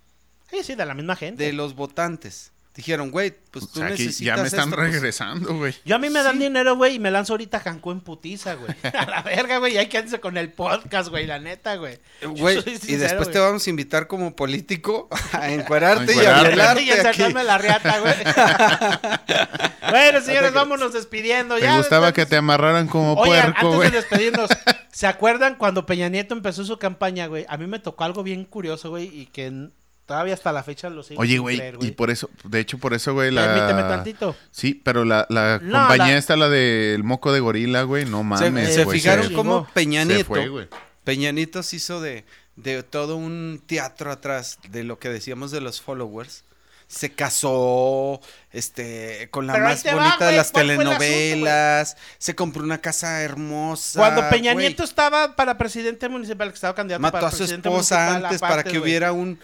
[0.50, 1.42] Sí, sí, de la misma gente.
[1.44, 2.50] de los votantes.
[2.76, 4.92] Dijeron, güey, pues O tú sea, necesitas ya me están esto, pues.
[4.92, 5.74] regresando, güey.
[5.86, 6.40] Yo a mí me dan Sí.
[6.44, 8.70] dinero, güey, y me lanzo ahorita a Cancún putiza, güey.
[8.94, 9.74] A la verga, güey.
[9.74, 11.94] y Hay que hacerse con el podcast, güey, la neta, güey.
[12.20, 16.18] Eh, Güey, y sincero, después te vamos a invitar como político a encuerarte, A y
[16.18, 16.48] a encuerarte.
[16.54, 17.00] violarte Y aquí.
[17.08, 18.14] encerrarme la riata, güey.
[19.90, 21.54] bueno, señores, vámonos despidiendo.
[21.56, 23.90] ¿Te ya, gustaba que te amarraran como Oye, puerco, antes güey?
[23.90, 24.50] de despedirnos,
[24.92, 27.46] ¿se acuerdan cuando Peña Nieto empezó su campaña, güey?
[27.48, 29.70] A mí me tocó algo bien curioso, güey, y que
[30.06, 33.12] todavía hasta la fecha lo sigo Oye, güey, y por eso, de hecho, por eso,
[33.12, 33.44] güey, la...
[33.54, 34.36] Permíteme tantito.
[34.50, 38.18] Sí, pero la, la No, compañía la- esta, la del moco de gorila, güey, no
[38.38, 39.66] Se, mames, se güey, fijaron se- cómo.
[39.74, 40.68] Peña se Nieto, fue, güey.
[41.04, 42.24] Peña Nieto se hizo de,
[42.56, 46.44] de todo un teatro atrás de lo que decíamos de los followers.
[46.88, 48.20] Se casó
[48.52, 51.96] este con la Pero más va, bonita de las ¿cuál fue el asunto, telenovelas.
[52.18, 53.98] se compró una casa hermosa.
[53.98, 54.68] Cuando Peña güey.
[54.68, 58.24] Nieto estaba para presidente municipal, que estaba candidato mató para a su presidente esposa municipal,
[58.26, 58.82] antes aparte, para que güey.
[58.82, 59.38] hubiera un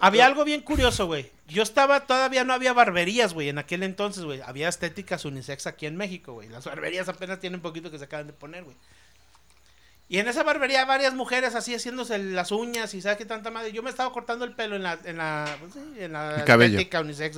[0.00, 1.30] Había algo bien curioso, güey.
[1.48, 4.40] Yo estaba, todavía no había barberías, güey, en aquel entonces, güey.
[4.40, 6.48] Había estéticas unisex aquí en México, güey.
[6.48, 8.76] Las barberías apenas tienen poquito que se acaban de poner, güey.
[10.14, 13.72] Y en esa barbería varias mujeres así haciéndose las uñas y sabes qué tanta madre.
[13.72, 16.78] Yo me estaba cortando el pelo en la, en la, pues en la El cabello.
[16.78, 17.36] estética unisex.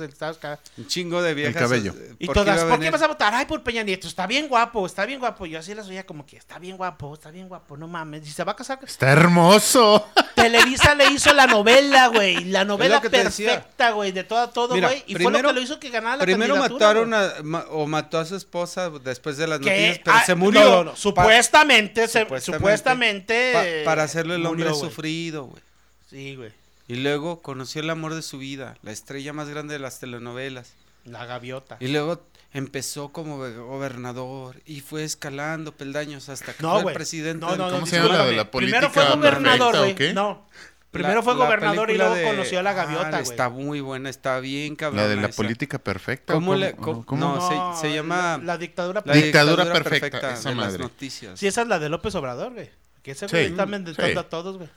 [0.77, 1.55] un chingo de viejas.
[1.59, 1.95] cabello.
[1.97, 3.33] eh, Y todas, a ¿por qué vas a votar?
[3.33, 5.47] Ay, por Peña Nieto, está bien guapo, está bien guapo.
[5.47, 8.27] Yo así las oía como que está bien guapo, está bien guapo, no mames.
[8.27, 8.77] Y se va a casar.
[8.85, 10.07] Está hermoso.
[10.35, 12.43] Televisa le hizo la novela, güey.
[12.45, 15.03] La novela perfecta, güey, de todo, todo, Mira, güey.
[15.07, 17.87] Y fue lo que lo hizo que ganara la Primero candidatura, mataron a, ma- o
[17.87, 20.61] mató a su esposa después de las Que- noticias, pero ah, se murió.
[20.61, 22.66] no, no, no, Supuestamente, se- Supuestamente.
[22.71, 23.51] Supuestamente.
[23.83, 25.61] pa- para hacerlo el hombre sufrido, güey.
[26.09, 26.51] Sí, güey.
[26.87, 30.73] Y luego conoció el amor de su vida, la estrella más grande de las telenovelas.
[31.05, 31.77] La gaviota.
[31.79, 32.21] Y luego
[32.53, 36.95] empezó como go- gobernador y fue escalando peldaños hasta que No, fue el güey.
[36.95, 37.45] presidente.
[37.45, 37.73] No, del- no, no.
[37.73, 38.63] ¿Cómo se llama la de la discúlpame.
[38.65, 40.13] Primero fue política gobernador, güey.
[40.13, 40.47] No.
[40.91, 43.21] Primero La- fue la gobernador y luego de- conoció a la Ah, gaviota, güey.
[43.23, 45.01] Está muy buena, está bien cabrón.
[45.03, 46.33] La de la política perfecta.
[46.33, 47.35] ¿Cómo ¿o le- cómo- cómo- cómo?
[47.35, 49.03] no, se- se llama- La, la dictadura.
[49.05, 50.79] La Dictadura dictadura, perfecta, perfecta, esa de las madre.
[50.83, 51.39] noticias.
[51.39, 52.69] Sí, esa es la de López Obrador, güey.
[53.03, 53.65] Que ese güey Sí, está
[54.07, 54.17] sí.
[54.17, 54.69] a todos, güey.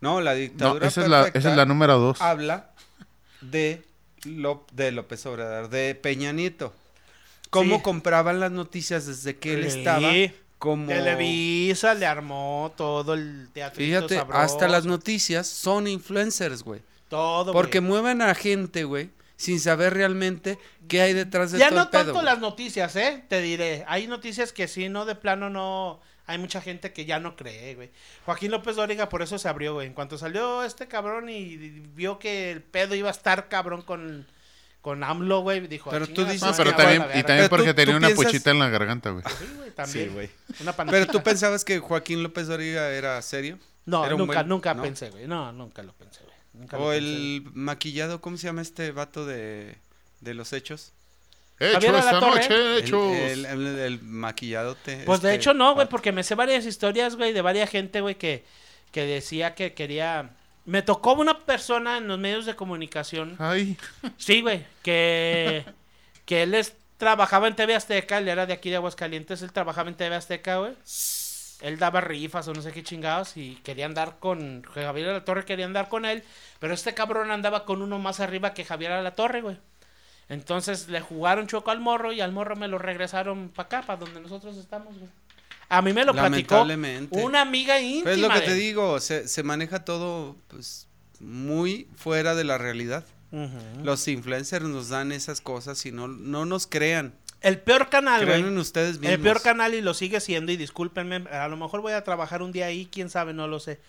[0.00, 2.20] No, la No, dictadura esa es, la, perfecta esa es la número dos.
[2.22, 2.70] habla
[3.40, 3.82] de,
[4.24, 6.72] Lop- de López Obrador, de Peña Nieto.
[7.50, 7.82] Cómo Sí.
[7.82, 9.78] compraban las noticias desde que él Sí.
[9.78, 10.08] estaba
[10.60, 10.86] como...
[10.86, 13.78] Televisa le armó todo el teatro.
[13.78, 16.82] Fíjate, hasta las noticias son influencers, güey.
[17.08, 17.90] Todo, Porque güey.
[17.90, 21.88] mueven a gente, güey, sin saber realmente qué hay detrás de Ya todo no el
[21.88, 22.00] pedo.
[22.02, 22.24] tanto güey.
[22.26, 23.24] las noticias, ¿eh?
[23.28, 23.84] Te diré.
[23.88, 26.00] Hay noticias que sí, no, de plano no.
[26.26, 27.90] Hay mucha gente que ya no cree, güey.
[28.24, 29.88] Joaquín López Dóriga por eso se abrió, güey.
[29.88, 34.28] En cuanto salió este cabrón y vio que el pedo iba a estar cabrón con,
[34.80, 35.90] con AMLO, güey, dijo.
[35.90, 37.12] Pero "Ah, tú chinga dices No, pero también, y verga".
[37.12, 39.24] también Pero tú- porque tenía tú una piensas- puchita en la garganta, güey.
[39.38, 40.08] Sí, güey, también.
[40.08, 40.30] Sí, güey.
[40.60, 40.90] Una panachita.
[41.06, 43.58] Pero tú pensabas que Joaquín López Dóriga era serio.
[43.86, 44.82] No, Era nunca, buen- nunca ¿no?
[44.82, 45.26] pensé, güey.
[45.26, 46.34] No, nunca lo pensé, güey.
[46.54, 49.76] Nunca O pensé, el maquillado, ¿cómo se llama este vato de,
[50.20, 50.92] de los hechos?
[51.58, 53.12] Hecho esta noche, El- hechos.
[53.16, 55.02] El, el, el maquilladote.
[55.04, 55.90] Pues de este, hecho no, güey, vato.
[55.90, 58.44] porque me sé varias historias, güey, de varias gente, güey, que,
[58.92, 60.30] que decía que quería...
[60.66, 63.76] Me tocó una persona en los medios de comunicación, Ay,
[64.18, 65.64] sí, güey, que,
[66.26, 69.88] que él es- trabajaba en TV Azteca, él era de aquí de Aguascalientes, él trabajaba
[69.88, 70.72] en TV Azteca, güey.
[71.62, 74.62] Él daba rifas o no sé qué chingados y quería andar con...
[74.62, 76.22] Javier La Torre quería andar con él,
[76.58, 79.58] pero este cabrón andaba con uno más arriba que Javier La Torre, güey.
[80.30, 83.98] Entonces le jugaron choco al morro y al morro me lo regresaron para acá, para
[83.98, 85.10] donde nosotros estamos, güey.
[85.70, 86.66] A mí me lo platicó
[87.10, 88.02] una amiga íntima.
[88.02, 90.88] Pues es lo que de te digo, se, se maneja todo pues
[91.20, 93.04] muy fuera de la realidad.
[93.84, 97.14] Los influencers nos dan esas cosas y no, no nos crean.
[97.40, 98.42] El peor canal, güey.
[98.58, 99.12] ustedes mismos.
[99.12, 102.42] El peor canal y lo sigue siendo y discúlpenme, a lo mejor voy a trabajar
[102.42, 103.80] un día ahí, quién sabe, no lo sé.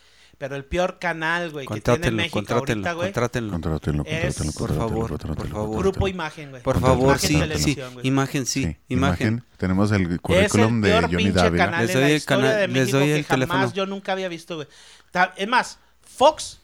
[0.41, 3.07] Pero el peor canal, güey, que tiene Contrátenlo, México contrátenlo, ahorita, güey.
[3.09, 3.51] contrátenlo.
[3.51, 5.77] contrátenlo, Es- contrátenlo, por favor, por favor.
[5.77, 6.63] Grupo Imagen, güey.
[6.63, 7.39] Por favor, Imagen sí, sí.
[7.39, 8.07] Televisión, güey.
[8.07, 9.43] Imagen, sí, imagen.
[9.57, 11.81] Tenemos el currículum de Johnny Dávila.
[11.81, 13.72] Les doy el canal- les doy que el teléfono.
[13.73, 14.68] yo nunca había visto, güey.
[15.38, 16.60] Es más, Fox,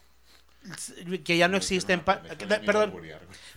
[1.24, 2.18] que ya no existe en paz...
[2.64, 2.92] Perdón,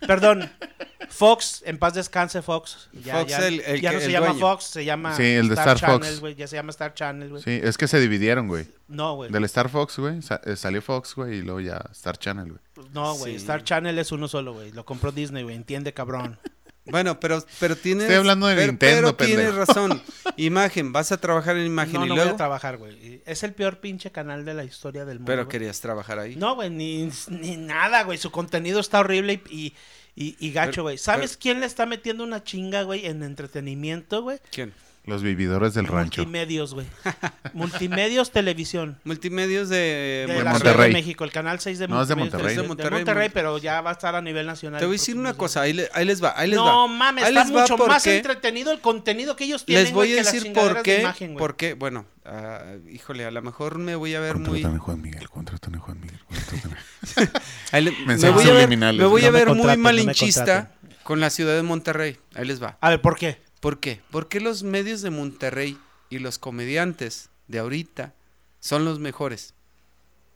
[0.06, 0.52] perdón.
[1.10, 2.90] Fox, en paz descanse Fox.
[2.94, 4.40] Ya, Fox, ya- el- el ya que- no se el llama dueño.
[4.40, 5.82] Fox, se llama Sí, el de Star Fox.
[5.82, 6.36] Channel, güey.
[6.36, 7.44] Ya se llama Star Channel, güey.
[7.44, 8.68] Sí, es que se dividieron, güey.
[8.88, 9.32] No, güey.
[9.32, 12.88] Del Star Fox, güey, sa- eh, salió Fox, güey, y luego ya Star Channel, güey.
[12.94, 13.34] No, güey.
[13.34, 13.38] Sí.
[13.42, 14.72] Star Channel es uno solo, güey.
[14.72, 15.56] Lo compró Disney, güey.
[15.56, 16.40] Entiende, cabrón.
[16.86, 18.04] Bueno, pero, pero tienes.
[18.04, 19.66] Estoy hablando de pero, Nintendo, Pero tienes pendejo.
[19.66, 20.02] razón.
[20.38, 22.34] Imagen, vas a trabajar en imagen no, y no voy luego.
[22.34, 23.22] a trabajar, güey.
[23.26, 25.30] Es el peor pinche canal de la historia del mundo.
[25.32, 25.52] pero güey.
[25.52, 26.36] querías trabajar ahí.
[26.36, 28.18] No, güey, ni, ni nada, güey.
[28.18, 29.74] Su contenido está horrible y,
[30.16, 30.98] y, y gacho, Pero- güey.
[30.98, 34.40] ¿Sabes pero- quién le está metiendo una chinga, güey, en entretenimiento, güey?
[34.52, 34.74] ¿Quién?
[35.06, 36.22] Los vividores del rancho.
[36.22, 36.86] Multimedios, güey.
[37.54, 39.00] Multimedios Televisión.
[39.04, 40.90] Multimedios de, De, De la Monterrey.
[40.90, 42.56] de México, el canal 6 de No, es de Multimedios Monterrey.
[42.56, 42.56] Televisión.
[42.56, 44.80] Es de De Monterrey, Monterrey, pero ya va a estar a nivel nacional.
[44.80, 46.88] Te voy a decir una cosa, ahí, le- ahí les va, ahí les No va.
[46.88, 49.86] mames, Ahí está les va mucho más entretenido el contenido que ellos tienen.
[49.86, 51.00] Les voy güey, a decir por qué.
[51.02, 51.40] imagen, güey.
[51.40, 52.62] porque, bueno, ah,
[52.92, 54.62] híjole, a lo mejor me voy a ver muy.
[54.62, 56.20] Contratan a Juan Miguel, contratan a Juan Miguel.
[57.72, 59.78] ahí le- me Mensajes voy a ver, subliminales, me voy no a ver muy no
[59.78, 60.72] malinchista
[61.04, 62.18] con la ciudad de Monterrey.
[62.36, 62.78] Ahí les va.
[62.82, 63.42] A ver, ¿por qué?
[63.62, 64.02] ¿Por qué?
[64.12, 65.78] Porque los medios de Monterrey
[66.10, 68.14] y los comediantes de ahorita
[68.60, 69.54] son los mejores.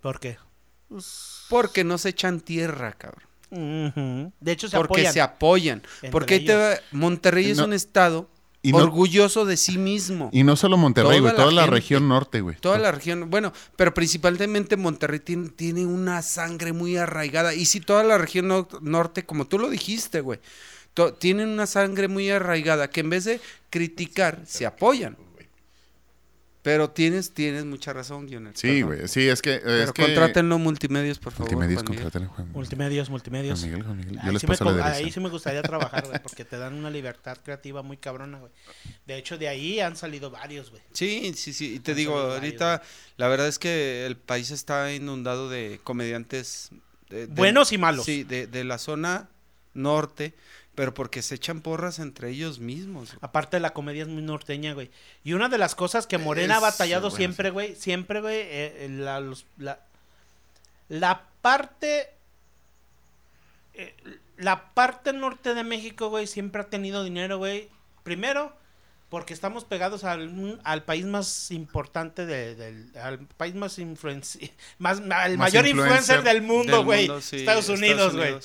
[0.02, 0.38] ¿Por qué?
[1.50, 4.32] Porque no se echan tierra, cabrón.
[4.40, 5.14] De hecho, se porque apoyan.
[5.14, 5.82] se apoyan.
[5.98, 8.30] entre Porque ahí te va- Monterrey es un estado
[8.62, 10.30] y no- orgulloso de sí mismo.
[10.34, 11.76] Y no solo Monterrey, Toda güey, la toda la gente.
[11.76, 12.56] región norte, güey.
[12.58, 17.54] Toda la región, bueno, pero principalmente Monterrey tiene, tiene una sangre muy arraigada.
[17.54, 20.40] Y si toda la región no- norte, como tú lo dijiste, güey,
[21.20, 23.40] tienen una sangre muy arraigada que en vez de
[23.70, 25.18] criticar, se apoyan.
[26.62, 28.54] Pero tienes, tienes mucha razón, Gionel.
[28.56, 29.60] Sí, güey, sí, es que...
[29.64, 30.02] Pero es que...
[30.02, 31.52] contrátenlo multimedios, por favor.
[31.54, 31.84] Multimedios,
[32.16, 32.52] a Juan.
[32.54, 33.60] Multimedios, multimedios.
[33.60, 34.16] Juan Miguel, Juan Miguel.
[34.16, 35.12] Yo Ahí les sí, me, paso la co- ahí dirección.
[35.12, 38.52] sí me gustaría trabajar, güey, porque te dan una libertad creativa muy cabrona, güey.
[39.06, 40.82] De hecho, de ahí han salido varios, güey.
[40.94, 41.76] Sí, sí, sí.
[41.76, 42.82] Y te Han digo, ahorita
[43.18, 46.70] la verdad es que el país está inundado de comediantes.
[47.12, 48.06] de- de- Buenos y malos.
[48.06, 49.30] Sí, de, de la zona
[49.76, 50.34] norte,
[50.76, 53.10] pero porque se echan porras entre ellos mismos.
[53.10, 53.20] güey.
[53.22, 54.92] Aparte, la comedia es muy norteña, güey.
[55.24, 58.86] Y una de las cosas que Morena ha batallado bueno, siempre, güey, siempre, güey, eh,
[58.86, 59.80] eh, la, los- la,
[60.90, 62.10] la parte...
[63.74, 63.96] eh,
[64.38, 67.70] la parte norte de México, güey, siempre ha tenido dinero, güey.
[68.04, 68.54] Primero,
[69.10, 74.98] porque estamos pegados al, al país más importante de- del al país más influenci más
[75.00, 77.10] al Más mayor influencer influencer del mundo, güey.
[77.22, 78.36] sí, Estados Unidos, güey.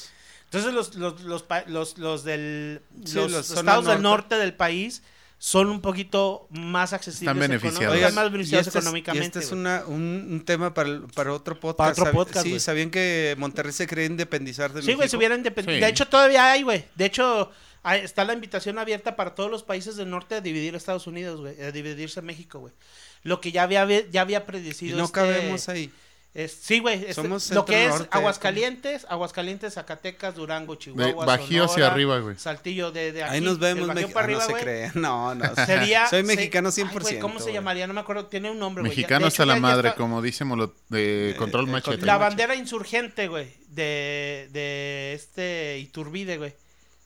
[0.52, 4.34] Entonces los los los pa- los, los del Sí, los estados del norte.
[4.36, 5.02] del país
[5.38, 7.94] son un poquito más accesibles Están beneficiados.
[7.96, 9.24] Oigan, más y beneficiados este es- económicamente.
[9.24, 11.78] y este es una- un, un tema para, el- para otro podcast.
[11.78, 12.60] Para otro ¿Sabi- podcast, Sí.
[12.60, 15.80] ¿sabían que Monterrey se cree independizar de Sí, güey, se hubiera independ- Sí.
[15.80, 16.84] De hecho, todavía hay, güey.
[16.96, 17.50] De hecho,
[17.84, 21.40] hay- está la invitación abierta para todos los países del norte a dividir Estados Unidos,
[21.40, 21.58] güey.
[21.62, 22.74] A dividirse México, güey.
[23.22, 24.98] Lo que ya había, ya había Y predecido.
[24.98, 25.90] no este- cabemos ahí.
[26.32, 27.00] Es- sí, güey.
[27.00, 28.16] este- Somos lo que es centro-norte.
[28.16, 31.26] Aguascalientes, Aguascalientes, Zacatecas, Durango, Chihuahua.
[31.26, 32.36] Bajío hacia Sonora, arriba, güey.
[32.38, 33.34] Saltillo de, de aquí.
[33.34, 34.92] Ahí nos vemos, Bajío ah, no arriba, se crean.
[34.94, 35.54] No, no.
[35.66, 36.08] Sería.
[36.08, 37.00] Soy se- mexicano Ay, 100%.
[37.02, 37.54] güey, ¿Cómo se güey.
[37.54, 37.86] llamaría?
[37.86, 38.26] No me acuerdo.
[38.26, 38.90] Tiene un nombre, güey.
[38.90, 42.06] Mexicano de hasta la madre, está- como dice Molo- de Control eh, Machete.
[42.06, 46.54] La bandera insurgente, güey, de, de este Iturbide, güey.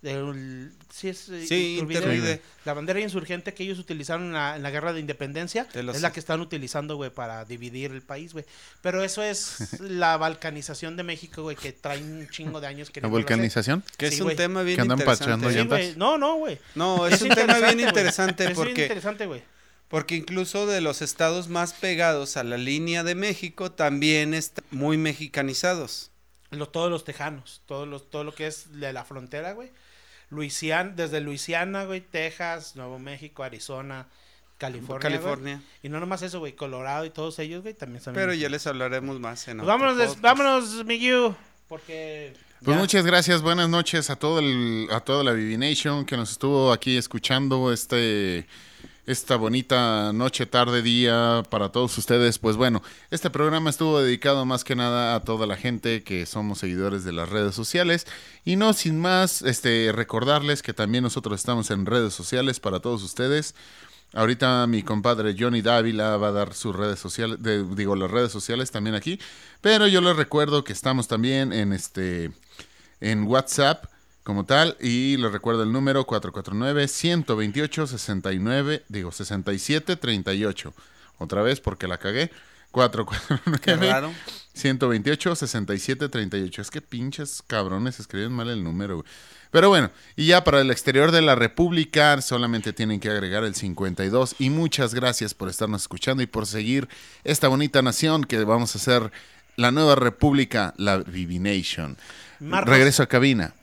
[0.05, 2.43] Del- sí, es eh, Sí, Iturbide.
[2.67, 5.97] La bandera insurgente que ellos utilizaron en la, en la guerra de independencia De los-
[5.97, 8.45] es la que están utilizando, güey, para dividir el país, güey.
[8.83, 13.01] Pero eso es la balcanización de México, güey, que trae un chingo de años que
[13.01, 13.83] La vulcanización.
[13.97, 15.47] Que Sí, es un tema bien Que andan interesante.
[15.47, 15.95] pachando Sí.
[15.97, 16.59] No, no, güey.
[16.75, 19.43] No, es, un tema bien interesante Es bien porque, interesante, güey.
[19.89, 24.99] porque incluso de los estados más pegados a la línea de México también están muy
[24.99, 26.11] mexicanizados.
[26.51, 29.71] Lo- todos los tejanos, todos los, todo lo que es de la frontera, güey.
[30.31, 34.07] Luisiana, desde Luisiana, güey, Texas, Nuevo México, Arizona,
[34.59, 35.01] California.
[35.01, 35.55] California.
[35.57, 35.67] güey.
[35.83, 38.15] Y no nomás eso, güey, Colorado y todos ellos, güey, también están.
[38.15, 41.35] Pero ya les hablaremos más en Pues vámonos, des- vámonos, Miguel,
[41.69, 42.35] porque.
[42.65, 42.81] Pues ya.
[42.81, 46.73] muchas gracias, buenas noches a todo el, a toda la Vivi Nation que nos estuvo
[46.73, 48.47] aquí escuchando este
[49.07, 52.39] esta bonita noche, tarde, día para todos ustedes.
[52.39, 56.59] Pues bueno, este programa estuvo dedicado más que nada a toda la gente que somos
[56.59, 58.07] seguidores de las redes sociales
[58.45, 63.03] y no sin más este recordarles que también nosotros estamos en redes sociales para todos
[63.03, 63.55] ustedes.
[64.15, 68.71] Ahorita mi compadre Johnny Dávila va a dar sus redes sociales, digo las redes sociales
[68.71, 69.19] también aquí,
[69.61, 72.31] pero yo les recuerdo que estamos también en este
[73.01, 73.87] en WhatsApp
[74.25, 80.75] como tal y les recuerdo el número 449 128 69 digo 67 38.
[81.19, 82.31] Otra vez porque la cagué.
[82.73, 84.13] 449 Qué raro.
[84.55, 86.63] 128 67 38.
[86.63, 88.97] Es que pinches cabrones escriben mal el número.
[88.97, 89.07] güey.
[89.51, 93.55] Pero bueno, y ya para el exterior de la República solamente tienen que agregar el
[93.55, 94.37] 52.
[94.41, 96.89] Y muchas gracias por estarnos escuchando y por seguir
[97.23, 99.13] esta bonita nación que vamos a hacer
[99.55, 101.97] la nueva república, la Vivination.
[102.41, 103.55] Regreso a cabina.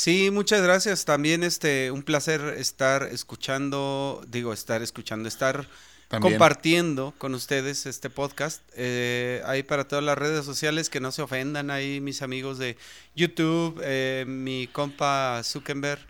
[0.00, 1.04] Sí, muchas gracias.
[1.04, 5.66] También este un placer estar escuchando, digo, estar escuchando, estar
[6.08, 6.32] También.
[6.32, 8.62] compartiendo con ustedes este podcast.
[8.76, 12.78] Eh, ahí para todas las redes sociales que no se ofendan ahí mis amigos de
[13.14, 16.00] YouTube, eh, mi compa Zuckerberg.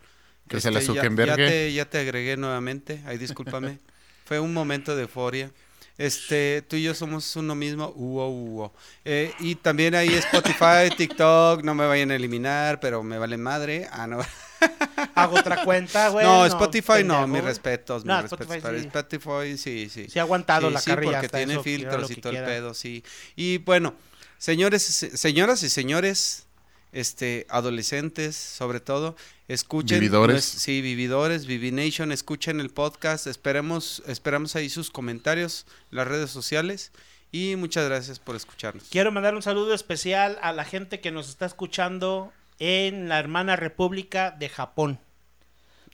[0.47, 1.43] Que se la Este, ya- Zuckerbergue.
[1.43, 3.01] Ya, te, ya te agregué nuevamente.
[3.05, 3.79] Ahí discúlpame.
[4.23, 5.51] Fue un momento de euforia.
[5.97, 7.91] Este, tú y yo somos uno mismo.
[7.95, 8.73] Uo, uo.
[9.05, 13.87] Eh, y también ahí Spotify, TikTok, no me vayan a eliminar, pero me valen madre.
[13.91, 14.19] Ah, no.
[15.15, 16.25] Hago otra cuenta, güey.
[16.25, 18.47] no, Spotify no, mis respetos, mis No, respetos.
[18.55, 18.85] Spotify sí.
[18.87, 20.07] Spotify sí, sí.
[20.09, 22.73] Sí ha aguantado Sí, la sí, carrilla porque tiene eso, filtros y todo el pedo,
[22.73, 23.03] sí.
[23.35, 23.95] Y bueno,
[24.37, 26.45] señores, se- señoras y señores,
[26.91, 29.15] este, adolescentes, sobre todo,
[29.47, 29.99] escuchen.
[29.99, 30.35] Vividores.
[30.55, 33.27] nues- sí, vividores, Vivination, escuchen el podcast.
[33.27, 36.91] Esperemos, esperamos ahí sus comentarios en las redes sociales.
[37.31, 38.85] Y muchas gracias por escucharnos.
[38.91, 43.55] Quiero mandar un saludo especial a la gente que nos está escuchando en la hermana
[43.55, 44.99] República de Japón.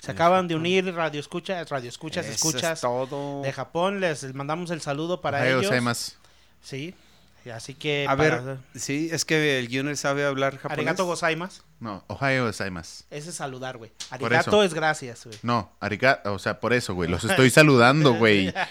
[0.01, 3.41] Se acaban de unir radio escuchas, radio escuchas, Eso escuchas es todo.
[3.41, 3.99] de Japón.
[3.99, 5.71] Les mandamos el saludo para ellos.
[6.61, 6.93] Sí.
[7.51, 10.77] Así que A para- ver, sí, es que el Junior sabe hablar japonés.
[10.79, 11.63] arigato gozaimasu.
[11.79, 13.03] No, Ohayou gozaimasu.
[13.09, 13.91] Ese es saludar, güey.
[14.09, 15.37] Arigato es gracias, güey.
[15.43, 17.09] No, arigato, o sea, por eso, güey.
[17.09, 18.53] Los estoy saludando, güey.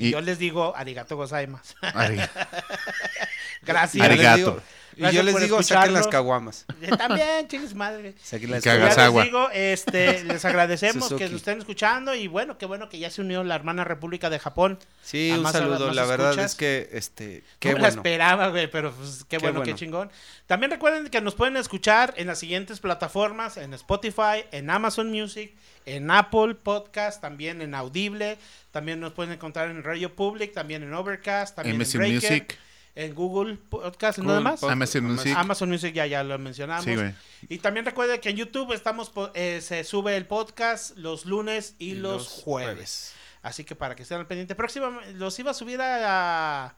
[0.00, 1.74] Y yo les digo arigato gozaimasu.
[1.82, 2.20] ari-
[3.62, 4.04] Gracias.
[4.04, 4.62] Arigato.
[4.98, 6.66] Y yo les digo, saquen las caguamas.
[6.82, 8.14] Eh, También, chingues madre.
[8.22, 9.24] Saquen las Ya les agua.
[9.24, 11.24] digo, este, les agradecemos Suzuki.
[11.24, 14.30] que nos estén escuchando y bueno, qué bueno que ya se unió la hermana República
[14.30, 14.78] de Japón.
[15.02, 15.92] Sí, un saludo.
[15.92, 16.52] La verdad escuchas.
[16.52, 18.00] es que, este, qué no me la bueno.
[18.02, 19.76] esperaba, güey, pero pues, qué, Qué bueno, qué bueno.
[19.78, 20.10] chingón.
[20.46, 25.52] También recuerden que nos pueden escuchar en las siguientes plataformas, en Spotify, en Amazon Music,
[25.84, 28.38] en Apple Podcast, también en Audible,
[28.70, 32.58] también nos pueden encontrar en Radio Public, también en Overcast, también en Breaker, Music.
[33.00, 34.60] En Google Podcast, ¿en Google dónde más?
[34.60, 35.34] Podcast, Amazon Music.
[35.36, 36.84] Amazon Music ya, ya lo mencionamos.
[36.84, 37.14] Sí, güey.
[37.48, 41.90] Y también recuerden que en YouTube estamos eh, se sube el podcast los lunes y,
[41.90, 42.74] Y los, los jueves.
[42.74, 43.12] jueves.
[43.42, 44.56] Así que para que estén al pendiente.
[44.56, 46.74] Próximamente los iba a subir a,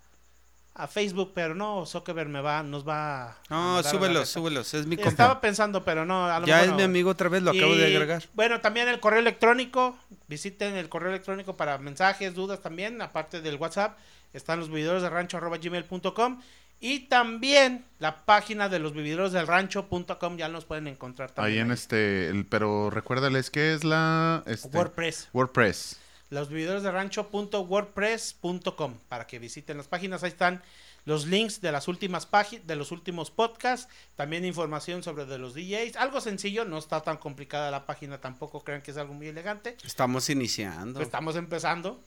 [0.75, 4.75] a Facebook, pero no, Zuckerberg me va, nos va a No, súbelos, súbelos.
[4.75, 5.41] Es mi Estaba compa.
[5.41, 6.27] pensando, pero no.
[6.27, 6.77] A lo Ya mejor es no.
[6.77, 8.23] mi amigo otra vez, lo acabo de agregar.
[8.35, 9.97] Bueno, también el correo electrónico,
[10.29, 13.97] Visiten el correo electrónico para mensajes, dudas también, aparte del WhatsApp.
[14.33, 16.41] Están los vividores de rancho arroba gmail.com
[16.81, 21.59] y también la página de los vividores del rancho.com ya nos pueden encontrar también.
[21.59, 24.43] Ahí en este, el, pero recuérdales que es la...
[24.47, 25.29] Este, WordPress.
[25.35, 26.01] WordPress.
[26.31, 30.23] Los vividores de rancho.wordpress.com para que visiten las páginas.
[30.23, 30.63] Ahí están
[31.05, 35.55] los links de las últimas páginas, de los últimos podcasts, también información sobre de los
[35.55, 35.97] DJs.
[35.97, 39.77] Algo sencillo, no está tan complicada la página tampoco, crean que es algo muy elegante.
[39.85, 41.03] Estamos iniciando.
[41.03, 42.03] Estamos empezando,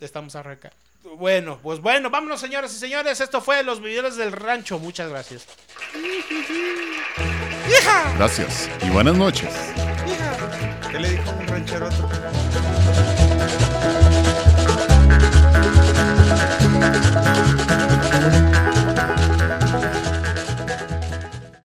[0.00, 0.91] estamos arrancando.
[1.04, 3.20] Bueno, pues bueno, vámonos señoras y señores.
[3.20, 4.78] Esto fue Los Vividores del Rancho.
[4.78, 5.46] Muchas gracias.
[8.16, 9.50] Gracias y buenas noches.
[10.90, 11.46] ¿Qué le dijo un
[11.82, 12.32] a otro?
[18.22, 18.51] Thank.